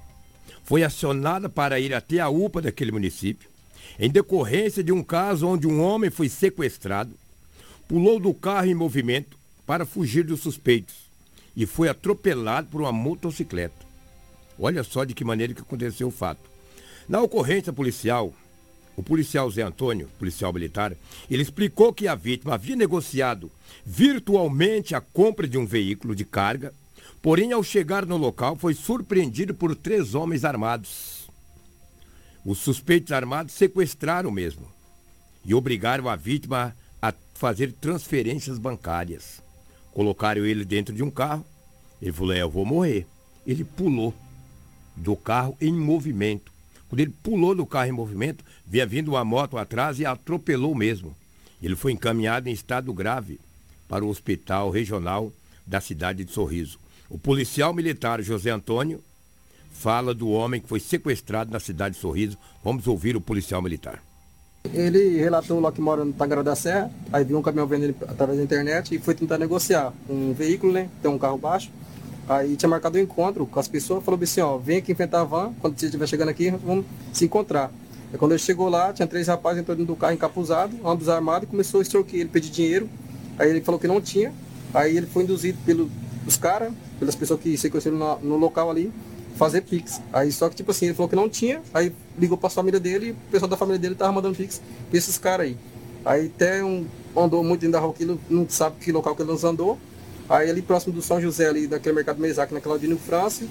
foi 0.63 0.85
acionada 0.85 1.49
para 1.49 1.81
ir 1.81 1.95
até 1.95 2.21
a 2.21 2.29
UPA 2.29 2.61
daquele 2.61 2.93
município, 2.93 3.49
em 3.99 4.11
decorrência 4.11 4.85
de 4.85 4.93
um 4.93 5.03
caso 5.03 5.49
onde 5.49 5.67
um 5.67 5.81
homem 5.81 6.11
foi 6.11 6.29
sequestrado, 6.29 7.15
pulou 7.89 8.21
do 8.21 8.35
carro 8.35 8.67
em 8.67 8.75
movimento 8.75 9.39
para 9.67 9.87
fugir 9.87 10.25
dos 10.25 10.41
suspeitos 10.41 10.95
e 11.57 11.65
foi 11.65 11.89
atropelado 11.89 12.69
por 12.69 12.83
uma 12.83 12.93
motocicleta. 12.93 13.87
Olha 14.59 14.85
só 14.85 15.05
de 15.05 15.15
que 15.15 15.25
maneira 15.25 15.55
que 15.55 15.63
aconteceu 15.63 16.09
o 16.09 16.13
fato. 16.13 16.58
Na 17.09 17.23
ocorrência 17.23 17.73
policial, 17.73 18.35
o 18.95 19.03
policial 19.03 19.51
Zé 19.51 19.63
Antônio, 19.63 20.11
policial 20.19 20.53
militar, 20.53 20.95
ele 21.31 21.43
explicou 21.43 21.91
que 21.91 22.07
a 22.07 22.15
vítima 22.15 22.53
havia 22.53 22.77
negociado 22.77 23.51
virtualmente 23.85 24.95
a 24.95 25.01
compra 25.01 25.49
de 25.49 25.57
um 25.57 25.65
veículo 25.65 26.15
de 26.15 26.27
carga, 26.27 26.75
porém, 27.23 27.53
ao 27.53 27.63
chegar 27.63 28.05
no 28.05 28.19
local, 28.19 28.57
foi 28.57 28.75
surpreendido 28.75 29.55
por 29.55 29.75
três 29.75 30.15
homens 30.15 30.45
armados. 30.45 31.31
Os 32.45 32.59
suspeitos 32.59 33.11
armados 33.11 33.55
sequestraram 33.55 34.31
mesmo 34.31 34.69
e 35.47 35.55
obrigaram 35.55 36.11
a 36.11 36.17
vítima 36.17 36.77
a 37.01 37.15
fazer 37.33 37.73
transferências 37.73 38.59
bancárias. 38.59 39.43
Colocaram 39.93 40.45
ele 40.45 40.65
dentro 40.65 40.95
de 40.95 41.03
um 41.03 41.11
carro. 41.11 41.45
Ele 42.03 42.13
falou: 42.13 42.33
é, 42.35 42.43
Eu 42.43 42.51
vou 42.51 42.67
morrer. 42.67 43.07
Ele 43.47 43.65
pulou 43.65 44.15
do 44.95 45.17
carro 45.17 45.57
em 45.59 45.73
movimento 45.73 46.58
quando 46.89 47.01
ele 47.01 47.15
pulou 47.23 47.55
do 47.55 47.67
carro 47.67 47.89
em 47.89 47.93
movimento, 47.93 48.45
vinha 48.67 48.87
vindo 48.87 49.09
uma 49.13 49.25
moto 49.25 49.59
atrás 49.59 50.01
e 50.01 50.07
atropelou 50.07 50.75
mesmo. 50.75 51.15
Ele 51.63 51.77
foi 51.77 51.93
encaminhado 51.93 52.49
em 52.49 52.53
estado 52.53 52.93
grave 52.93 53.39
para 53.89 54.05
o 54.05 54.09
hospital 54.09 54.71
regional 54.71 55.33
da 55.67 55.81
cidade 55.81 56.25
de 56.25 56.33
Sorriso. 56.33 56.79
O 57.11 57.19
policial 57.19 57.73
militar 57.75 58.23
José 58.23 58.51
Antônio 58.51 59.03
fala 59.71 60.15
do 60.15 60.29
homem 60.29 60.61
que 60.61 60.69
foi 60.69 60.81
sequestrado 60.81 61.51
na 61.51 61.61
cidade 61.61 61.95
de 61.95 62.01
Sorriso. 62.01 62.39
Vamos 62.65 62.87
ouvir 62.87 63.17
o 63.17 63.21
policial 63.21 63.63
militar. 63.63 64.03
Ele 64.73 65.19
relatou 65.19 65.61
lá 65.61 65.71
que 65.73 65.81
mora 65.81 66.05
no 66.05 66.13
Tangará 66.13 66.43
da 66.43 66.55
Serra, 66.55 66.91
aí 67.13 67.25
viu 67.25 67.39
um 67.39 67.43
caminhão 67.43 67.67
vendendo 67.67 67.95
através 68.07 68.39
da 68.39 68.45
internet 68.45 68.95
e 68.95 68.99
foi 68.99 69.15
tentar 69.15 69.39
negociar 69.39 69.93
um 70.09 70.33
veículo, 70.33 70.73
né? 70.73 70.91
Tem 71.01 71.11
um 71.11 71.19
carro 71.19 71.39
baixo. 71.39 71.71
Aí 72.29 72.57
tinha 72.57 72.69
marcado 72.69 72.99
um 72.99 73.01
encontro 73.01 73.47
com 73.47 73.59
as 73.59 73.67
pessoas, 73.67 74.05
falou 74.05 74.21
assim, 74.23 74.43
ó, 74.43 74.59
vem 74.59 74.79
aqui 74.79 74.93
enfrentar 74.93 75.23
a 75.23 75.25
van, 75.25 75.53
quando 75.61 75.79
você 75.79 75.87
estiver 75.87 76.07
chegando 76.07 76.29
aqui, 76.29 76.51
vamos 76.51 76.85
se 77.13 77.25
encontrar. 77.25 77.73
Aí 78.13 78.19
quando 78.19 78.33
ele 78.33 78.39
chegou 78.39 78.69
lá, 78.69 78.93
tinha 78.93 79.09
três 79.09 79.29
rapazes 79.29 79.61
entrando 79.63 79.85
do 79.85 79.97
carro 79.97 80.13
encapuzado, 80.13 80.77
ambos 80.85 81.09
armados, 81.09 81.49
e 81.49 81.51
começou 81.51 81.81
a 81.81 81.83
extorquir 81.83 82.21
ele, 82.21 82.29
pedir 82.29 82.51
dinheiro. 82.51 82.89
Aí 83.39 83.49
ele 83.49 83.63
falou 83.63 83.81
que 83.81 83.89
não 83.89 84.01
tinha, 84.01 84.33
aí 84.75 84.95
ele 84.95 85.07
foi 85.07 85.23
induzido 85.23 85.59
pelos 85.65 86.37
caras, 86.37 86.71
pelas 86.99 87.15
pessoas 87.15 87.41
que 87.41 87.57
sequestraram 87.57 87.99
no, 87.99 88.19
no 88.21 88.37
local 88.37 88.71
ali, 88.71 88.93
fazer 89.37 89.63
Pix. 89.63 90.03
Aí 90.13 90.31
só 90.31 90.51
que 90.51 90.57
tipo 90.57 90.71
assim, 90.71 90.87
ele 90.87 90.95
falou 90.95 91.09
que 91.09 91.17
não 91.17 91.31
tinha, 91.31 91.63
aí 91.73 91.95
ligou 92.19 92.37
para 92.37 92.49
a 92.49 92.51
família 92.51 92.79
dele 92.79 93.07
e 93.07 93.11
o 93.13 93.17
pessoal 93.31 93.49
da 93.49 93.57
família 93.57 93.79
dele 93.79 93.95
tava 93.95 94.13
mandando 94.13 94.37
Pix 94.37 94.61
pra 94.91 94.99
esses 94.99 95.17
caras 95.17 95.47
aí. 95.47 95.57
Aí 96.05 96.27
até 96.27 96.63
um 96.63 96.85
andou 97.17 97.43
muito 97.43 97.61
dentro 97.61 97.73
da 97.73 97.81
rua, 97.81 97.95
não 98.29 98.47
sabe 98.49 98.77
que 98.81 98.93
local 98.93 99.17
que 99.17 99.23
ele 99.23 99.31
nos 99.33 99.45
andou. 99.45 99.79
Aí 100.29 100.51
ali 100.51 100.61
próximo 100.61 100.93
do 100.93 101.01
São 101.01 101.21
José, 101.21 101.49
ali 101.49 101.67
daquele 101.67 101.95
mercado 101.95 102.21
Mesac, 102.21 102.53
na 102.53 102.61
Claudino 102.61 102.99
França, 102.99 103.45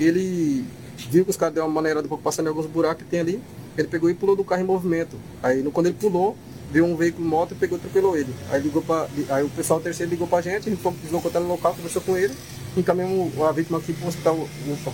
ele 0.00 0.64
viu 1.10 1.24
que 1.24 1.30
os 1.30 1.36
caras 1.36 1.54
deram 1.54 1.68
uma 1.68 1.74
maneira 1.74 2.02
de 2.02 2.08
passando 2.18 2.46
em 2.46 2.48
alguns 2.48 2.66
buracos 2.66 3.04
que 3.04 3.10
tem 3.10 3.20
ali. 3.20 3.42
Ele 3.76 3.88
pegou 3.88 4.10
e 4.10 4.14
pulou 4.14 4.34
do 4.34 4.42
carro 4.42 4.62
em 4.62 4.64
movimento. 4.64 5.16
Aí 5.42 5.62
quando 5.70 5.86
ele 5.86 5.96
pulou, 5.98 6.36
viu 6.70 6.84
um 6.84 6.96
veículo 6.96 7.26
moto 7.26 7.52
e 7.52 7.54
pegou 7.54 7.78
e 7.78 7.80
atropelou 7.80 8.16
ele. 8.16 8.34
Aí 8.50 8.60
ligou 8.60 8.82
para 8.82 9.08
aí 9.28 9.44
o 9.44 9.50
pessoal 9.50 9.80
terceiro 9.80 10.10
ligou 10.10 10.26
pra 10.26 10.40
gente, 10.40 10.68
a 10.68 10.72
gente 10.72 10.82
deslocou 11.02 11.30
até 11.30 11.38
no 11.38 11.48
local, 11.48 11.74
conversou 11.74 12.02
com 12.02 12.16
ele, 12.16 12.34
e 12.76 12.80
encaminhamos 12.80 13.40
a 13.40 13.52
vítima 13.52 13.78
aqui 13.78 13.92
pro 13.92 14.08
hospital 14.08 14.36
UFA. 14.36 14.92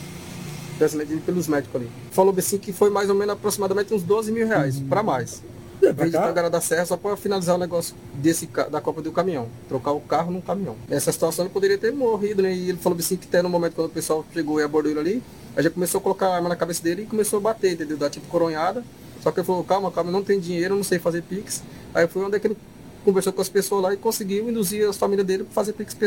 Pelos 1.25 1.47
médicos 1.47 1.77
ali. 1.77 1.89
Falou 2.11 2.35
assim 2.37 2.59
que 2.59 2.73
foi 2.73 2.91
mais 2.91 3.09
ou 3.09 3.15
menos 3.15 3.35
aproximadamente 3.35 3.95
uns 3.95 4.03
12 4.03 4.33
mil 4.33 4.47
reais, 4.47 4.79
uhum. 4.79 4.89
para 4.89 5.03
mais. 5.03 5.43
Veio 5.91 6.11
de 6.11 6.17
Tangará 6.17 6.49
da 6.49 6.61
Serra 6.61 6.87
só 6.87 6.97
para 6.97 7.17
finalizar 7.17 7.57
o 7.57 7.59
negócio 7.59 7.97
desse, 8.15 8.47
da 8.47 8.81
Copa 8.81 9.03
do 9.03 9.11
Caminhão. 9.11 9.49
Trocar 9.69 9.93
o 9.93 10.01
carro 10.01 10.31
num 10.31 10.41
caminhão. 10.41 10.77
Nessa 10.89 11.11
situação 11.11 11.45
ele 11.45 11.53
poderia 11.53 11.77
ter 11.77 11.93
morrido, 11.93 12.43
né? 12.43 12.55
E 12.55 12.69
ele 12.69 12.79
falou 12.79 12.97
assim 12.99 13.17
que 13.17 13.27
até 13.27 13.43
no 13.43 13.49
momento 13.49 13.75
quando 13.75 13.89
o 13.89 13.91
pessoal 13.91 14.25
chegou 14.33 14.61
e 14.61 14.63
abordou 14.63 14.93
ele 14.93 15.01
ali, 15.01 15.23
aí 15.57 15.65
já 15.65 15.71
começou 15.71 15.99
a 15.99 16.03
colocar 16.03 16.29
a 16.29 16.37
arma 16.37 16.49
na 16.49 16.57
cabeça 16.57 16.83
dele 16.83 17.03
e 17.03 17.07
começou 17.07 17.39
a 17.39 17.43
bater, 17.43 17.73
entendeu? 17.73 17.97
Dar 17.97 18.11
tipo 18.11 18.27
coronhada. 18.29 18.85
Só 19.21 19.31
que 19.33 19.41
ele 19.41 19.47
falou, 19.47 19.65
calma, 19.65 19.91
calma, 19.91 20.11
não 20.11 20.23
tem 20.23 20.39
dinheiro, 20.39 20.77
não 20.77 20.85
sei 20.85 20.99
fazer 20.99 21.23
Pix. 21.23 21.63
Aí 21.95 22.07
foi 22.07 22.25
onde 22.25 22.37
é 22.37 22.39
que 22.39 22.47
ele 22.47 22.57
conversou 23.05 23.33
com 23.33 23.41
as 23.41 23.49
pessoas 23.49 23.83
lá 23.83 23.93
e 23.93 23.97
conseguiu 23.97 24.49
induzir 24.49 24.89
as 24.89 24.97
famílias 24.97 25.27
dele 25.27 25.45
para 25.45 25.53
fazer 25.53 25.73
Pix 25.73 25.95
para 25.95 26.07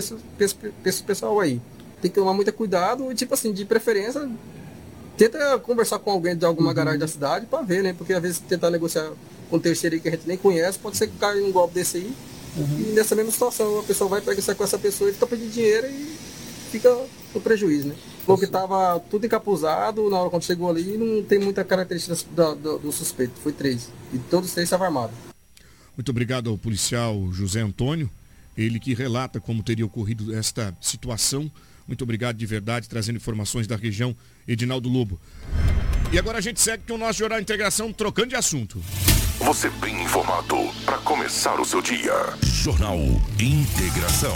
esse 0.86 1.04
pessoal 1.04 1.40
aí. 1.40 1.62
Tem 2.02 2.12
que 2.12 2.20
tomar 2.20 2.34
muito 2.34 2.52
cuidado 2.54 3.12
e, 3.12 3.16
tipo 3.16 3.34
assim, 3.34 3.52
de 3.54 3.66
preferência, 3.66 4.30
tenta 5.18 5.58
conversar 5.60 6.00
com 6.00 6.12
alguém 6.12 6.36
de 6.36 6.46
alguma 6.46 6.70
uhum. 6.70 6.76
garagem 6.76 7.00
da 7.00 7.08
cidade 7.08 7.46
para 7.46 7.64
ver, 7.64 7.84
né? 7.84 7.94
Porque 7.98 8.14
às 8.14 8.22
vezes 8.22 8.40
tentar 8.40 8.70
negociar 8.70 9.12
com 9.50 9.60
terceiro 9.60 10.00
que 10.00 10.08
a 10.08 10.12
gente 10.12 10.28
nem 10.28 10.38
conhece, 10.38 10.80
pode 10.80 10.98
ser 10.98 11.08
que 11.08 11.18
caia 11.18 11.44
um 11.44 11.52
golpe 11.52 11.74
desse 11.74 11.98
aí. 11.98 12.14
Uhum. 12.58 12.80
E 12.80 12.84
nessa 12.94 13.16
mesma 13.16 13.32
situação, 13.32 13.80
a 13.80 13.84
pessoa 13.84 14.10
vai 14.10 14.22
pegar 14.22 14.56
com 14.56 14.64
essa 14.64 14.78
pessoa 14.78 15.10
e 15.10 15.14
fica 15.14 15.28
pedindo 15.28 15.52
dinheiro 15.52 15.88
e 15.88 16.16
fica 16.72 16.96
no 17.34 17.42
prejuízo, 17.42 17.90
né? 17.90 17.96
Falou 18.26 18.40
que 18.40 18.46
estava 18.46 19.00
tudo 19.00 19.26
encapuzado, 19.26 20.10
na 20.10 20.20
hora 20.20 20.30
quando 20.30 20.44
chegou 20.44 20.70
ali, 20.70 20.98
não 20.98 21.24
tem 21.24 21.38
muita 21.38 21.64
característica 21.64 22.16
do, 22.32 22.56
do, 22.56 22.80
do 22.80 22.92
suspeito, 22.92 23.34
foi 23.42 23.52
três. 23.52 23.90
E 24.14 24.18
todos 24.18 24.52
três 24.52 24.66
estavam 24.66 24.88
armados. 24.88 25.16
Muito 25.96 26.10
obrigado 26.10 26.50
ao 26.50 26.58
policial 26.58 27.32
José 27.32 27.62
Antônio, 27.62 28.10
ele 28.58 28.80
que 28.80 28.94
relata 28.94 29.40
como 29.40 29.62
teria 29.62 29.86
ocorrido 29.86 30.36
esta 30.36 30.76
situação. 30.82 31.52
Muito 31.88 32.04
obrigado 32.04 32.36
de 32.38 32.46
verdade, 32.46 32.90
trazendo 32.90 33.18
informações 33.18 33.68
da 33.68 33.76
região 33.76 34.16
Edinaldo 34.48 34.90
Lobo. 34.90 35.20
E 36.12 36.18
agora 36.18 36.40
a 36.40 36.42
gente 36.42 36.60
segue 36.60 36.84
com 36.88 36.94
o 36.94 36.98
nosso 36.98 37.20
Jornal 37.20 37.40
Integração, 37.40 37.94
trocando 37.94 38.30
de 38.30 38.36
assunto. 38.36 38.82
Você 39.40 39.70
bem 39.70 40.02
informado 40.02 40.56
para 40.86 40.98
começar 41.00 41.60
o 41.60 41.66
seu 41.66 41.82
dia. 41.82 42.14
Jornal 42.42 42.98
Integração. 43.40 44.36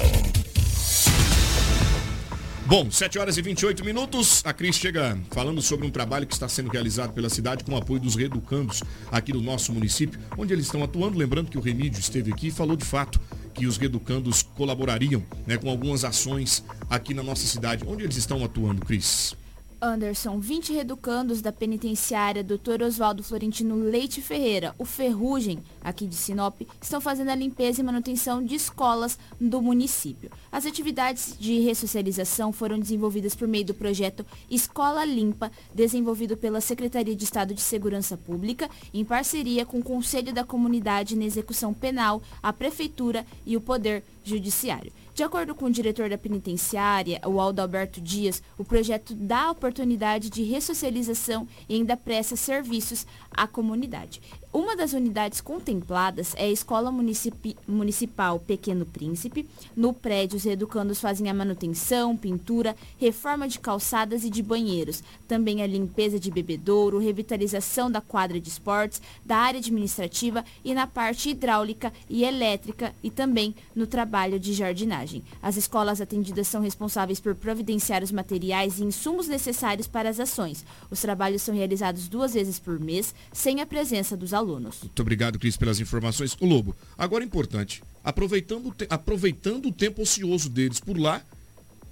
Bom, 2.65 2.91
7 2.91 3.17
horas 3.17 3.37
e 3.37 3.41
28 3.41 3.83
minutos. 3.83 4.41
A 4.45 4.53
Cris 4.53 4.75
chega 4.75 5.17
falando 5.31 5.61
sobre 5.61 5.87
um 5.87 5.89
trabalho 5.89 6.27
que 6.27 6.33
está 6.33 6.47
sendo 6.49 6.69
realizado 6.69 7.13
pela 7.13 7.29
cidade 7.29 7.63
com 7.63 7.73
o 7.73 7.77
apoio 7.77 7.99
dos 7.99 8.15
reeducandos 8.15 8.83
aqui 9.09 9.31
do 9.31 9.41
nosso 9.41 9.71
município, 9.71 10.19
onde 10.37 10.53
eles 10.53 10.65
estão 10.65 10.83
atuando. 10.83 11.17
Lembrando 11.17 11.49
que 11.49 11.57
o 11.57 11.61
Remídio 11.61 11.99
esteve 11.99 12.31
aqui 12.31 12.47
e 12.47 12.51
falou 12.51 12.75
de 12.75 12.85
fato 12.85 13.19
que 13.53 13.65
os 13.65 13.77
reeducandos 13.77 14.43
colaborariam 14.43 15.23
né, 15.47 15.57
com 15.57 15.69
algumas 15.69 16.03
ações 16.03 16.63
aqui 16.89 17.13
na 17.13 17.23
nossa 17.23 17.47
cidade. 17.47 17.85
Onde 17.87 18.03
eles 18.03 18.17
estão 18.17 18.43
atuando, 18.43 18.85
Cris? 18.85 19.35
Anderson, 19.81 20.39
20 20.39 20.73
reeducandos 20.73 21.41
da 21.41 21.53
penitenciária 21.53 22.43
Dr. 22.43 22.83
Oswaldo 22.83 23.23
Florentino 23.23 23.75
Leite 23.75 24.21
Ferreira, 24.21 24.75
o 24.77 24.83
Ferrugem, 24.83 25.59
aqui 25.81 26.05
de 26.05 26.15
Sinop, 26.15 26.61
estão 26.81 26.99
fazendo 26.99 27.29
a 27.29 27.35
limpeza 27.35 27.79
e 27.79 27.83
manutenção 27.83 28.43
de 28.43 28.55
escolas 28.55 29.17
do 29.39 29.61
município. 29.61 30.29
As 30.51 30.65
atividades 30.65 31.35
de 31.39 31.59
ressocialização 31.59 32.51
foram 32.51 32.77
desenvolvidas 32.77 33.35
por 33.35 33.47
meio 33.47 33.65
do 33.65 33.73
projeto 33.73 34.25
Escola 34.49 35.05
Limpa, 35.05 35.49
desenvolvido 35.73 36.35
pela 36.35 36.59
Secretaria 36.59 37.15
de 37.15 37.23
Estado 37.23 37.53
de 37.53 37.61
Segurança 37.61 38.17
Pública, 38.17 38.69
em 38.93 39.05
parceria 39.05 39.65
com 39.65 39.79
o 39.79 39.83
Conselho 39.83 40.33
da 40.33 40.43
Comunidade 40.43 41.15
na 41.15 41.23
Execução 41.23 41.73
Penal, 41.73 42.21
a 42.43 42.51
Prefeitura 42.51 43.25
e 43.45 43.55
o 43.55 43.61
Poder 43.61 44.03
Judiciário. 44.25 44.91
De 45.19 45.23
acordo 45.23 45.53
com 45.53 45.65
o 45.65 45.69
diretor 45.69 46.09
da 46.09 46.17
penitenciária, 46.17 47.19
o 47.25 47.41
Aldo 47.41 47.61
Alberto 47.61 47.99
Dias, 47.99 48.41
o 48.57 48.63
projeto 48.63 49.13
dá 49.13 49.51
oportunidade 49.51 50.29
de 50.29 50.43
ressocialização 50.43 51.45
e 51.67 51.75
ainda 51.75 51.97
presta 51.97 52.37
serviços 52.37 53.05
à 53.29 53.45
comunidade. 53.45 54.21
Uma 54.51 54.75
das 54.75 54.93
unidades 54.93 55.41
contempladas 55.41 56.33
é 56.35 56.45
a 56.45 56.49
Escola 56.49 56.91
Municipi 56.91 57.55
Municipal 57.67 58.39
Pequeno 58.39 58.83
Príncipe. 58.83 59.47
No 59.75 59.93
prédio, 59.93 60.37
os 60.37 60.45
educandos 60.45 60.99
fazem 60.99 61.29
a 61.29 61.33
manutenção, 61.35 62.17
pintura, 62.17 62.75
reforma 62.97 63.47
de 63.47 63.59
calçadas 63.59 64.23
e 64.23 64.29
de 64.29 64.41
banheiros. 64.41 65.03
Também 65.27 65.61
a 65.61 65.67
limpeza 65.67 66.19
de 66.19 66.31
bebedouro, 66.31 66.97
revitalização 66.97 67.91
da 67.91 68.01
quadra 68.01 68.39
de 68.39 68.49
esportes, 68.49 68.99
da 69.23 69.37
área 69.37 69.59
administrativa 69.59 70.43
e 70.65 70.73
na 70.73 70.87
parte 70.87 71.29
hidráulica 71.29 71.93
e 72.09 72.23
elétrica 72.23 72.95
e 73.03 73.11
também 73.11 73.53
no 73.75 73.85
trabalho 73.85 74.39
de 74.39 74.53
jardinagem. 74.53 75.23
As 75.43 75.57
escolas 75.57 76.01
atendidas 76.01 76.47
são 76.47 76.59
responsáveis 76.59 77.19
por 77.19 77.35
providenciar 77.35 78.03
os 78.03 78.11
materiais 78.11 78.79
e 78.79 78.83
insumos 78.83 79.27
necessários 79.27 79.85
para 79.85 80.09
as 80.09 80.19
ações. 80.19 80.65
Os 80.89 80.99
trabalhos 80.99 81.43
são 81.43 81.53
realizados 81.53 82.07
duas 82.07 82.33
vezes 82.33 82.57
por 82.57 82.79
mês, 82.79 83.13
sem 83.31 83.61
a 83.61 83.65
presença 83.67 84.17
dos 84.17 84.33
alunos. 84.33 84.38
Muito 84.85 85.01
obrigado, 85.01 85.39
Cris, 85.39 85.57
pelas 85.57 85.79
informações. 85.79 86.35
O 86.39 86.45
Lobo, 86.45 86.75
agora 86.97 87.23
é 87.23 87.27
importante, 87.27 87.83
aproveitando, 88.03 88.73
aproveitando 88.89 89.67
o 89.67 89.71
tempo 89.71 90.01
ocioso 90.01 90.49
deles 90.49 90.79
por 90.79 90.97
lá 90.97 91.21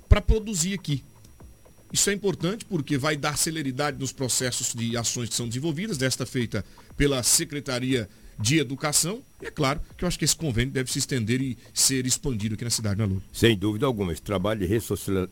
para 0.08 0.22
produzir 0.22 0.74
aqui. 0.74 1.04
Isso 1.92 2.10
é 2.10 2.14
importante 2.14 2.66
porque 2.66 2.98
vai 2.98 3.16
dar 3.16 3.38
celeridade 3.38 3.98
nos 4.00 4.12
processos 4.12 4.74
de 4.74 4.98
ações 4.98 5.30
que 5.30 5.36
são 5.36 5.48
desenvolvidas, 5.48 5.98
desta 5.98 6.26
feita 6.26 6.64
pela 6.98 7.24
Secretaria 7.24 8.10
de 8.38 8.60
Educação. 8.60 9.22
E 9.42 9.46
é 9.46 9.52
claro 9.52 9.80
que 9.98 10.04
eu 10.04 10.08
acho 10.08 10.20
que 10.20 10.26
esse 10.26 10.36
convênio 10.36 10.74
deve 10.74 10.92
se 10.92 11.00
estender 11.00 11.42
e 11.42 11.58
ser 11.74 12.06
expandido 12.06 12.56
aqui 12.56 12.64
na 12.64 12.70
cidade, 12.70 12.98
não 12.98 13.06
é, 13.06 13.08
Lu? 13.08 13.24
Sem 13.32 13.58
dúvida 13.58 13.86
alguma. 13.86 14.12
Esse 14.12 14.22
trabalho 14.22 14.60
de 14.60 14.82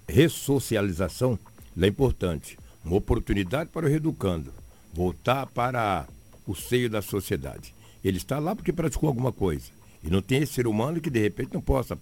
ressocialização 0.07 1.37
é 1.79 1.87
importante. 1.87 2.57
Uma 2.83 2.95
oportunidade 2.95 3.69
para 3.69 3.85
o 3.85 3.89
reeducando 3.89 4.53
voltar 4.95 5.45
para 5.47 6.07
o 6.45 6.55
seio 6.55 6.89
da 6.89 7.01
sociedade. 7.01 7.73
Ele 8.03 8.17
está 8.17 8.39
lá 8.39 8.55
porque 8.55 8.71
praticou 8.71 9.07
alguma 9.07 9.31
coisa. 9.31 9.71
E 10.03 10.09
não 10.09 10.21
tem 10.21 10.43
esse 10.43 10.53
ser 10.53 10.67
humano 10.67 11.01
que 11.01 11.09
de 11.09 11.19
repente 11.19 11.53
não 11.53 11.61
possa, 11.61 11.97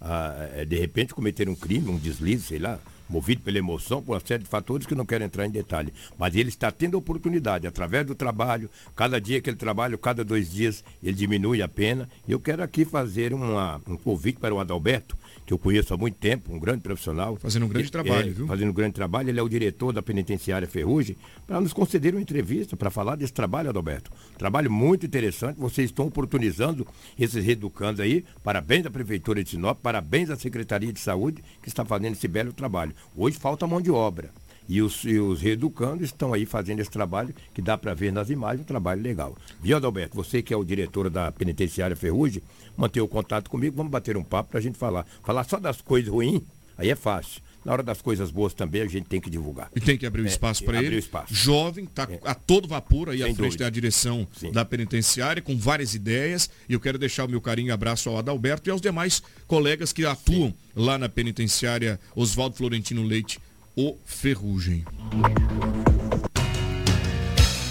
ah, 0.00 0.64
de 0.66 0.78
repente, 0.78 1.12
cometer 1.12 1.48
um 1.48 1.54
crime, 1.56 1.88
um 1.88 1.98
deslize, 1.98 2.44
sei 2.44 2.58
lá, 2.60 2.78
movido 3.08 3.42
pela 3.42 3.58
emoção, 3.58 4.02
por 4.02 4.12
uma 4.12 4.20
série 4.20 4.44
de 4.44 4.48
fatores 4.48 4.86
que 4.86 4.92
eu 4.92 4.98
não 4.98 5.06
quero 5.06 5.24
entrar 5.24 5.46
em 5.46 5.50
detalhe. 5.50 5.92
Mas 6.16 6.36
ele 6.36 6.50
está 6.50 6.70
tendo 6.70 6.96
oportunidade, 6.96 7.66
através 7.66 8.06
do 8.06 8.14
trabalho, 8.14 8.70
cada 8.94 9.20
dia 9.20 9.40
que 9.40 9.50
ele 9.50 9.56
trabalha, 9.56 9.98
cada 9.98 10.24
dois 10.24 10.50
dias, 10.50 10.84
ele 11.02 11.14
diminui 11.14 11.62
a 11.62 11.68
pena. 11.68 12.08
E 12.28 12.32
eu 12.32 12.38
quero 12.38 12.62
aqui 12.62 12.84
fazer 12.84 13.34
uma, 13.34 13.80
um 13.88 13.96
convite 13.96 14.38
para 14.38 14.54
o 14.54 14.60
Adalberto, 14.60 15.16
que 15.48 15.54
eu 15.54 15.58
conheço 15.58 15.94
há 15.94 15.96
muito 15.96 16.16
tempo, 16.16 16.52
um 16.52 16.58
grande 16.58 16.82
profissional. 16.82 17.36
Fazendo 17.36 17.64
um 17.64 17.68
grande 17.70 17.90
trabalho, 17.90 18.28
é, 18.28 18.32
viu? 18.32 18.46
Fazendo 18.46 18.68
um 18.68 18.72
grande 18.74 18.92
trabalho, 18.92 19.30
ele 19.30 19.40
é 19.40 19.42
o 19.42 19.48
diretor 19.48 19.94
da 19.94 20.02
penitenciária 20.02 20.68
Ferrugem, 20.68 21.16
para 21.46 21.58
nos 21.58 21.72
conceder 21.72 22.14
uma 22.14 22.20
entrevista, 22.20 22.76
para 22.76 22.90
falar 22.90 23.16
desse 23.16 23.32
trabalho, 23.32 23.70
Adalberto. 23.70 24.10
Trabalho 24.36 24.70
muito 24.70 25.06
interessante, 25.06 25.58
vocês 25.58 25.88
estão 25.88 26.06
oportunizando 26.06 26.86
esses 27.18 27.42
reeducandos 27.42 27.98
aí, 27.98 28.26
parabéns 28.44 28.84
à 28.84 28.90
Prefeitura 28.90 29.42
de 29.42 29.48
Sinop, 29.48 29.78
parabéns 29.82 30.28
à 30.28 30.36
Secretaria 30.36 30.92
de 30.92 31.00
Saúde, 31.00 31.42
que 31.62 31.68
está 31.70 31.82
fazendo 31.82 32.12
esse 32.12 32.28
belo 32.28 32.52
trabalho. 32.52 32.94
Hoje 33.16 33.38
falta 33.38 33.66
mão 33.66 33.80
de 33.80 33.90
obra. 33.90 34.30
E 34.68 34.82
os, 34.82 35.02
e 35.04 35.18
os 35.18 35.40
reeducandos 35.40 36.04
estão 36.04 36.34
aí 36.34 36.44
fazendo 36.44 36.80
esse 36.80 36.90
trabalho, 36.90 37.34
que 37.54 37.62
dá 37.62 37.78
para 37.78 37.94
ver 37.94 38.12
nas 38.12 38.28
imagens, 38.28 38.60
um 38.60 38.64
trabalho 38.64 39.00
legal. 39.00 39.34
Viu, 39.62 39.78
Adalberto? 39.78 40.14
Você 40.14 40.42
que 40.42 40.52
é 40.52 40.56
o 40.58 40.62
diretor 40.62 41.08
da 41.08 41.32
penitenciária 41.32 41.96
Ferrugem, 41.96 42.42
manter 42.78 43.00
o 43.00 43.08
contato 43.08 43.50
comigo, 43.50 43.76
vamos 43.76 43.90
bater 43.90 44.16
um 44.16 44.22
papo 44.22 44.50
para 44.50 44.60
a 44.60 44.62
gente 44.62 44.78
falar. 44.78 45.04
Falar 45.24 45.42
só 45.44 45.58
das 45.58 45.80
coisas 45.80 46.08
ruins, 46.08 46.40
aí 46.78 46.88
é 46.88 46.94
fácil. 46.94 47.42
Na 47.64 47.72
hora 47.72 47.82
das 47.82 48.00
coisas 48.00 48.30
boas 48.30 48.54
também 48.54 48.80
a 48.80 48.86
gente 48.86 49.06
tem 49.06 49.20
que 49.20 49.28
divulgar. 49.28 49.68
E 49.74 49.80
tem 49.80 49.98
que 49.98 50.06
abrir 50.06 50.22
o 50.22 50.24
é, 50.24 50.28
espaço 50.28 50.64
para 50.64 50.82
ele. 50.82 50.96
Espaço. 50.96 51.34
Jovem, 51.34 51.84
está 51.84 52.06
é. 52.08 52.20
a 52.24 52.34
todo 52.34 52.68
vapor 52.68 53.10
aí 53.10 53.18
Sem 53.18 53.32
à 53.32 53.34
frente 53.34 53.50
dúvida. 53.50 53.64
da 53.64 53.70
direção 53.70 54.26
Sim. 54.32 54.52
da 54.52 54.64
penitenciária, 54.64 55.42
com 55.42 55.58
várias 55.58 55.92
ideias. 55.92 56.48
E 56.68 56.72
eu 56.72 56.80
quero 56.80 56.96
deixar 56.96 57.24
o 57.24 57.28
meu 57.28 57.40
carinho 57.40 57.68
e 57.68 57.70
abraço 57.72 58.08
ao 58.08 58.16
Adalberto 58.16 58.70
e 58.70 58.72
aos 58.72 58.80
demais 58.80 59.20
colegas 59.46 59.92
que 59.92 60.06
atuam 60.06 60.48
Sim. 60.48 60.54
lá 60.76 60.96
na 60.96 61.08
penitenciária 61.08 61.98
Oswaldo 62.14 62.56
Florentino 62.56 63.02
Leite 63.02 63.40
o 63.76 63.96
Ferrugem. 64.04 64.84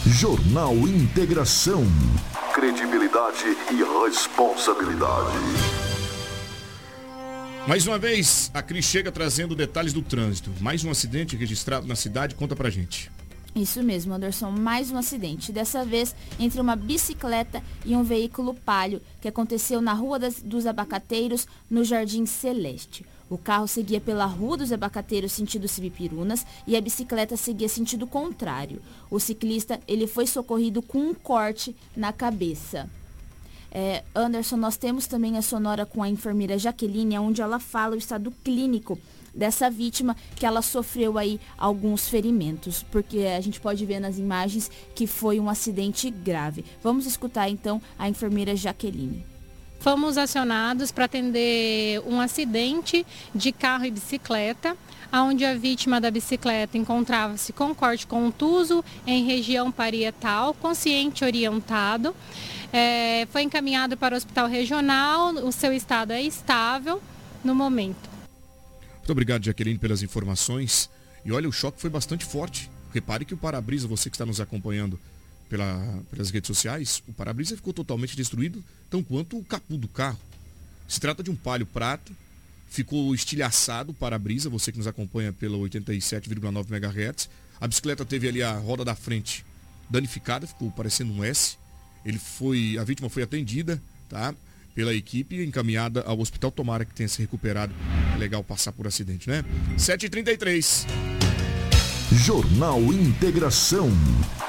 Jornal 0.05 0.75
Integração. 0.75 1.85
Credibilidade 2.57 3.55
e 3.71 4.03
responsabilidade. 4.03 5.37
Mais 7.67 7.85
uma 7.85 7.99
vez, 7.99 8.49
a 8.51 8.63
Cris 8.63 8.83
chega 8.83 9.11
trazendo 9.11 9.55
detalhes 9.55 9.93
do 9.93 10.01
trânsito. 10.01 10.49
Mais 10.59 10.83
um 10.83 10.89
acidente 10.89 11.35
registrado 11.35 11.85
na 11.85 11.95
cidade. 11.95 12.33
Conta 12.33 12.55
pra 12.55 12.71
gente. 12.71 13.11
Isso 13.55 13.83
mesmo, 13.83 14.11
Anderson. 14.11 14.49
Mais 14.49 14.89
um 14.89 14.97
acidente. 14.97 15.51
Dessa 15.51 15.85
vez 15.85 16.15
entre 16.39 16.59
uma 16.59 16.75
bicicleta 16.75 17.61
e 17.85 17.95
um 17.95 18.01
veículo 18.01 18.55
palio 18.55 19.03
que 19.21 19.27
aconteceu 19.27 19.79
na 19.79 19.93
Rua 19.93 20.17
das, 20.17 20.41
dos 20.41 20.65
Abacateiros, 20.65 21.47
no 21.69 21.83
Jardim 21.83 22.25
Celeste. 22.25 23.05
O 23.29 23.37
carro 23.37 23.67
seguia 23.67 23.99
pela 23.99 24.25
Rua 24.25 24.57
dos 24.57 24.71
Abacateiros 24.71 25.33
sentido 25.33 25.67
Cibipirunas 25.67 26.45
e 26.65 26.77
a 26.77 26.81
bicicleta 26.81 27.35
seguia 27.35 27.67
sentido 27.67 28.07
contrário. 28.07 28.81
O 29.11 29.19
ciclista 29.19 29.79
ele 29.87 30.07
foi 30.07 30.25
socorrido 30.25 30.81
com 30.81 30.99
um 30.99 31.13
corte 31.13 31.75
na 31.95 32.13
cabeça. 32.13 32.89
É, 33.69 34.03
Anderson, 34.15 34.55
nós 34.55 34.77
temos 34.77 35.07
também 35.07 35.37
a 35.37 35.41
sonora 35.41 35.85
com 35.85 36.01
a 36.01 36.09
enfermeira 36.09 36.57
Jaqueline, 36.57 37.19
onde 37.19 37.41
ela 37.41 37.59
fala 37.59 37.95
o 37.95 37.97
estado 37.97 38.31
clínico 38.43 38.97
dessa 39.35 39.69
vítima, 39.69 40.15
que 40.35 40.45
ela 40.45 40.61
sofreu 40.61 41.17
aí 41.17 41.39
alguns 41.57 42.07
ferimentos, 42.07 42.81
porque 42.83 43.19
a 43.19 43.41
gente 43.41 43.59
pode 43.59 43.85
ver 43.85 43.99
nas 43.99 44.17
imagens 44.17 44.71
que 44.95 45.05
foi 45.05 45.39
um 45.39 45.49
acidente 45.49 46.09
grave. 46.09 46.65
Vamos 46.81 47.05
escutar 47.05 47.49
então 47.49 47.81
a 47.99 48.09
enfermeira 48.09 48.55
Jaqueline. 48.55 49.36
Fomos 49.87 50.17
acionados 50.17 50.91
para 50.91 51.05
atender 51.05 52.01
um 52.01 52.19
acidente 52.19 53.07
de 53.33 53.53
carro 53.53 53.85
e 53.85 53.89
bicicleta, 53.89 54.75
onde 55.13 55.45
a 55.45 55.55
vítima 55.55 56.01
da 56.01 56.11
bicicleta 56.11 56.77
encontrava-se 56.77 57.53
com 57.53 57.73
corte 57.73 58.05
contuso 58.05 58.83
em 59.05 59.25
região 59.25 59.71
parietal, 59.71 60.53
consciente 60.53 61.23
orientado. 61.23 62.13
É, 62.73 63.29
foi 63.31 63.43
encaminhado 63.43 63.95
para 63.95 64.13
o 64.13 64.17
hospital 64.17 64.49
regional, 64.49 65.33
o 65.35 65.53
seu 65.53 65.71
estado 65.71 66.11
é 66.11 66.21
estável 66.21 67.01
no 67.41 67.55
momento. 67.55 68.09
Muito 68.97 69.11
obrigado, 69.13 69.45
Jaqueline, 69.45 69.79
pelas 69.79 70.03
informações. 70.03 70.89
E 71.23 71.31
olha, 71.31 71.47
o 71.47 71.53
choque 71.53 71.79
foi 71.79 71.89
bastante 71.89 72.25
forte. 72.25 72.69
Repare 72.93 73.23
que 73.23 73.33
o 73.33 73.37
para-brisa, 73.37 73.87
você 73.87 74.09
que 74.09 74.17
está 74.17 74.25
nos 74.25 74.41
acompanhando, 74.41 74.99
pela, 75.49 76.03
pelas 76.11 76.29
redes 76.29 76.47
sociais, 76.47 77.01
o 77.07 77.13
para-brisa 77.13 77.55
ficou 77.55 77.73
totalmente 77.73 78.15
destruído, 78.15 78.63
tão 78.89 79.03
quanto 79.03 79.37
o 79.37 79.43
capô 79.43 79.77
do 79.77 79.87
carro. 79.87 80.19
Se 80.87 80.99
trata 80.99 81.21
de 81.21 81.29
um 81.29 81.35
palio 81.35 81.65
prata, 81.65 82.11
ficou 82.69 83.13
estilhaçado 83.13 83.91
o 83.91 83.93
para-brisa, 83.93 84.49
você 84.49 84.71
que 84.71 84.77
nos 84.77 84.87
acompanha 84.87 85.33
pela 85.33 85.57
87,9 85.57 86.71
MHz. 86.71 87.29
A 87.59 87.67
bicicleta 87.67 88.05
teve 88.05 88.27
ali 88.27 88.43
a 88.43 88.53
roda 88.53 88.85
da 88.85 88.95
frente 88.95 89.45
danificada, 89.89 90.45
ficou 90.45 90.71
parecendo 90.71 91.13
um 91.13 91.23
S. 91.23 91.57
Ele 92.05 92.19
foi, 92.19 92.77
a 92.79 92.83
vítima 92.83 93.09
foi 93.09 93.23
atendida, 93.23 93.81
tá? 94.07 94.33
Pela 94.75 94.93
equipe 94.93 95.43
encaminhada 95.43 96.01
ao 96.01 96.19
hospital. 96.19 96.51
Tomara 96.51 96.85
que 96.85 96.93
tenha 96.93 97.09
se 97.09 97.19
recuperado. 97.19 97.73
É 98.13 98.17
legal 98.17 98.43
passar 98.43 98.71
por 98.71 98.85
acidente, 98.85 99.27
né? 99.27 99.43
7h33. 99.75 101.26
Jornal 102.09 102.79
Integração. 102.81 103.89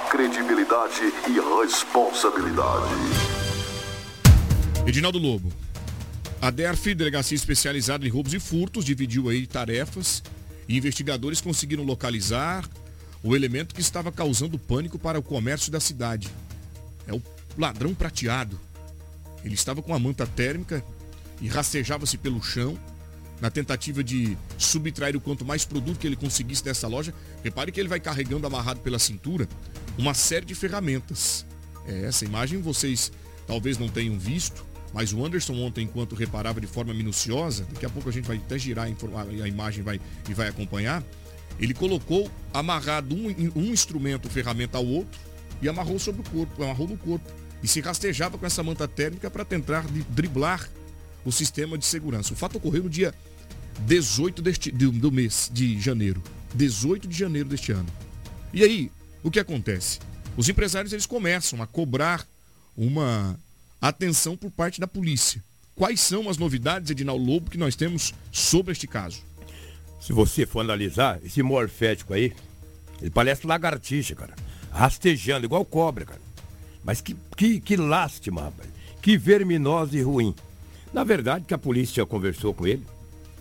Credibilidade 0.09 1.13
e 1.27 1.41
responsabilidade. 1.61 2.95
Edinaldo 4.87 5.19
Lobo. 5.19 5.53
A 6.41 6.51
DERF, 6.51 6.95
Delegacia 6.95 7.35
Especializada 7.35 8.07
em 8.07 8.09
Roubos 8.09 8.33
e 8.33 8.39
Furtos, 8.39 8.85
dividiu 8.85 9.29
aí 9.29 9.45
tarefas 9.45 10.23
e 10.69 10.77
investigadores 10.77 11.41
conseguiram 11.41 11.83
localizar 11.83 12.65
o 13.25 13.35
elemento 13.35 13.75
que 13.75 13.81
estava 13.81 14.13
causando 14.13 14.57
pânico 14.57 14.97
para 14.97 15.19
o 15.19 15.23
comércio 15.23 15.73
da 15.73 15.81
cidade. 15.81 16.29
É 17.09 17.13
o 17.13 17.21
ladrão 17.59 17.93
prateado. 17.93 18.59
Ele 19.45 19.55
estava 19.55 19.83
com 19.83 19.93
a 19.93 19.99
manta 19.99 20.29
térmica 20.29 20.85
e 21.41 21.49
rastejava-se 21.49 22.19
pelo 22.19 22.41
chão 22.41 22.79
na 23.41 23.51
tentativa 23.51 24.03
de 24.03 24.37
subtrair 24.57 25.17
o 25.17 25.21
quanto 25.21 25.45
mais 25.45 25.65
produto 25.65 25.99
que 25.99 26.07
ele 26.07 26.17
conseguisse 26.17 26.63
dessa 26.63 26.89
loja. 26.89 27.15
Repare 27.43 27.71
que 27.71 27.81
ele 27.81 27.89
vai 27.89 28.01
carregando 28.01 28.47
amarrado 28.47 28.81
pela 28.81 28.99
cintura 28.99 29.49
uma 29.97 30.15
série 30.15 30.47
de 30.47 30.55
ferramentas. 30.55 31.47
É, 31.87 32.05
essa 32.05 32.25
imagem 32.25 32.61
vocês 32.61 33.13
talvez 33.47 33.79
não 33.79 33.89
tenham 33.89 34.19
visto, 34.19 34.67
mas 34.93 35.13
o 35.13 35.25
Anderson 35.25 35.55
ontem, 35.55 35.85
enquanto 35.85 36.15
reparava 36.15 36.61
de 36.61 36.67
forma 36.67 36.93
minuciosa, 36.93 37.67
daqui 37.73 37.87
a 37.87 37.91
pouco 37.91 38.09
a 38.09 38.13
gente 38.13 38.27
vai 38.27 38.37
até 38.37 38.59
girar 38.59 38.87
a, 38.87 39.49
imagem 39.49 39.83
vai, 39.83 40.01
e 40.29 40.35
vai 40.35 40.49
acompanhar, 40.49 41.03
ele 41.59 41.75
colocou 41.75 42.31
amarrado 42.53 43.15
um, 43.15 43.35
um 43.57 43.65
instrumento, 43.65 44.29
ferramenta 44.29 44.79
ao 44.79 44.87
outro, 44.87 45.19
e 45.61 45.69
amarrou 45.69 45.99
sobre 45.99 46.21
o 46.21 46.25
corpo, 46.25 46.63
amarrou 46.63 46.87
no 46.87 46.97
corpo. 46.97 47.29
E 47.63 47.67
se 47.67 47.81
rastejava 47.81 48.39
com 48.39 48.47
essa 48.47 48.63
manta 48.63 48.87
térmica 48.87 49.29
para 49.31 49.45
tentar 49.45 49.85
driblar 50.11 50.69
o 51.29 51.33
sistema 51.33 51.77
de 51.77 51.85
segurança. 51.85 52.33
O 52.33 52.37
fato 52.37 52.57
ocorreu 52.57 52.85
no 52.85 52.89
dia 52.89 53.15
18 53.81 54.41
deste, 54.41 54.71
do, 54.71 54.91
do 54.91 55.13
mês 55.13 55.51
de 55.53 55.79
janeiro. 55.79 56.23
18 56.55 57.07
de 57.07 57.17
janeiro 57.17 57.51
deste 57.51 57.71
ano. 57.71 57.89
E 58.51 58.65
aí, 58.65 58.91
o 59.23 59.31
que 59.31 59.39
acontece? 59.39 59.99
Os 60.39 60.49
empresários 60.49 60.95
eles 60.95 61.05
começam 61.05 61.61
a 61.63 61.67
cobrar 61.67 62.27
uma 62.75 63.39
atenção 63.79 64.39
por 64.39 64.51
parte 64.51 64.81
da 64.81 64.89
polícia. 64.89 65.45
Quais 65.75 66.01
são 66.01 66.31
as 66.31 66.39
novidades, 66.39 66.91
Edinaldo 66.91 67.23
Lobo, 67.23 67.51
que 67.51 67.59
nós 67.59 67.77
temos 67.77 68.15
sobre 68.33 68.73
este 68.73 68.87
caso? 68.87 69.23
Se 70.01 70.15
você 70.15 70.47
for 70.47 70.61
analisar, 70.61 71.21
esse 71.23 71.43
morfético 71.43 72.15
aí, 72.15 72.33
ele 73.03 73.11
parece 73.11 73.47
lagartixa, 73.47 74.15
cara. 74.15 74.35
Rastejando, 74.71 75.45
igual 75.45 75.63
cobra, 75.65 76.07
cara. 76.07 76.21
Mas 76.83 77.03
que, 77.03 77.15
que, 77.37 77.61
que 77.61 77.77
lástima, 77.77 78.45
rapaz. 78.45 78.71
Que 79.03 79.19
verminosa 79.19 79.95
e 79.95 80.01
ruim. 80.01 80.35
Na 80.93 81.05
verdade, 81.05 81.45
que 81.45 81.55
a 81.55 81.59
polícia 81.59 82.05
conversou 82.07 82.55
com 82.55 82.67
ele. 82.67 82.85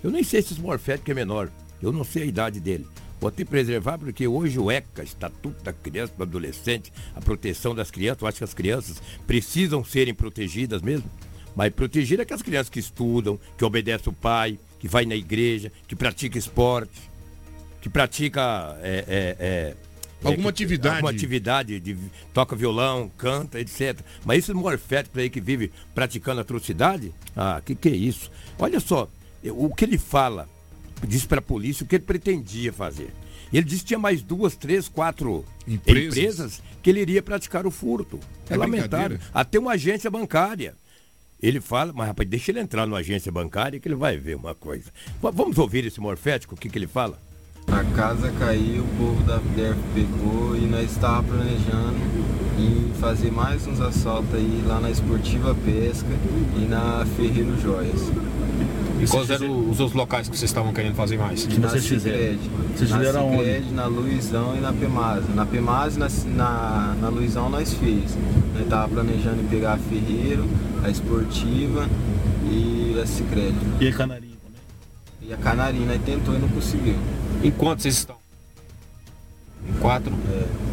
Eu 0.03 0.11
nem 0.11 0.23
sei 0.23 0.41
se 0.41 0.53
esse 0.53 0.61
morfético 0.61 1.11
é 1.11 1.13
menor. 1.13 1.49
Eu 1.81 1.91
não 1.91 2.03
sei 2.03 2.23
a 2.23 2.25
idade 2.25 2.59
dele. 2.59 2.85
Vou 3.19 3.29
até 3.29 3.43
preservar 3.43 3.97
porque 3.97 4.27
hoje 4.27 4.59
o 4.59 4.69
ECA, 4.69 5.03
Estatuto 5.03 5.63
da 5.63 5.73
Criança 5.73 6.13
e 6.13 6.17
do 6.17 6.23
Adolescente, 6.23 6.93
a 7.15 7.21
proteção 7.21 7.73
das 7.73 7.89
crianças, 7.89 8.21
eu 8.21 8.27
acho 8.27 8.37
que 8.37 8.43
as 8.43 8.53
crianças 8.53 9.01
precisam 9.25 9.83
serem 9.83 10.13
protegidas 10.13 10.81
mesmo. 10.81 11.09
Mas 11.55 11.73
proteger 11.73 12.19
é 12.19 12.21
aquelas 12.21 12.43
crianças 12.43 12.69
que 12.69 12.79
estudam, 12.79 13.39
que 13.57 13.65
obedecem 13.65 14.13
o 14.13 14.15
pai, 14.15 14.59
que 14.77 14.87
vai 14.87 15.05
na 15.05 15.15
igreja, 15.15 15.71
que 15.87 15.95
pratica 15.95 16.37
esporte, 16.37 17.09
que 17.81 17.89
pratica 17.89 18.77
é, 18.81 19.05
é, 19.07 19.37
é, 19.39 19.75
alguma 20.23 20.49
atividade. 20.49 20.95
Alguma 20.95 21.11
atividade, 21.11 21.79
de, 21.79 21.97
toca 22.33 22.55
violão, 22.55 23.11
canta, 23.17 23.59
etc. 23.59 23.99
Mas 24.25 24.39
esses 24.39 24.53
morféticos 24.53 25.21
aí 25.21 25.29
que 25.29 25.41
vive 25.41 25.71
praticando 25.93 26.41
atrocidade, 26.41 27.13
ah, 27.35 27.61
que 27.63 27.75
que 27.75 27.89
é 27.89 27.95
isso? 27.95 28.31
Olha 28.57 28.79
só, 28.79 29.09
o 29.51 29.73
que 29.73 29.85
ele 29.85 29.97
fala, 29.97 30.49
disse 31.07 31.27
para 31.27 31.39
a 31.39 31.41
polícia 31.41 31.83
o 31.83 31.87
que 31.87 31.95
ele 31.95 32.05
pretendia 32.05 32.73
fazer. 32.73 33.13
Ele 33.51 33.63
disse 33.63 33.81
que 33.81 33.87
tinha 33.87 33.99
mais 33.99 34.21
duas, 34.21 34.55
três, 34.55 34.89
quatro 34.89 35.45
empresas, 35.65 36.17
empresas 36.17 36.63
que 36.81 36.89
ele 36.89 36.99
iria 36.99 37.21
praticar 37.21 37.65
o 37.65 37.71
furto. 37.71 38.19
É, 38.49 38.53
é 38.53 38.57
lamentável. 38.57 39.19
Até 39.33 39.57
uma 39.57 39.73
agência 39.73 40.09
bancária. 40.09 40.75
Ele 41.41 41.61
fala, 41.61 41.93
mas 41.93 42.07
rapaz, 42.07 42.27
deixa 42.27 42.51
ele 42.51 42.59
entrar 42.59 42.87
numa 42.87 42.97
agência 42.97 43.31
bancária 43.31 43.79
que 43.79 43.87
ele 43.87 43.95
vai 43.95 44.17
ver 44.17 44.35
uma 44.35 44.55
coisa. 44.55 44.91
Vamos 45.21 45.57
ouvir 45.57 45.85
esse 45.85 45.99
morfético, 45.99 46.55
o 46.55 46.57
que, 46.57 46.67
que 46.67 46.77
ele 46.77 46.87
fala? 46.87 47.21
A 47.71 47.83
casa 47.95 48.31
caiu, 48.39 48.83
o 48.83 48.87
povo 48.97 49.23
da 49.23 49.39
FDERF 49.39 49.79
pegou 49.93 50.55
e 50.55 50.61
nós 50.61 50.89
estávamos 50.89 51.31
planejando 51.31 51.97
em 52.57 52.91
fazer 52.99 53.31
mais 53.31 53.67
uns 53.67 53.81
assaltos 53.81 54.33
aí 54.33 54.63
lá 54.65 54.79
na 54.79 54.89
Esportiva 54.89 55.55
Pesca 55.65 56.07
e 56.55 56.61
na 56.61 57.05
Ferreiro 57.17 57.59
Joias. 57.61 58.09
E 58.99 59.05
quais 59.05 59.29
eram 59.29 59.69
os 59.69 59.79
outros 59.79 59.93
locais 59.93 60.27
que 60.27 60.35
vocês 60.35 60.49
estavam 60.49 60.73
querendo 60.73 60.95
fazer 60.95 61.17
mais? 61.17 61.45
Que 61.45 61.59
na 61.59 61.69
Cicred. 61.69 62.39
Vocês 62.75 62.91
fizeram 62.91 63.29
na 63.29 63.37
Cicred, 63.37 63.71
na 63.73 63.85
Luizão 63.85 64.55
e 64.57 64.59
na 64.61 64.73
Pemasa. 64.73 65.27
Na 65.35 65.45
Pemasa 65.45 65.97
e 65.97 65.99
na, 65.99 66.09
na, 66.35 66.95
na 67.01 67.09
Luizão 67.09 67.49
nós 67.49 67.73
fez. 67.73 68.17
Nós 68.53 68.63
estávamos 68.63 68.93
planejando 68.93 69.41
em 69.41 69.47
pegar 69.47 69.73
a 69.73 69.77
Ferreiro, 69.77 70.47
a 70.83 70.89
Esportiva 70.89 71.87
e 72.49 72.99
a 72.99 73.05
Cicred. 73.05 73.55
E 73.79 73.87
a 73.87 73.93
Canarinho 73.93 74.37
também? 74.37 75.29
E 75.29 75.33
a 75.33 75.37
Canarinho, 75.37 75.85
nós 75.85 76.01
tentou 76.03 76.33
e 76.33 76.39
não 76.39 76.49
conseguiu. 76.49 76.95
Em 77.43 77.51
quantos 77.51 77.83
vocês 77.83 77.97
estão? 77.97 78.17
Em 79.67 79.73
quatro? 79.79 80.13
É. 80.13 80.67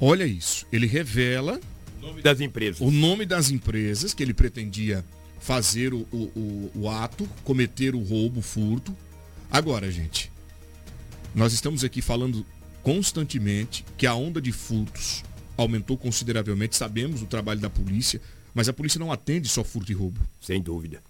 Olha 0.00 0.24
isso, 0.24 0.66
ele 0.72 0.86
revela 0.86 1.60
o 2.00 2.06
nome 2.06 2.22
das 2.22 2.40
empresas. 2.40 2.80
O 2.80 2.90
nome 2.90 3.24
das 3.24 3.50
empresas 3.50 4.12
que 4.12 4.22
ele 4.22 4.34
pretendia 4.34 5.04
fazer 5.38 5.92
o, 5.92 6.00
o, 6.12 6.70
o, 6.74 6.88
ato, 6.88 7.28
cometer 7.44 7.94
o 7.94 8.02
roubo, 8.02 8.40
o 8.40 8.42
furto. 8.42 8.96
Agora, 9.50 9.90
gente, 9.90 10.32
nós 11.34 11.52
estamos 11.52 11.84
aqui 11.84 12.00
falando 12.00 12.44
constantemente 12.82 13.84
que 13.96 14.06
a 14.06 14.14
onda 14.14 14.40
de 14.40 14.52
furtos 14.52 15.22
aumentou 15.56 15.96
consideravelmente. 15.96 16.76
Sabemos 16.76 17.22
o 17.22 17.26
trabalho 17.26 17.60
da 17.60 17.70
polícia, 17.70 18.20
mas 18.54 18.68
a 18.68 18.72
polícia 18.72 18.98
não 18.98 19.12
atende 19.12 19.48
só 19.48 19.62
furto 19.62 19.92
e 19.92 19.94
roubo. 19.94 20.20
Sem 20.40 20.60
dúvida. 20.62 21.02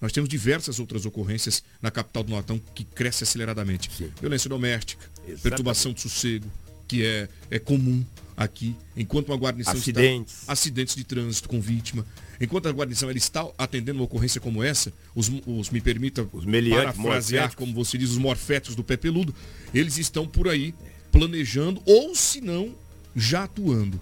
Nós 0.00 0.12
temos 0.12 0.28
diversas 0.28 0.78
outras 0.78 1.06
ocorrências 1.06 1.62
na 1.80 1.90
capital 1.90 2.22
do 2.22 2.30
Nortão 2.30 2.60
que 2.74 2.84
cresce 2.84 3.24
aceleradamente. 3.24 3.90
Sim. 3.96 4.10
Violência 4.20 4.48
doméstica, 4.48 5.04
Exatamente. 5.16 5.42
perturbação 5.42 5.92
de 5.92 6.00
sossego, 6.00 6.50
que 6.86 7.04
é, 7.04 7.28
é 7.50 7.58
comum 7.58 8.04
aqui, 8.36 8.76
enquanto 8.96 9.28
uma 9.28 9.36
guarnição 9.36 9.72
acidentes. 9.72 10.40
está 10.40 10.52
acidentes 10.52 10.94
de 10.94 11.04
trânsito 11.04 11.48
com 11.48 11.60
vítima, 11.60 12.04
enquanto 12.38 12.68
a 12.68 12.70
guarnição 12.70 13.08
ela 13.08 13.16
está 13.16 13.48
atendendo 13.56 13.98
uma 13.98 14.04
ocorrência 14.04 14.40
como 14.40 14.62
essa, 14.62 14.92
os, 15.14 15.30
os 15.46 15.70
me 15.70 15.80
permita 15.80 16.28
os 16.30 16.44
parafrasear, 16.44 17.56
como 17.56 17.72
você 17.72 17.96
diz, 17.96 18.10
os 18.10 18.18
morféticos 18.18 18.76
do 18.76 18.84
pé 18.84 18.96
peludo, 18.96 19.34
eles 19.72 19.96
estão 19.96 20.26
por 20.26 20.48
aí 20.48 20.74
planejando 21.10 21.80
ou 21.86 22.14
se 22.14 22.42
não 22.42 22.74
já 23.14 23.44
atuando. 23.44 23.98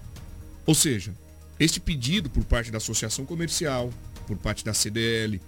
Ou 0.65 0.75
seja, 0.75 1.13
este 1.57 1.79
pedido 1.79 2.29
por 2.29 2.43
parte 2.43 2.69
da 2.69 2.77
associação 2.77 3.25
comercial, 3.25 3.93
por 4.27 4.35
parte 4.35 4.65
da 4.65 4.73
CDL, 4.73 5.39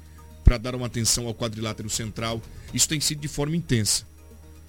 para 0.47 0.57
dar 0.57 0.73
uma 0.75 0.87
atenção 0.87 1.27
ao 1.27 1.35
quadrilátero 1.35 1.89
central, 1.89 2.41
isso 2.73 2.87
tem 2.87 3.01
sido 3.01 3.19
de 3.19 3.27
forma 3.27 3.53
intensa. 3.53 4.05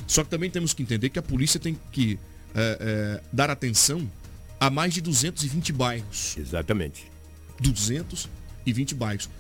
Só 0.09 0.25
que 0.25 0.31
também 0.31 0.51
temos 0.51 0.75
que 0.75 0.83
entender 0.83 1.09
que 1.09 1.21
a 1.21 1.23
polícia 1.23 1.61
tem 1.61 1.79
que 1.93 2.19
é, 2.53 2.79
é, 2.81 3.23
dar 3.33 3.49
atenção 3.49 4.11
a 4.59 4.69
mais 4.69 4.93
de 4.93 5.01
220 5.01 5.73
bairros. 5.73 6.37
Exatamente. 6.37 7.07
220 7.61 8.95
bairros. 8.97 9.31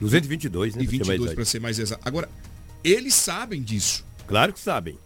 222, 0.00 0.76
né? 0.76 0.84
E 0.84 0.86
22 0.86 1.34
para 1.34 1.44
ser 1.44 1.60
mais 1.60 1.80
exato. 1.80 2.00
Agora, 2.06 2.28
eles 2.84 3.14
sabem 3.14 3.60
disso. 3.60 4.04
Claro 4.28 4.52
que 4.52 4.60
sabem. 4.60 4.96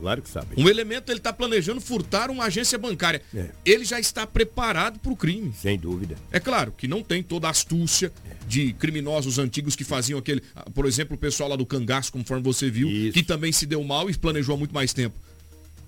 Claro 0.00 0.22
que 0.22 0.28
sabem. 0.28 0.50
Um 0.56 0.68
elemento 0.68 1.10
ele 1.10 1.18
está 1.18 1.32
planejando 1.32 1.80
furtar 1.80 2.30
uma 2.30 2.44
agência 2.44 2.78
bancária. 2.78 3.22
É. 3.34 3.50
Ele 3.64 3.84
já 3.84 4.00
está 4.00 4.26
preparado 4.26 4.98
para 4.98 5.12
o 5.12 5.16
crime. 5.16 5.52
Sem 5.52 5.78
dúvida. 5.78 6.16
É 6.32 6.40
claro 6.40 6.72
que 6.76 6.88
não 6.88 7.02
tem 7.02 7.22
toda 7.22 7.46
a 7.46 7.50
astúcia 7.50 8.12
é. 8.28 8.34
de 8.48 8.72
criminosos 8.72 9.38
antigos 9.38 9.76
que 9.76 9.84
faziam 9.84 10.18
aquele. 10.18 10.42
Ah, 10.56 10.64
por 10.74 10.86
exemplo, 10.86 11.16
o 11.16 11.18
pessoal 11.18 11.50
lá 11.50 11.56
do 11.56 11.66
cangaço, 11.66 12.10
conforme 12.10 12.42
você 12.42 12.70
viu, 12.70 12.88
Isso. 12.88 13.12
que 13.12 13.22
também 13.22 13.52
se 13.52 13.66
deu 13.66 13.84
mal 13.84 14.08
e 14.08 14.16
planejou 14.16 14.54
há 14.54 14.58
muito 14.58 14.74
mais 14.74 14.92
tempo 14.92 15.14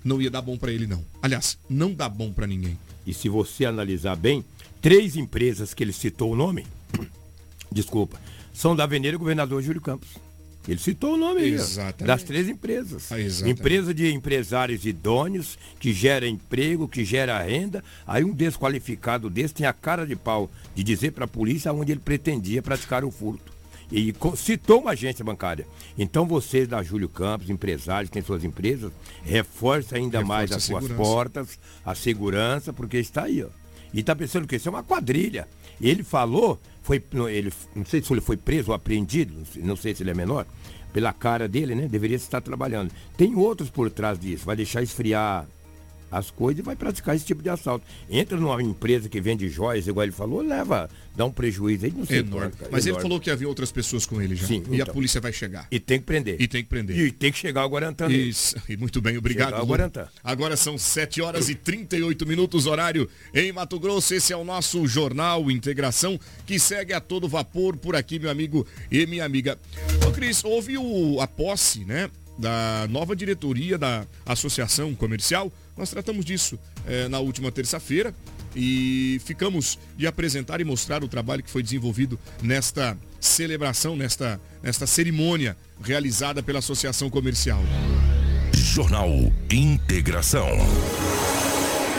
não 0.04 0.20
ia 0.20 0.30
dar 0.30 0.42
bom 0.42 0.56
para 0.56 0.72
ele 0.72 0.86
não. 0.86 1.04
Aliás, 1.20 1.58
não 1.68 1.92
dá 1.92 2.08
bom 2.08 2.32
para 2.32 2.46
ninguém. 2.46 2.78
E 3.06 3.14
se 3.14 3.28
você 3.28 3.64
analisar 3.64 4.16
bem, 4.16 4.44
três 4.80 5.16
empresas 5.16 5.74
que 5.74 5.82
ele 5.82 5.92
citou 5.92 6.32
o 6.32 6.36
nome, 6.36 6.66
desculpa, 7.70 8.20
são 8.52 8.76
da 8.76 8.84
Avenida 8.84 9.16
Governador 9.16 9.62
Júlio 9.62 9.80
Campos. 9.80 10.10
Ele 10.66 10.78
citou 10.78 11.14
o 11.14 11.16
nome 11.16 11.42
Exatamente. 11.42 12.04
das 12.04 12.22
três 12.22 12.48
empresas. 12.48 13.10
Ah, 13.10 13.20
Empresa 13.48 13.92
de 13.92 14.12
empresários 14.12 14.86
idôneos, 14.86 15.58
que 15.80 15.92
gera 15.92 16.26
emprego, 16.26 16.86
que 16.86 17.04
gera 17.04 17.42
renda. 17.42 17.82
Aí 18.06 18.22
um 18.22 18.32
desqualificado 18.32 19.28
desse 19.28 19.54
tem 19.54 19.66
a 19.66 19.72
cara 19.72 20.06
de 20.06 20.14
pau 20.14 20.50
de 20.74 20.84
dizer 20.84 21.12
para 21.12 21.24
a 21.24 21.28
polícia 21.28 21.72
onde 21.72 21.92
ele 21.92 22.00
pretendia 22.00 22.62
praticar 22.62 23.04
o 23.04 23.10
furto 23.10 23.52
e 23.92 24.14
citou 24.36 24.80
uma 24.80 24.92
agência 24.92 25.22
bancária. 25.22 25.66
Então 25.98 26.26
vocês 26.26 26.66
da 26.66 26.82
Júlio 26.82 27.10
Campos, 27.10 27.50
empresários, 27.50 28.08
que 28.08 28.14
têm 28.14 28.22
suas 28.22 28.42
empresas, 28.42 28.90
reforça 29.22 29.96
ainda 29.96 30.20
Reforça 30.20 30.38
mais 30.38 30.52
as 30.52 30.64
suas 30.64 30.88
portas, 30.88 31.58
a 31.84 31.94
segurança, 31.94 32.72
porque 32.72 32.96
está 32.96 33.24
aí, 33.24 33.42
ó. 33.42 33.48
E 33.92 34.00
está 34.00 34.16
pensando 34.16 34.48
que 34.48 34.56
isso 34.56 34.68
é 34.68 34.70
uma 34.70 34.82
quadrilha. 34.82 35.46
Ele 35.78 36.02
falou, 36.02 36.58
foi, 36.82 37.02
ele, 37.30 37.52
não 37.74 37.84
sei 37.84 38.02
se 38.02 38.12
ele 38.12 38.20
foi 38.20 38.36
preso 38.36 38.70
ou 38.70 38.74
apreendido, 38.74 39.42
não 39.56 39.76
sei 39.76 39.94
se 39.94 40.02
ele 40.02 40.10
é 40.10 40.14
menor, 40.14 40.46
pela 40.92 41.12
cara 41.12 41.48
dele, 41.48 41.74
né? 41.74 41.88
Deveria 41.88 42.16
estar 42.16 42.40
trabalhando. 42.40 42.92
Tem 43.16 43.34
outros 43.34 43.70
por 43.70 43.90
trás 43.90 44.18
disso, 44.18 44.44
vai 44.44 44.56
deixar 44.56 44.82
esfriar 44.82 45.46
as 46.12 46.30
coisas 46.30 46.60
e 46.60 46.62
vai 46.62 46.76
praticar 46.76 47.16
esse 47.16 47.24
tipo 47.24 47.42
de 47.42 47.48
assalto. 47.48 47.84
Entra 48.10 48.38
numa 48.38 48.62
empresa 48.62 49.08
que 49.08 49.18
vende 49.20 49.48
joias, 49.48 49.88
igual 49.88 50.04
ele 50.04 50.12
falou, 50.12 50.42
leva, 50.42 50.90
dá 51.16 51.24
um 51.24 51.32
prejuízo 51.32 51.86
aí, 51.86 51.92
não 51.96 52.04
sei. 52.04 52.18
Enorme. 52.18 52.52
Qual, 52.58 52.70
Mas 52.70 52.84
enorme. 52.84 53.00
ele 53.00 53.08
falou 53.08 53.20
que 53.20 53.30
havia 53.30 53.48
outras 53.48 53.72
pessoas 53.72 54.04
com 54.04 54.20
ele 54.20 54.36
já. 54.36 54.46
Sim, 54.46 54.62
e 54.70 54.74
então. 54.74 54.90
a 54.90 54.92
polícia 54.92 55.20
vai 55.20 55.32
chegar. 55.32 55.66
E 55.70 55.80
tem 55.80 55.98
que 55.98 56.04
prender. 56.04 56.36
E 56.38 56.46
tem 56.46 56.62
que 56.62 56.68
prender. 56.68 56.96
E 56.98 57.10
tem 57.10 57.32
que 57.32 57.38
chegar 57.38 57.62
ao 57.62 57.70
Guarantã. 57.70 58.08
Isso. 58.08 58.56
E 58.68 58.76
muito 58.76 59.00
bem, 59.00 59.16
obrigado. 59.16 59.54
Ao 59.54 59.66
Guarantã. 59.66 60.06
Agora 60.22 60.56
são 60.56 60.76
7 60.76 61.22
horas 61.22 61.48
e 61.48 61.54
38 61.54 62.26
minutos, 62.26 62.66
horário 62.66 63.08
em 63.32 63.50
Mato 63.50 63.80
Grosso. 63.80 64.14
Esse 64.14 64.34
é 64.34 64.36
o 64.36 64.44
nosso 64.44 64.86
Jornal 64.86 65.50
Integração, 65.50 66.20
que 66.44 66.58
segue 66.58 66.92
a 66.92 67.00
todo 67.00 67.26
vapor 67.26 67.76
por 67.76 67.96
aqui, 67.96 68.18
meu 68.18 68.30
amigo 68.30 68.66
e 68.90 69.06
minha 69.06 69.24
amiga. 69.24 69.58
Ô, 70.06 70.10
Cris, 70.10 70.44
houve 70.44 70.76
o, 70.76 71.20
a 71.20 71.26
posse, 71.26 71.84
né? 71.84 72.10
Da 72.38 72.86
nova 72.88 73.14
diretoria 73.14 73.78
da 73.78 74.06
Associação 74.26 74.94
Comercial 74.94 75.52
nós 75.76 75.90
tratamos 75.90 76.24
disso 76.24 76.58
é, 76.86 77.08
na 77.08 77.18
última 77.18 77.50
terça-feira 77.50 78.14
e 78.54 79.20
ficamos 79.24 79.78
de 79.96 80.06
apresentar 80.06 80.60
e 80.60 80.64
mostrar 80.64 81.02
o 81.02 81.08
trabalho 81.08 81.42
que 81.42 81.50
foi 81.50 81.62
desenvolvido 81.62 82.18
nesta 82.42 82.96
celebração, 83.20 83.96
nesta, 83.96 84.40
nesta 84.62 84.86
cerimônia 84.86 85.56
realizada 85.82 86.42
pela 86.42 86.58
Associação 86.58 87.08
Comercial. 87.08 87.62
Jornal 88.54 89.10
Integração. 89.50 90.48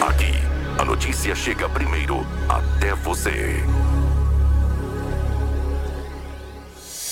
Aqui, 0.01 0.33
a 0.79 0.85
notícia 0.85 1.35
chega 1.35 1.67
primeiro 1.69 2.25
até 2.47 2.93
você. 2.95 3.63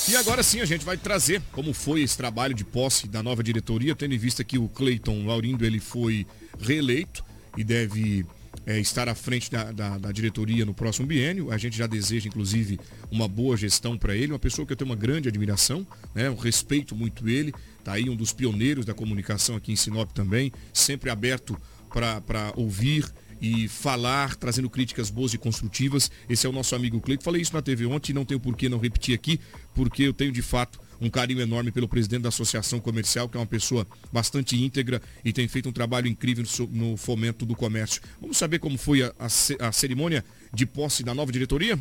E 0.09 0.15
agora 0.15 0.43
sim 0.43 0.59
a 0.59 0.65
gente 0.65 0.83
vai 0.83 0.97
trazer 0.97 1.41
como 1.51 1.73
foi 1.73 2.01
esse 2.01 2.17
trabalho 2.17 2.53
de 2.53 2.65
posse 2.65 3.07
da 3.07 3.23
nova 3.23 3.43
diretoria, 3.43 3.95
tendo 3.95 4.13
em 4.13 4.17
vista 4.17 4.43
que 4.43 4.57
o 4.57 4.67
Cleiton 4.67 5.25
Laurindo 5.25 5.65
ele 5.65 5.79
foi 5.79 6.25
reeleito 6.61 7.23
e 7.57 7.63
deve 7.63 8.25
é, 8.65 8.79
estar 8.79 9.09
à 9.09 9.15
frente 9.15 9.49
da, 9.49 9.71
da, 9.71 9.97
da, 9.97 10.11
diretoria 10.11 10.65
no 10.65 10.73
próximo 10.73 11.07
biênio. 11.07 11.51
A 11.51 11.57
gente 11.57 11.77
já 11.77 11.87
deseja, 11.87 12.27
inclusive, 12.27 12.79
uma 13.11 13.27
boa 13.27 13.57
gestão 13.57 13.97
para 13.97 14.15
ele, 14.15 14.31
uma 14.31 14.39
pessoa 14.39 14.65
que 14.65 14.73
eu 14.73 14.77
tenho 14.77 14.89
uma 14.89 14.95
grande 14.95 15.27
admiração, 15.27 15.85
né? 16.13 16.27
eu 16.27 16.35
respeito 16.35 16.95
muito 16.95 17.27
ele, 17.27 17.53
está 17.79 17.93
aí 17.93 18.09
um 18.09 18.15
dos 18.15 18.31
pioneiros 18.33 18.85
da 18.85 18.93
comunicação 18.93 19.55
aqui 19.55 19.71
em 19.71 19.75
Sinop 19.75 20.11
também, 20.11 20.51
sempre 20.73 21.09
aberto 21.09 21.57
para 21.89 22.53
ouvir 22.55 23.05
e 23.41 23.67
falar, 23.67 24.35
trazendo 24.35 24.69
críticas 24.69 25.09
boas 25.09 25.33
e 25.33 25.37
construtivas. 25.37 26.11
Esse 26.29 26.45
é 26.45 26.49
o 26.49 26.53
nosso 26.53 26.75
amigo 26.75 27.01
Cleito. 27.01 27.23
Falei 27.23 27.41
isso 27.41 27.53
na 27.53 27.61
TV 27.61 27.85
ontem, 27.87 28.13
não 28.13 28.23
tenho 28.23 28.39
por 28.39 28.55
que 28.55 28.69
não 28.69 28.77
repetir 28.77 29.15
aqui, 29.15 29.39
porque 29.73 30.03
eu 30.03 30.13
tenho 30.13 30.31
de 30.31 30.41
fato 30.41 30.79
um 31.01 31.09
carinho 31.09 31.41
enorme 31.41 31.71
pelo 31.71 31.87
presidente 31.87 32.21
da 32.21 32.29
Associação 32.29 32.79
Comercial, 32.79 33.27
que 33.27 33.35
é 33.35 33.39
uma 33.39 33.45
pessoa 33.45 33.87
bastante 34.13 34.55
íntegra 34.55 35.01
e 35.25 35.33
tem 35.33 35.47
feito 35.47 35.67
um 35.67 35.71
trabalho 35.71 36.07
incrível 36.07 36.45
no 36.69 36.95
fomento 36.95 37.43
do 37.43 37.55
comércio. 37.55 38.01
Vamos 38.21 38.37
saber 38.37 38.59
como 38.59 38.77
foi 38.77 39.01
a, 39.01 39.11
a, 39.17 39.67
a 39.67 39.71
cerimônia 39.71 40.23
de 40.53 40.65
posse 40.67 41.03
da 41.03 41.15
nova 41.15 41.31
diretoria? 41.31 41.79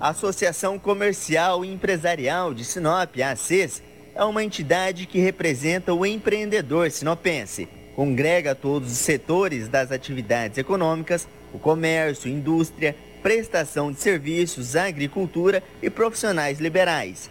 A 0.00 0.08
Associação 0.08 0.78
Comercial 0.78 1.64
e 1.64 1.72
Empresarial 1.72 2.54
de 2.54 2.64
Sinop, 2.64 3.14
a 3.20 3.32
ACES, 3.32 3.82
é 4.14 4.24
uma 4.24 4.42
entidade 4.42 5.06
que 5.06 5.18
representa 5.18 5.92
o 5.92 6.06
empreendedor 6.06 6.90
sinopense. 6.90 7.68
Congrega 7.94 8.54
todos 8.54 8.90
os 8.90 8.98
setores 8.98 9.68
das 9.68 9.92
atividades 9.92 10.58
econômicas, 10.58 11.28
o 11.52 11.58
comércio, 11.58 12.30
indústria, 12.30 12.96
prestação 13.22 13.92
de 13.92 14.00
serviços, 14.00 14.74
agricultura 14.74 15.62
e 15.82 15.90
profissionais 15.90 16.58
liberais. 16.58 17.30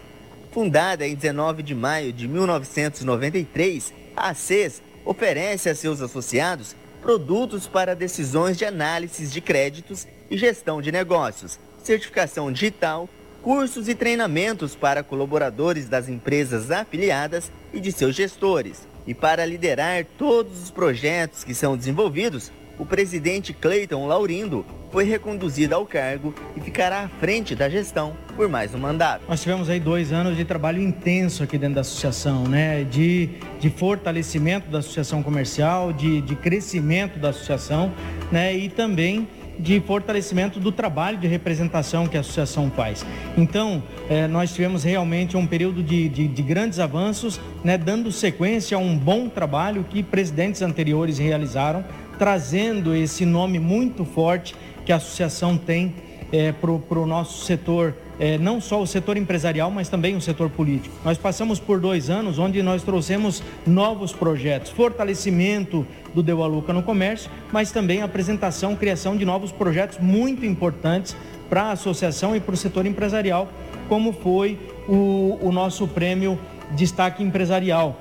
Fundada 0.51 1.07
em 1.07 1.15
19 1.15 1.63
de 1.63 1.73
maio 1.73 2.13
de 2.13 2.27
1993, 2.27 3.93
a 4.15 4.33
CES 4.33 4.81
oferece 5.03 5.69
a 5.69 5.75
seus 5.75 6.01
associados 6.01 6.75
produtos 7.01 7.67
para 7.67 7.95
decisões 7.95 8.57
de 8.57 8.65
análise 8.65 9.27
de 9.27 9.41
créditos 9.41 10.07
e 10.29 10.37
gestão 10.37 10.81
de 10.81 10.91
negócios, 10.91 11.59
certificação 11.83 12.51
digital, 12.51 13.09
cursos 13.41 13.89
e 13.89 13.95
treinamentos 13.95 14.75
para 14.75 15.01
colaboradores 15.01 15.89
das 15.89 16.07
empresas 16.07 16.69
afiliadas 16.69 17.51
e 17.73 17.79
de 17.79 17.91
seus 17.91 18.15
gestores. 18.15 18.90
E 19.05 19.13
para 19.13 19.45
liderar 19.45 20.05
todos 20.17 20.63
os 20.63 20.71
projetos 20.71 21.43
que 21.43 21.53
são 21.53 21.75
desenvolvidos, 21.75 22.51
o 22.77 22.85
presidente 22.85 23.53
Cleiton 23.53 24.07
Laurindo 24.07 24.65
foi 24.91 25.03
reconduzido 25.03 25.75
ao 25.75 25.85
cargo 25.85 26.33
e 26.55 26.59
ficará 26.59 27.03
à 27.03 27.07
frente 27.07 27.55
da 27.55 27.69
gestão 27.69 28.13
por 28.35 28.49
mais 28.49 28.73
um 28.73 28.77
mandato. 28.77 29.23
Nós 29.27 29.41
tivemos 29.41 29.69
aí 29.69 29.79
dois 29.79 30.11
anos 30.11 30.35
de 30.35 30.43
trabalho 30.43 30.81
intenso 30.81 31.43
aqui 31.43 31.57
dentro 31.57 31.75
da 31.75 31.81
associação, 31.81 32.43
né? 32.43 32.83
De, 32.83 33.29
de 33.59 33.69
fortalecimento 33.69 34.69
da 34.69 34.79
associação 34.79 35.23
comercial, 35.23 35.93
de, 35.93 36.21
de 36.21 36.35
crescimento 36.35 37.19
da 37.19 37.29
associação, 37.29 37.93
né? 38.31 38.53
E 38.55 38.67
também 38.67 39.27
de 39.59 39.79
fortalecimento 39.81 40.59
do 40.59 40.71
trabalho 40.71 41.17
de 41.17 41.27
representação 41.27 42.07
que 42.07 42.17
a 42.17 42.21
associação 42.21 42.71
faz. 42.71 43.05
Então, 43.37 43.83
eh, 44.09 44.27
nós 44.27 44.53
tivemos 44.53 44.83
realmente 44.83 45.37
um 45.37 45.45
período 45.45 45.83
de, 45.83 46.09
de, 46.09 46.27
de 46.27 46.41
grandes 46.41 46.79
avanços, 46.79 47.39
né, 47.63 47.77
dando 47.77 48.11
sequência 48.11 48.75
a 48.75 48.79
um 48.79 48.97
bom 48.97 49.29
trabalho 49.29 49.85
que 49.89 50.01
presidentes 50.01 50.61
anteriores 50.61 51.17
realizaram, 51.17 51.83
trazendo 52.17 52.95
esse 52.95 53.25
nome 53.25 53.59
muito 53.59 54.05
forte 54.05 54.55
que 54.85 54.91
a 54.91 54.95
associação 54.95 55.57
tem 55.57 55.93
é, 56.31 56.51
para 56.51 56.99
o 56.99 57.05
nosso 57.05 57.45
setor, 57.45 57.93
é, 58.21 58.37
não 58.37 58.61
só 58.61 58.79
o 58.79 58.85
setor 58.85 59.17
empresarial, 59.17 59.71
mas 59.71 59.89
também 59.89 60.15
o 60.15 60.21
setor 60.21 60.47
político. 60.47 60.95
Nós 61.03 61.17
passamos 61.17 61.59
por 61.59 61.79
dois 61.79 62.07
anos 62.07 62.37
onde 62.37 62.61
nós 62.61 62.83
trouxemos 62.83 63.41
novos 63.65 64.13
projetos, 64.13 64.69
fortalecimento 64.69 65.87
do 66.13 66.21
Deu 66.21 66.43
a 66.43 66.47
Luca 66.47 66.71
no 66.71 66.83
comércio, 66.83 67.31
mas 67.51 67.71
também 67.71 68.03
apresentação, 68.03 68.75
criação 68.75 69.17
de 69.17 69.25
novos 69.25 69.51
projetos 69.51 69.97
muito 69.97 70.45
importantes 70.45 71.17
para 71.49 71.63
a 71.63 71.71
associação 71.71 72.35
e 72.35 72.39
para 72.39 72.53
o 72.53 72.57
setor 72.57 72.85
empresarial, 72.85 73.49
como 73.89 74.13
foi 74.13 74.59
o, 74.87 75.39
o 75.41 75.51
nosso 75.51 75.87
prêmio 75.87 76.37
Destaque 76.75 77.23
Empresarial, 77.23 77.99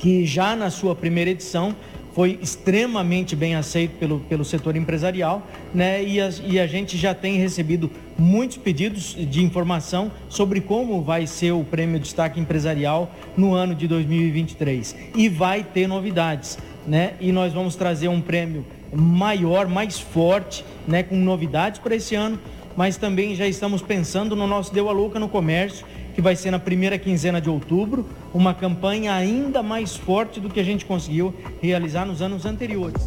que 0.00 0.26
já 0.26 0.56
na 0.56 0.70
sua 0.70 0.96
primeira 0.96 1.30
edição 1.30 1.72
foi 2.16 2.38
extremamente 2.40 3.36
bem 3.36 3.56
aceito 3.56 3.98
pelo, 3.98 4.20
pelo 4.20 4.42
setor 4.42 4.74
empresarial, 4.74 5.46
né? 5.74 6.02
E 6.02 6.18
a, 6.18 6.30
e 6.46 6.58
a 6.58 6.66
gente 6.66 6.96
já 6.96 7.14
tem 7.14 7.36
recebido 7.36 7.90
muitos 8.16 8.56
pedidos 8.56 9.14
de 9.14 9.44
informação 9.44 10.10
sobre 10.26 10.62
como 10.62 11.02
vai 11.02 11.26
ser 11.26 11.52
o 11.52 11.62
prêmio 11.62 12.00
Destaque 12.00 12.40
Empresarial 12.40 13.14
no 13.36 13.52
ano 13.52 13.74
de 13.74 13.86
2023. 13.86 14.96
E 15.14 15.28
vai 15.28 15.62
ter 15.62 15.86
novidades, 15.86 16.56
né? 16.86 17.16
E 17.20 17.30
nós 17.32 17.52
vamos 17.52 17.76
trazer 17.76 18.08
um 18.08 18.22
prêmio 18.22 18.64
maior, 18.94 19.68
mais 19.68 20.00
forte, 20.00 20.64
né? 20.88 21.02
Com 21.02 21.16
novidades 21.16 21.80
para 21.80 21.96
esse 21.96 22.14
ano, 22.14 22.38
mas 22.74 22.96
também 22.96 23.34
já 23.34 23.46
estamos 23.46 23.82
pensando 23.82 24.34
no 24.34 24.46
nosso 24.46 24.72
Deu 24.72 24.88
a 24.88 24.92
Louca 24.92 25.20
no 25.20 25.28
Comércio, 25.28 25.84
que 26.16 26.22
vai 26.22 26.34
ser 26.34 26.50
na 26.50 26.58
primeira 26.58 26.98
quinzena 26.98 27.42
de 27.42 27.50
outubro, 27.50 28.08
uma 28.32 28.54
campanha 28.54 29.12
ainda 29.12 29.62
mais 29.62 29.96
forte 29.96 30.40
do 30.40 30.48
que 30.48 30.58
a 30.58 30.64
gente 30.64 30.86
conseguiu 30.86 31.34
realizar 31.60 32.06
nos 32.06 32.22
anos 32.22 32.46
anteriores. 32.46 33.04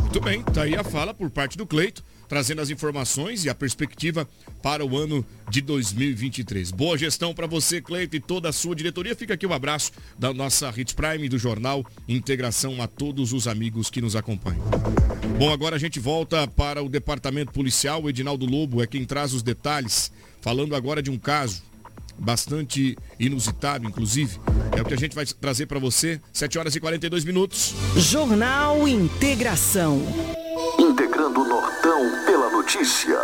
Muito 0.00 0.20
bem, 0.20 0.42
tá 0.42 0.62
aí 0.62 0.74
a 0.74 0.82
fala 0.82 1.14
por 1.14 1.30
parte 1.30 1.56
do 1.56 1.64
Cleito, 1.64 2.02
trazendo 2.28 2.60
as 2.60 2.70
informações 2.70 3.44
e 3.44 3.48
a 3.48 3.54
perspectiva 3.54 4.26
para 4.60 4.84
o 4.84 4.98
ano 4.98 5.24
de 5.48 5.60
2023. 5.60 6.72
Boa 6.72 6.98
gestão 6.98 7.32
para 7.32 7.46
você, 7.46 7.80
Cleito, 7.80 8.16
e 8.16 8.20
toda 8.20 8.48
a 8.48 8.52
sua 8.52 8.74
diretoria. 8.74 9.14
Fica 9.14 9.34
aqui 9.34 9.46
o 9.46 9.50
um 9.50 9.52
abraço 9.52 9.92
da 10.18 10.34
nossa 10.34 10.68
Hit 10.72 10.96
Prime 10.96 11.28
do 11.28 11.38
jornal 11.38 11.86
Integração 12.08 12.82
a 12.82 12.88
todos 12.88 13.32
os 13.32 13.46
amigos 13.46 13.90
que 13.90 14.00
nos 14.00 14.16
acompanham. 14.16 14.64
Bom, 15.38 15.52
agora 15.52 15.76
a 15.76 15.78
gente 15.78 16.00
volta 16.00 16.48
para 16.48 16.82
o 16.82 16.88
departamento 16.88 17.52
policial. 17.52 18.02
O 18.02 18.10
Edinaldo 18.10 18.44
Lobo 18.44 18.82
é 18.82 18.88
quem 18.88 19.04
traz 19.04 19.32
os 19.32 19.42
detalhes, 19.44 20.10
falando 20.40 20.74
agora 20.74 21.00
de 21.00 21.12
um 21.12 21.16
caso 21.16 21.68
bastante 22.18 22.96
inusitado, 23.18 23.86
inclusive. 23.86 24.38
É 24.76 24.82
o 24.82 24.84
que 24.84 24.94
a 24.94 24.98
gente 24.98 25.14
vai 25.14 25.24
trazer 25.24 25.66
para 25.66 25.78
você, 25.78 26.20
7 26.32 26.58
horas 26.58 26.74
e 26.74 26.80
42 26.80 27.24
minutos. 27.24 27.74
Jornal 27.96 28.86
Integração. 28.88 30.02
Integrando 30.78 31.40
o 31.40 31.48
Nortão 31.48 32.02
pela 32.26 32.50
notícia. 32.50 33.18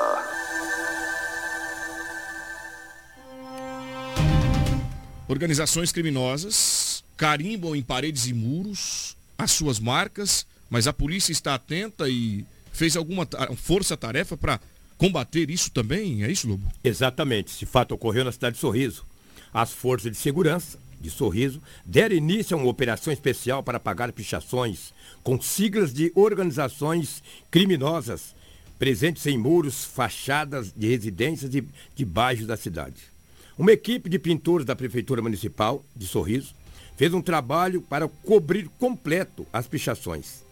Organizações 5.26 5.90
criminosas 5.90 7.02
carimbam 7.16 7.74
em 7.74 7.82
paredes 7.82 8.26
e 8.26 8.34
muros 8.34 9.16
as 9.38 9.50
suas 9.50 9.80
marcas, 9.80 10.46
mas 10.70 10.86
a 10.86 10.92
polícia 10.92 11.32
está 11.32 11.54
atenta 11.54 12.08
e 12.08 12.44
fez 12.72 12.96
alguma 12.96 13.26
força-tarefa 13.56 14.36
para 14.36 14.60
combater 15.04 15.50
isso 15.50 15.70
também? 15.70 16.24
É 16.24 16.30
isso, 16.30 16.48
Lobo? 16.48 16.66
Exatamente. 16.82 17.52
Esse 17.52 17.66
fato 17.66 17.92
ocorreu 17.92 18.24
na 18.24 18.32
cidade 18.32 18.54
de 18.54 18.60
Sorriso. 18.60 19.04
As 19.52 19.70
forças 19.70 20.10
de 20.10 20.16
segurança 20.16 20.78
de 20.98 21.10
Sorriso 21.10 21.60
deram 21.84 22.16
início 22.16 22.56
a 22.56 22.60
uma 22.60 22.70
operação 22.70 23.12
especial 23.12 23.62
para 23.62 23.78
pagar 23.78 24.10
pichações 24.12 24.94
com 25.22 25.38
siglas 25.38 25.92
de 25.92 26.10
organizações 26.14 27.22
criminosas 27.50 28.34
presentes 28.78 29.26
em 29.26 29.36
muros, 29.36 29.84
fachadas 29.84 30.72
de 30.74 30.88
residências 30.88 31.54
e 31.54 31.62
de 31.94 32.04
bairros 32.04 32.46
da 32.46 32.56
cidade. 32.56 32.96
Uma 33.58 33.72
equipe 33.72 34.08
de 34.08 34.18
pintores 34.18 34.64
da 34.64 34.74
Prefeitura 34.74 35.20
Municipal 35.20 35.84
de 35.94 36.06
Sorriso 36.06 36.54
fez 36.96 37.12
um 37.12 37.20
trabalho 37.20 37.82
para 37.82 38.08
cobrir 38.08 38.70
completo 38.78 39.46
as 39.52 39.66
pichações. 39.68 40.42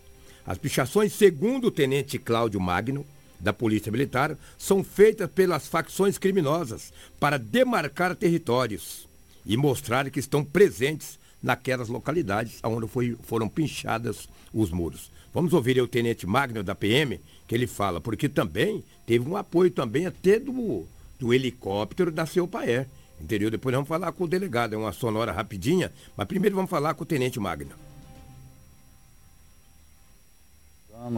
As 0.46 0.58
pichações, 0.58 1.14
segundo 1.14 1.68
o 1.68 1.70
tenente 1.70 2.18
Cláudio 2.18 2.60
Magno, 2.60 3.06
da 3.42 3.52
Polícia 3.52 3.90
Militar 3.90 4.38
são 4.56 4.84
feitas 4.84 5.28
pelas 5.30 5.66
facções 5.66 6.16
criminosas 6.16 6.92
para 7.18 7.38
demarcar 7.38 8.14
territórios 8.14 9.08
e 9.44 9.56
mostrar 9.56 10.08
que 10.10 10.20
estão 10.20 10.44
presentes 10.44 11.18
naquelas 11.42 11.88
localidades 11.88 12.60
onde 12.62 12.86
foi, 12.86 13.16
foram 13.24 13.48
pinchadas 13.48 14.28
os 14.54 14.70
muros. 14.70 15.10
Vamos 15.34 15.52
ouvir 15.52 15.80
o 15.82 15.88
Tenente 15.88 16.26
Magno 16.26 16.62
da 16.62 16.74
PM, 16.74 17.20
que 17.48 17.54
ele 17.54 17.66
fala, 17.66 18.00
porque 18.00 18.28
também 18.28 18.84
teve 19.06 19.28
um 19.28 19.36
apoio 19.36 19.70
também 19.70 20.06
até 20.06 20.38
do, 20.38 20.86
do 21.18 21.34
helicóptero 21.34 22.12
da 22.12 22.26
seu 22.26 22.46
Paer. 22.46 22.86
Entendeu? 23.20 23.50
Depois 23.50 23.74
vamos 23.74 23.88
falar 23.88 24.12
com 24.12 24.24
o 24.24 24.28
delegado, 24.28 24.74
é 24.74 24.78
uma 24.78 24.92
sonora 24.92 25.32
rapidinha, 25.32 25.92
mas 26.16 26.26
primeiro 26.26 26.56
vamos 26.56 26.70
falar 26.70 26.94
com 26.94 27.02
o 27.02 27.06
Tenente 27.06 27.40
Magno. 27.40 27.70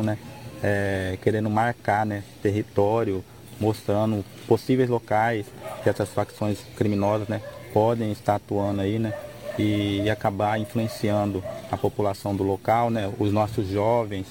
Né? 0.02 0.18
É, 0.64 1.18
querendo 1.22 1.50
marcar 1.50 2.06
né, 2.06 2.24
território, 2.42 3.22
mostrando 3.60 4.24
possíveis 4.48 4.88
locais 4.88 5.44
que 5.82 5.90
essas 5.90 6.08
facções 6.08 6.58
criminosas 6.74 7.28
né, 7.28 7.42
podem 7.72 8.10
estar 8.10 8.36
atuando 8.36 8.80
aí, 8.80 8.98
né? 8.98 9.12
E, 9.56 10.10
acabar 10.10 10.58
influenciando 10.58 11.44
a 11.70 11.76
população 11.76 12.34
do 12.34 12.42
local, 12.42 12.90
né, 12.90 13.12
os 13.20 13.32
nossos 13.32 13.68
jovens 13.68 14.26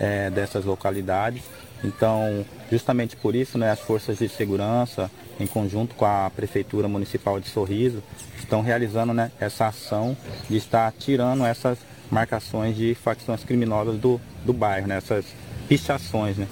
é, 0.00 0.30
dessas 0.30 0.64
localidades. 0.64 1.44
Então, 1.84 2.44
Justamente 2.74 3.14
por 3.16 3.36
isso, 3.36 3.58
né, 3.58 3.70
as 3.70 3.78
forças 3.78 4.18
de 4.18 4.28
segurança, 4.28 5.08
em 5.38 5.46
conjunto 5.46 5.94
com 5.94 6.04
a 6.04 6.30
Prefeitura 6.34 6.88
Municipal 6.88 7.38
de 7.38 7.48
Sorriso, 7.48 8.02
estão 8.36 8.62
realizando 8.62 9.12
né, 9.12 9.30
essa 9.38 9.68
ação 9.68 10.16
de 10.48 10.56
estar 10.56 10.90
tirando 10.98 11.44
essas 11.44 11.78
marcações 12.10 12.76
de 12.76 12.94
facções 12.96 13.44
criminosas 13.44 13.96
do, 13.98 14.20
do 14.44 14.52
bairro, 14.52 14.88
né, 14.88 14.96
essas 14.96 15.24
pichações. 15.68 16.36
Né? 16.36 16.46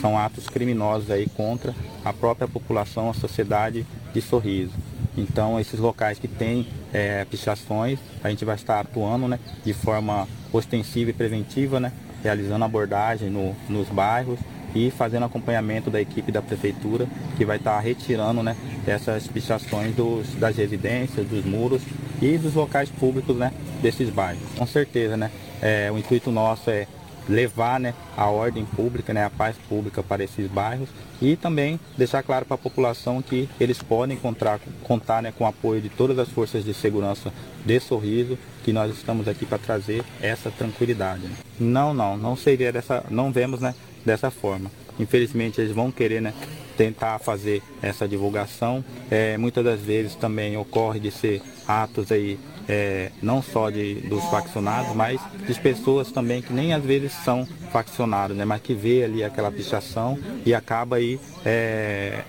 São 0.00 0.18
atos 0.18 0.48
criminosos 0.48 1.10
aí 1.10 1.28
contra 1.36 1.74
a 2.04 2.12
própria 2.12 2.48
população, 2.48 3.10
a 3.10 3.14
sociedade 3.14 3.86
de 4.12 4.20
Sorriso. 4.20 4.72
Então, 5.16 5.60
esses 5.60 5.78
locais 5.78 6.18
que 6.18 6.26
têm 6.26 6.66
é, 6.92 7.24
pichações, 7.24 7.98
a 8.22 8.30
gente 8.30 8.44
vai 8.44 8.56
estar 8.56 8.80
atuando 8.80 9.28
né, 9.28 9.38
de 9.64 9.72
forma 9.72 10.26
ostensiva 10.52 11.10
e 11.10 11.12
preventiva, 11.12 11.78
né, 11.78 11.92
realizando 12.22 12.64
abordagem 12.64 13.30
no, 13.30 13.54
nos 13.68 13.88
bairros 13.88 14.38
e 14.74 14.90
fazendo 14.90 15.24
acompanhamento 15.24 15.88
da 15.88 16.00
equipe 16.00 16.32
da 16.32 16.42
prefeitura 16.42 17.06
que 17.36 17.44
vai 17.44 17.58
estar 17.58 17.78
retirando 17.78 18.42
né, 18.42 18.56
essas 18.86 19.28
pichações 19.28 19.94
dos, 19.94 20.26
das 20.34 20.56
residências, 20.56 21.26
dos 21.26 21.44
muros 21.44 21.82
e 22.20 22.36
dos 22.36 22.54
locais 22.54 22.88
públicos 22.88 23.36
né, 23.36 23.52
desses 23.80 24.10
bairros. 24.10 24.42
Com 24.58 24.66
certeza, 24.66 25.16
né, 25.16 25.30
é, 25.62 25.90
o 25.92 25.98
intuito 25.98 26.32
nosso 26.32 26.70
é 26.70 26.88
levar 27.28 27.80
né, 27.80 27.94
a 28.16 28.26
ordem 28.28 28.64
pública, 28.64 29.12
né, 29.12 29.24
a 29.24 29.30
paz 29.30 29.56
pública 29.68 30.02
para 30.02 30.24
esses 30.24 30.46
bairros 30.50 30.88
e 31.20 31.36
também 31.36 31.78
deixar 31.96 32.22
claro 32.22 32.44
para 32.44 32.54
a 32.54 32.58
população 32.58 33.22
que 33.22 33.48
eles 33.58 33.82
podem 33.82 34.16
encontrar, 34.16 34.60
contar 34.82 35.22
né, 35.22 35.32
com 35.36 35.44
o 35.44 35.46
apoio 35.46 35.80
de 35.80 35.88
todas 35.88 36.18
as 36.18 36.28
forças 36.28 36.64
de 36.64 36.74
segurança 36.74 37.32
de 37.64 37.80
Sorriso, 37.80 38.38
que 38.62 38.72
nós 38.72 38.94
estamos 38.94 39.26
aqui 39.26 39.46
para 39.46 39.58
trazer 39.58 40.04
essa 40.20 40.50
tranquilidade. 40.50 41.22
Não, 41.58 41.94
não, 41.94 42.16
não 42.16 42.36
seria 42.36 42.72
dessa, 42.72 43.04
não 43.10 43.32
vemos 43.32 43.60
né, 43.60 43.74
dessa 44.04 44.30
forma. 44.30 44.70
Infelizmente 44.98 45.60
eles 45.60 45.72
vão 45.72 45.90
querer 45.90 46.20
né, 46.20 46.32
tentar 46.76 47.18
fazer 47.18 47.62
essa 47.82 48.06
divulgação. 48.06 48.84
É, 49.10 49.36
muitas 49.36 49.64
das 49.64 49.80
vezes 49.80 50.14
também 50.14 50.56
ocorre 50.56 51.00
de 51.00 51.10
ser 51.10 51.42
atos 51.66 52.12
aí 52.12 52.38
é, 52.68 53.10
não 53.22 53.42
só 53.42 53.70
de, 53.70 53.94
dos 53.94 54.24
faccionados, 54.24 54.94
mas 54.94 55.20
de 55.46 55.54
pessoas 55.60 56.10
também 56.10 56.40
que 56.42 56.52
nem 56.52 56.72
às 56.72 56.82
vezes 56.82 57.12
são 57.24 57.46
faccionados, 57.70 58.36
né, 58.36 58.44
mas 58.44 58.60
que 58.62 58.74
vê 58.74 59.04
ali 59.04 59.22
aquela 59.22 59.50
pichação 59.50 60.18
e 60.44 60.54
acaba 60.54 60.96
aí 60.96 61.20
é, 61.44 62.22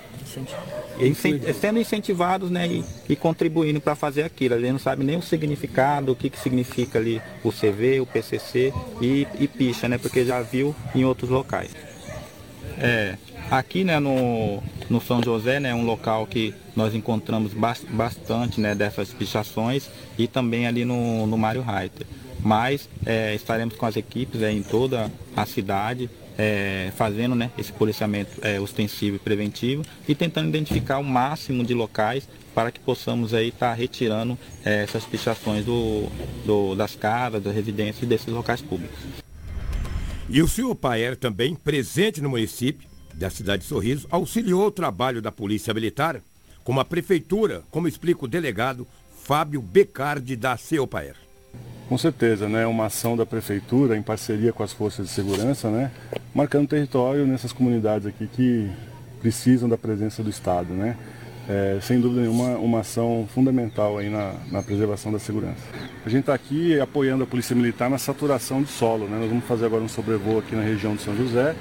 sendo 1.59 1.79
incentivados 1.79 2.49
né, 2.49 2.67
e, 2.67 2.83
e 3.09 3.15
contribuindo 3.15 3.79
para 3.79 3.95
fazer 3.95 4.23
aquilo. 4.23 4.55
Ele 4.55 4.71
não 4.71 4.79
sabe 4.79 5.03
nem 5.03 5.17
o 5.17 5.21
significado, 5.21 6.11
o 6.11 6.15
que, 6.15 6.29
que 6.29 6.39
significa 6.39 6.99
ali 6.99 7.21
o 7.43 7.51
CV, 7.51 7.99
o 8.01 8.05
PCC 8.05 8.73
e, 9.01 9.27
e 9.39 9.47
picha, 9.47 9.87
né, 9.87 9.97
porque 9.97 10.25
já 10.25 10.41
viu 10.41 10.75
em 10.93 11.05
outros 11.05 11.29
locais. 11.29 11.71
É, 12.79 13.15
aqui 13.49 13.83
né, 13.83 13.99
no, 13.99 14.61
no 14.89 15.01
São 15.01 15.21
José, 15.23 15.59
né, 15.59 15.73
um 15.73 15.85
local 15.85 16.25
que 16.27 16.53
nós 16.75 16.93
encontramos 16.93 17.53
bastante 17.53 18.59
né, 18.59 18.75
dessas 18.75 19.13
pichações 19.13 19.89
e 20.17 20.27
também 20.27 20.67
ali 20.67 20.85
no, 20.85 21.25
no 21.25 21.37
Mário 21.37 21.61
Reiter. 21.61 22.05
Mas 22.39 22.89
é, 23.05 23.33
estaremos 23.33 23.75
com 23.75 23.85
as 23.85 23.95
equipes 23.95 24.41
é, 24.41 24.51
em 24.51 24.61
toda 24.61 25.11
a 25.35 25.45
cidade, 25.45 26.09
é, 26.37 26.91
fazendo 26.95 27.33
né, 27.33 27.49
esse 27.57 27.71
policiamento 27.71 28.31
é, 28.41 28.59
ostensivo 28.59 29.15
e 29.15 29.19
preventivo 29.19 29.83
e 30.07 30.13
tentando 30.13 30.49
identificar 30.49 30.97
o 30.97 31.03
máximo 31.03 31.63
de 31.63 31.73
locais 31.73 32.27
para 32.53 32.71
que 32.71 32.79
possamos 32.79 33.33
aí 33.33 33.49
estar 33.49 33.69
tá 33.69 33.73
retirando 33.73 34.37
é, 34.63 34.83
essas 34.83 35.03
pichações 35.05 35.65
do, 35.65 36.07
do, 36.45 36.75
das 36.75 36.95
casas, 36.95 37.41
das 37.41 37.53
residências 37.53 38.03
e 38.03 38.05
desses 38.05 38.27
locais 38.27 38.61
públicos. 38.61 39.24
E 40.27 40.41
o 40.41 40.47
senhor 40.47 40.75
também, 41.19 41.53
presente 41.55 42.19
no 42.19 42.29
município 42.29 42.87
da 43.13 43.29
cidade 43.29 43.61
de 43.61 43.67
Sorriso, 43.67 44.07
auxiliou 44.09 44.67
o 44.67 44.71
trabalho 44.71 45.21
da 45.21 45.31
Polícia 45.31 45.73
Militar, 45.73 46.19
como 46.63 46.79
a 46.79 46.85
Prefeitura, 46.85 47.61
como 47.69 47.87
explica 47.87 48.25
o 48.25 48.27
delegado 48.27 48.87
Fábio 49.23 49.61
Becardi 49.61 50.35
da 50.35 50.57
CEOPAER. 50.57 51.15
Com 51.87 51.97
certeza, 51.97 52.49
né? 52.49 52.65
Uma 52.65 52.87
ação 52.87 53.15
da 53.15 53.25
Prefeitura 53.25 53.95
em 53.95 54.01
parceria 54.01 54.51
com 54.51 54.63
as 54.63 54.73
forças 54.73 55.07
de 55.07 55.13
segurança, 55.13 55.69
né? 55.69 55.91
Marcando 56.33 56.67
território 56.67 57.27
nessas 57.27 57.53
comunidades 57.53 58.07
aqui 58.07 58.27
que 58.27 58.69
precisam 59.21 59.69
da 59.69 59.77
presença 59.77 60.23
do 60.23 60.29
Estado, 60.29 60.73
né? 60.73 60.97
É, 61.47 61.77
sem 61.79 61.99
dúvida 61.99 62.21
nenhuma, 62.21 62.57
uma 62.57 62.79
ação 62.79 63.27
fundamental 63.33 63.99
aí 63.99 64.09
na, 64.09 64.33
na 64.51 64.63
preservação 64.63 65.11
da 65.11 65.19
segurança. 65.19 65.61
A 66.03 66.09
gente 66.09 66.21
está 66.21 66.33
aqui 66.33 66.79
apoiando 66.79 67.23
a 67.23 67.27
Polícia 67.27 67.55
Militar 67.55 67.89
na 67.89 67.99
saturação 67.99 68.63
de 68.63 68.69
solo. 68.69 69.07
Né? 69.07 69.17
Nós 69.19 69.29
vamos 69.29 69.45
fazer 69.45 69.65
agora 69.65 69.83
um 69.83 69.87
sobrevoo 69.87 70.39
aqui 70.39 70.55
na 70.55 70.63
região 70.63 70.95
de 70.95 71.03
São 71.03 71.15
José 71.15 71.55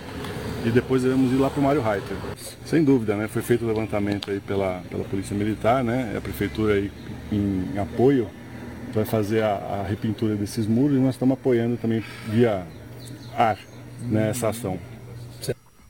e 0.64 0.70
depois 0.70 1.04
iremos 1.04 1.30
ir 1.32 1.36
lá 1.36 1.50
para 1.50 1.60
o 1.60 1.62
Mário 1.62 1.82
Reiter. 1.82 2.16
Sem 2.64 2.82
dúvida, 2.82 3.14
né? 3.14 3.28
foi 3.28 3.42
feito 3.42 3.64
o 3.64 3.68
levantamento 3.68 4.30
aí 4.30 4.40
pela, 4.40 4.82
pela 4.88 5.04
Polícia 5.04 5.36
Militar, 5.36 5.84
né? 5.84 6.14
a 6.16 6.20
Prefeitura 6.20 6.74
aí 6.74 6.90
em, 7.30 7.78
apoio 7.78 8.28
vai 8.94 9.04
fazer 9.04 9.42
a, 9.42 9.82
a, 9.82 9.86
repintura 9.86 10.34
desses 10.36 10.66
muros 10.66 10.96
e 10.96 11.00
nós 11.00 11.14
estamos 11.14 11.34
apoiando 11.34 11.76
também 11.76 12.02
via 12.28 12.64
ar 13.36 13.58
né, 14.02 14.30
essa 14.30 14.48
ação. 14.48 14.78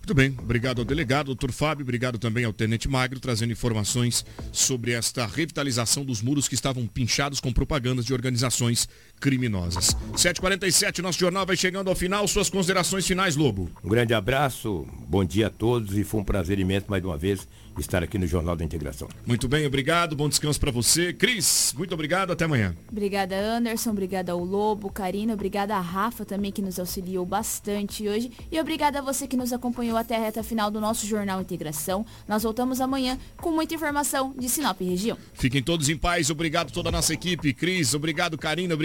Muito 0.04 0.14
bem, 0.14 0.36
obrigado 0.38 0.80
ao 0.80 0.84
delegado, 0.84 1.28
doutor 1.28 1.50
Fábio, 1.50 1.82
obrigado 1.82 2.18
também 2.18 2.44
ao 2.44 2.52
Tenente 2.52 2.86
Magro, 2.86 3.18
trazendo 3.18 3.52
informações 3.52 4.22
sobre 4.52 4.92
esta 4.92 5.24
revitalização 5.24 6.04
dos 6.04 6.20
muros 6.20 6.46
que 6.46 6.54
estavam 6.54 6.86
pinchados 6.86 7.40
com 7.40 7.50
propagandas 7.50 8.04
de 8.04 8.12
organizações 8.12 8.86
criminosas. 9.18 9.96
7h47, 10.12 10.98
nosso 10.98 11.18
jornal 11.18 11.46
vai 11.46 11.56
chegando 11.56 11.88
ao 11.88 11.96
final, 11.96 12.28
suas 12.28 12.50
considerações 12.50 13.06
finais, 13.06 13.34
Lobo. 13.34 13.70
Um 13.82 13.88
grande 13.88 14.12
abraço, 14.12 14.86
bom 15.08 15.24
dia 15.24 15.46
a 15.46 15.50
todos 15.50 15.96
e 15.96 16.04
foi 16.04 16.20
um 16.20 16.24
prazer 16.24 16.58
imenso 16.58 16.84
mais 16.86 17.02
uma 17.02 17.16
vez 17.16 17.48
estar 17.80 18.02
aqui 18.02 18.18
no 18.18 18.26
Jornal 18.26 18.56
da 18.56 18.64
Integração. 18.64 19.08
Muito 19.26 19.48
bem, 19.48 19.66
obrigado, 19.66 20.14
bom 20.16 20.28
descanso 20.28 20.60
para 20.60 20.70
você. 20.70 21.12
Cris, 21.12 21.74
muito 21.76 21.92
obrigado, 21.92 22.32
até 22.32 22.44
amanhã. 22.44 22.74
Obrigada, 22.90 23.36
Anderson, 23.36 23.90
obrigada 23.90 24.32
ao 24.32 24.42
Lobo, 24.42 24.90
Karina, 24.90 25.34
obrigada 25.34 25.76
a 25.76 25.80
Rafa 25.80 26.24
também 26.24 26.52
que 26.52 26.62
nos 26.62 26.78
auxiliou 26.78 27.26
bastante 27.26 28.08
hoje 28.08 28.30
e 28.50 28.60
obrigada 28.60 29.00
a 29.00 29.02
você 29.02 29.26
que 29.26 29.36
nos 29.36 29.52
acompanhou 29.52 29.96
até 29.96 30.16
a 30.16 30.20
reta 30.20 30.42
final 30.42 30.70
do 30.70 30.80
nosso 30.80 31.06
Jornal 31.06 31.40
Integração. 31.40 32.06
Nós 32.28 32.42
voltamos 32.42 32.80
amanhã 32.80 33.18
com 33.36 33.50
muita 33.50 33.74
informação 33.74 34.32
de 34.38 34.48
Sinop 34.48 34.80
região. 34.80 35.18
Fiquem 35.34 35.62
todos 35.62 35.88
em 35.88 35.96
paz, 35.96 36.30
obrigado 36.30 36.72
toda 36.72 36.88
a 36.88 36.92
nossa 36.92 37.12
equipe. 37.12 37.52
Cris, 37.52 37.94
obrigado, 37.94 38.38
Karina, 38.38 38.74
obrigado 38.74 38.84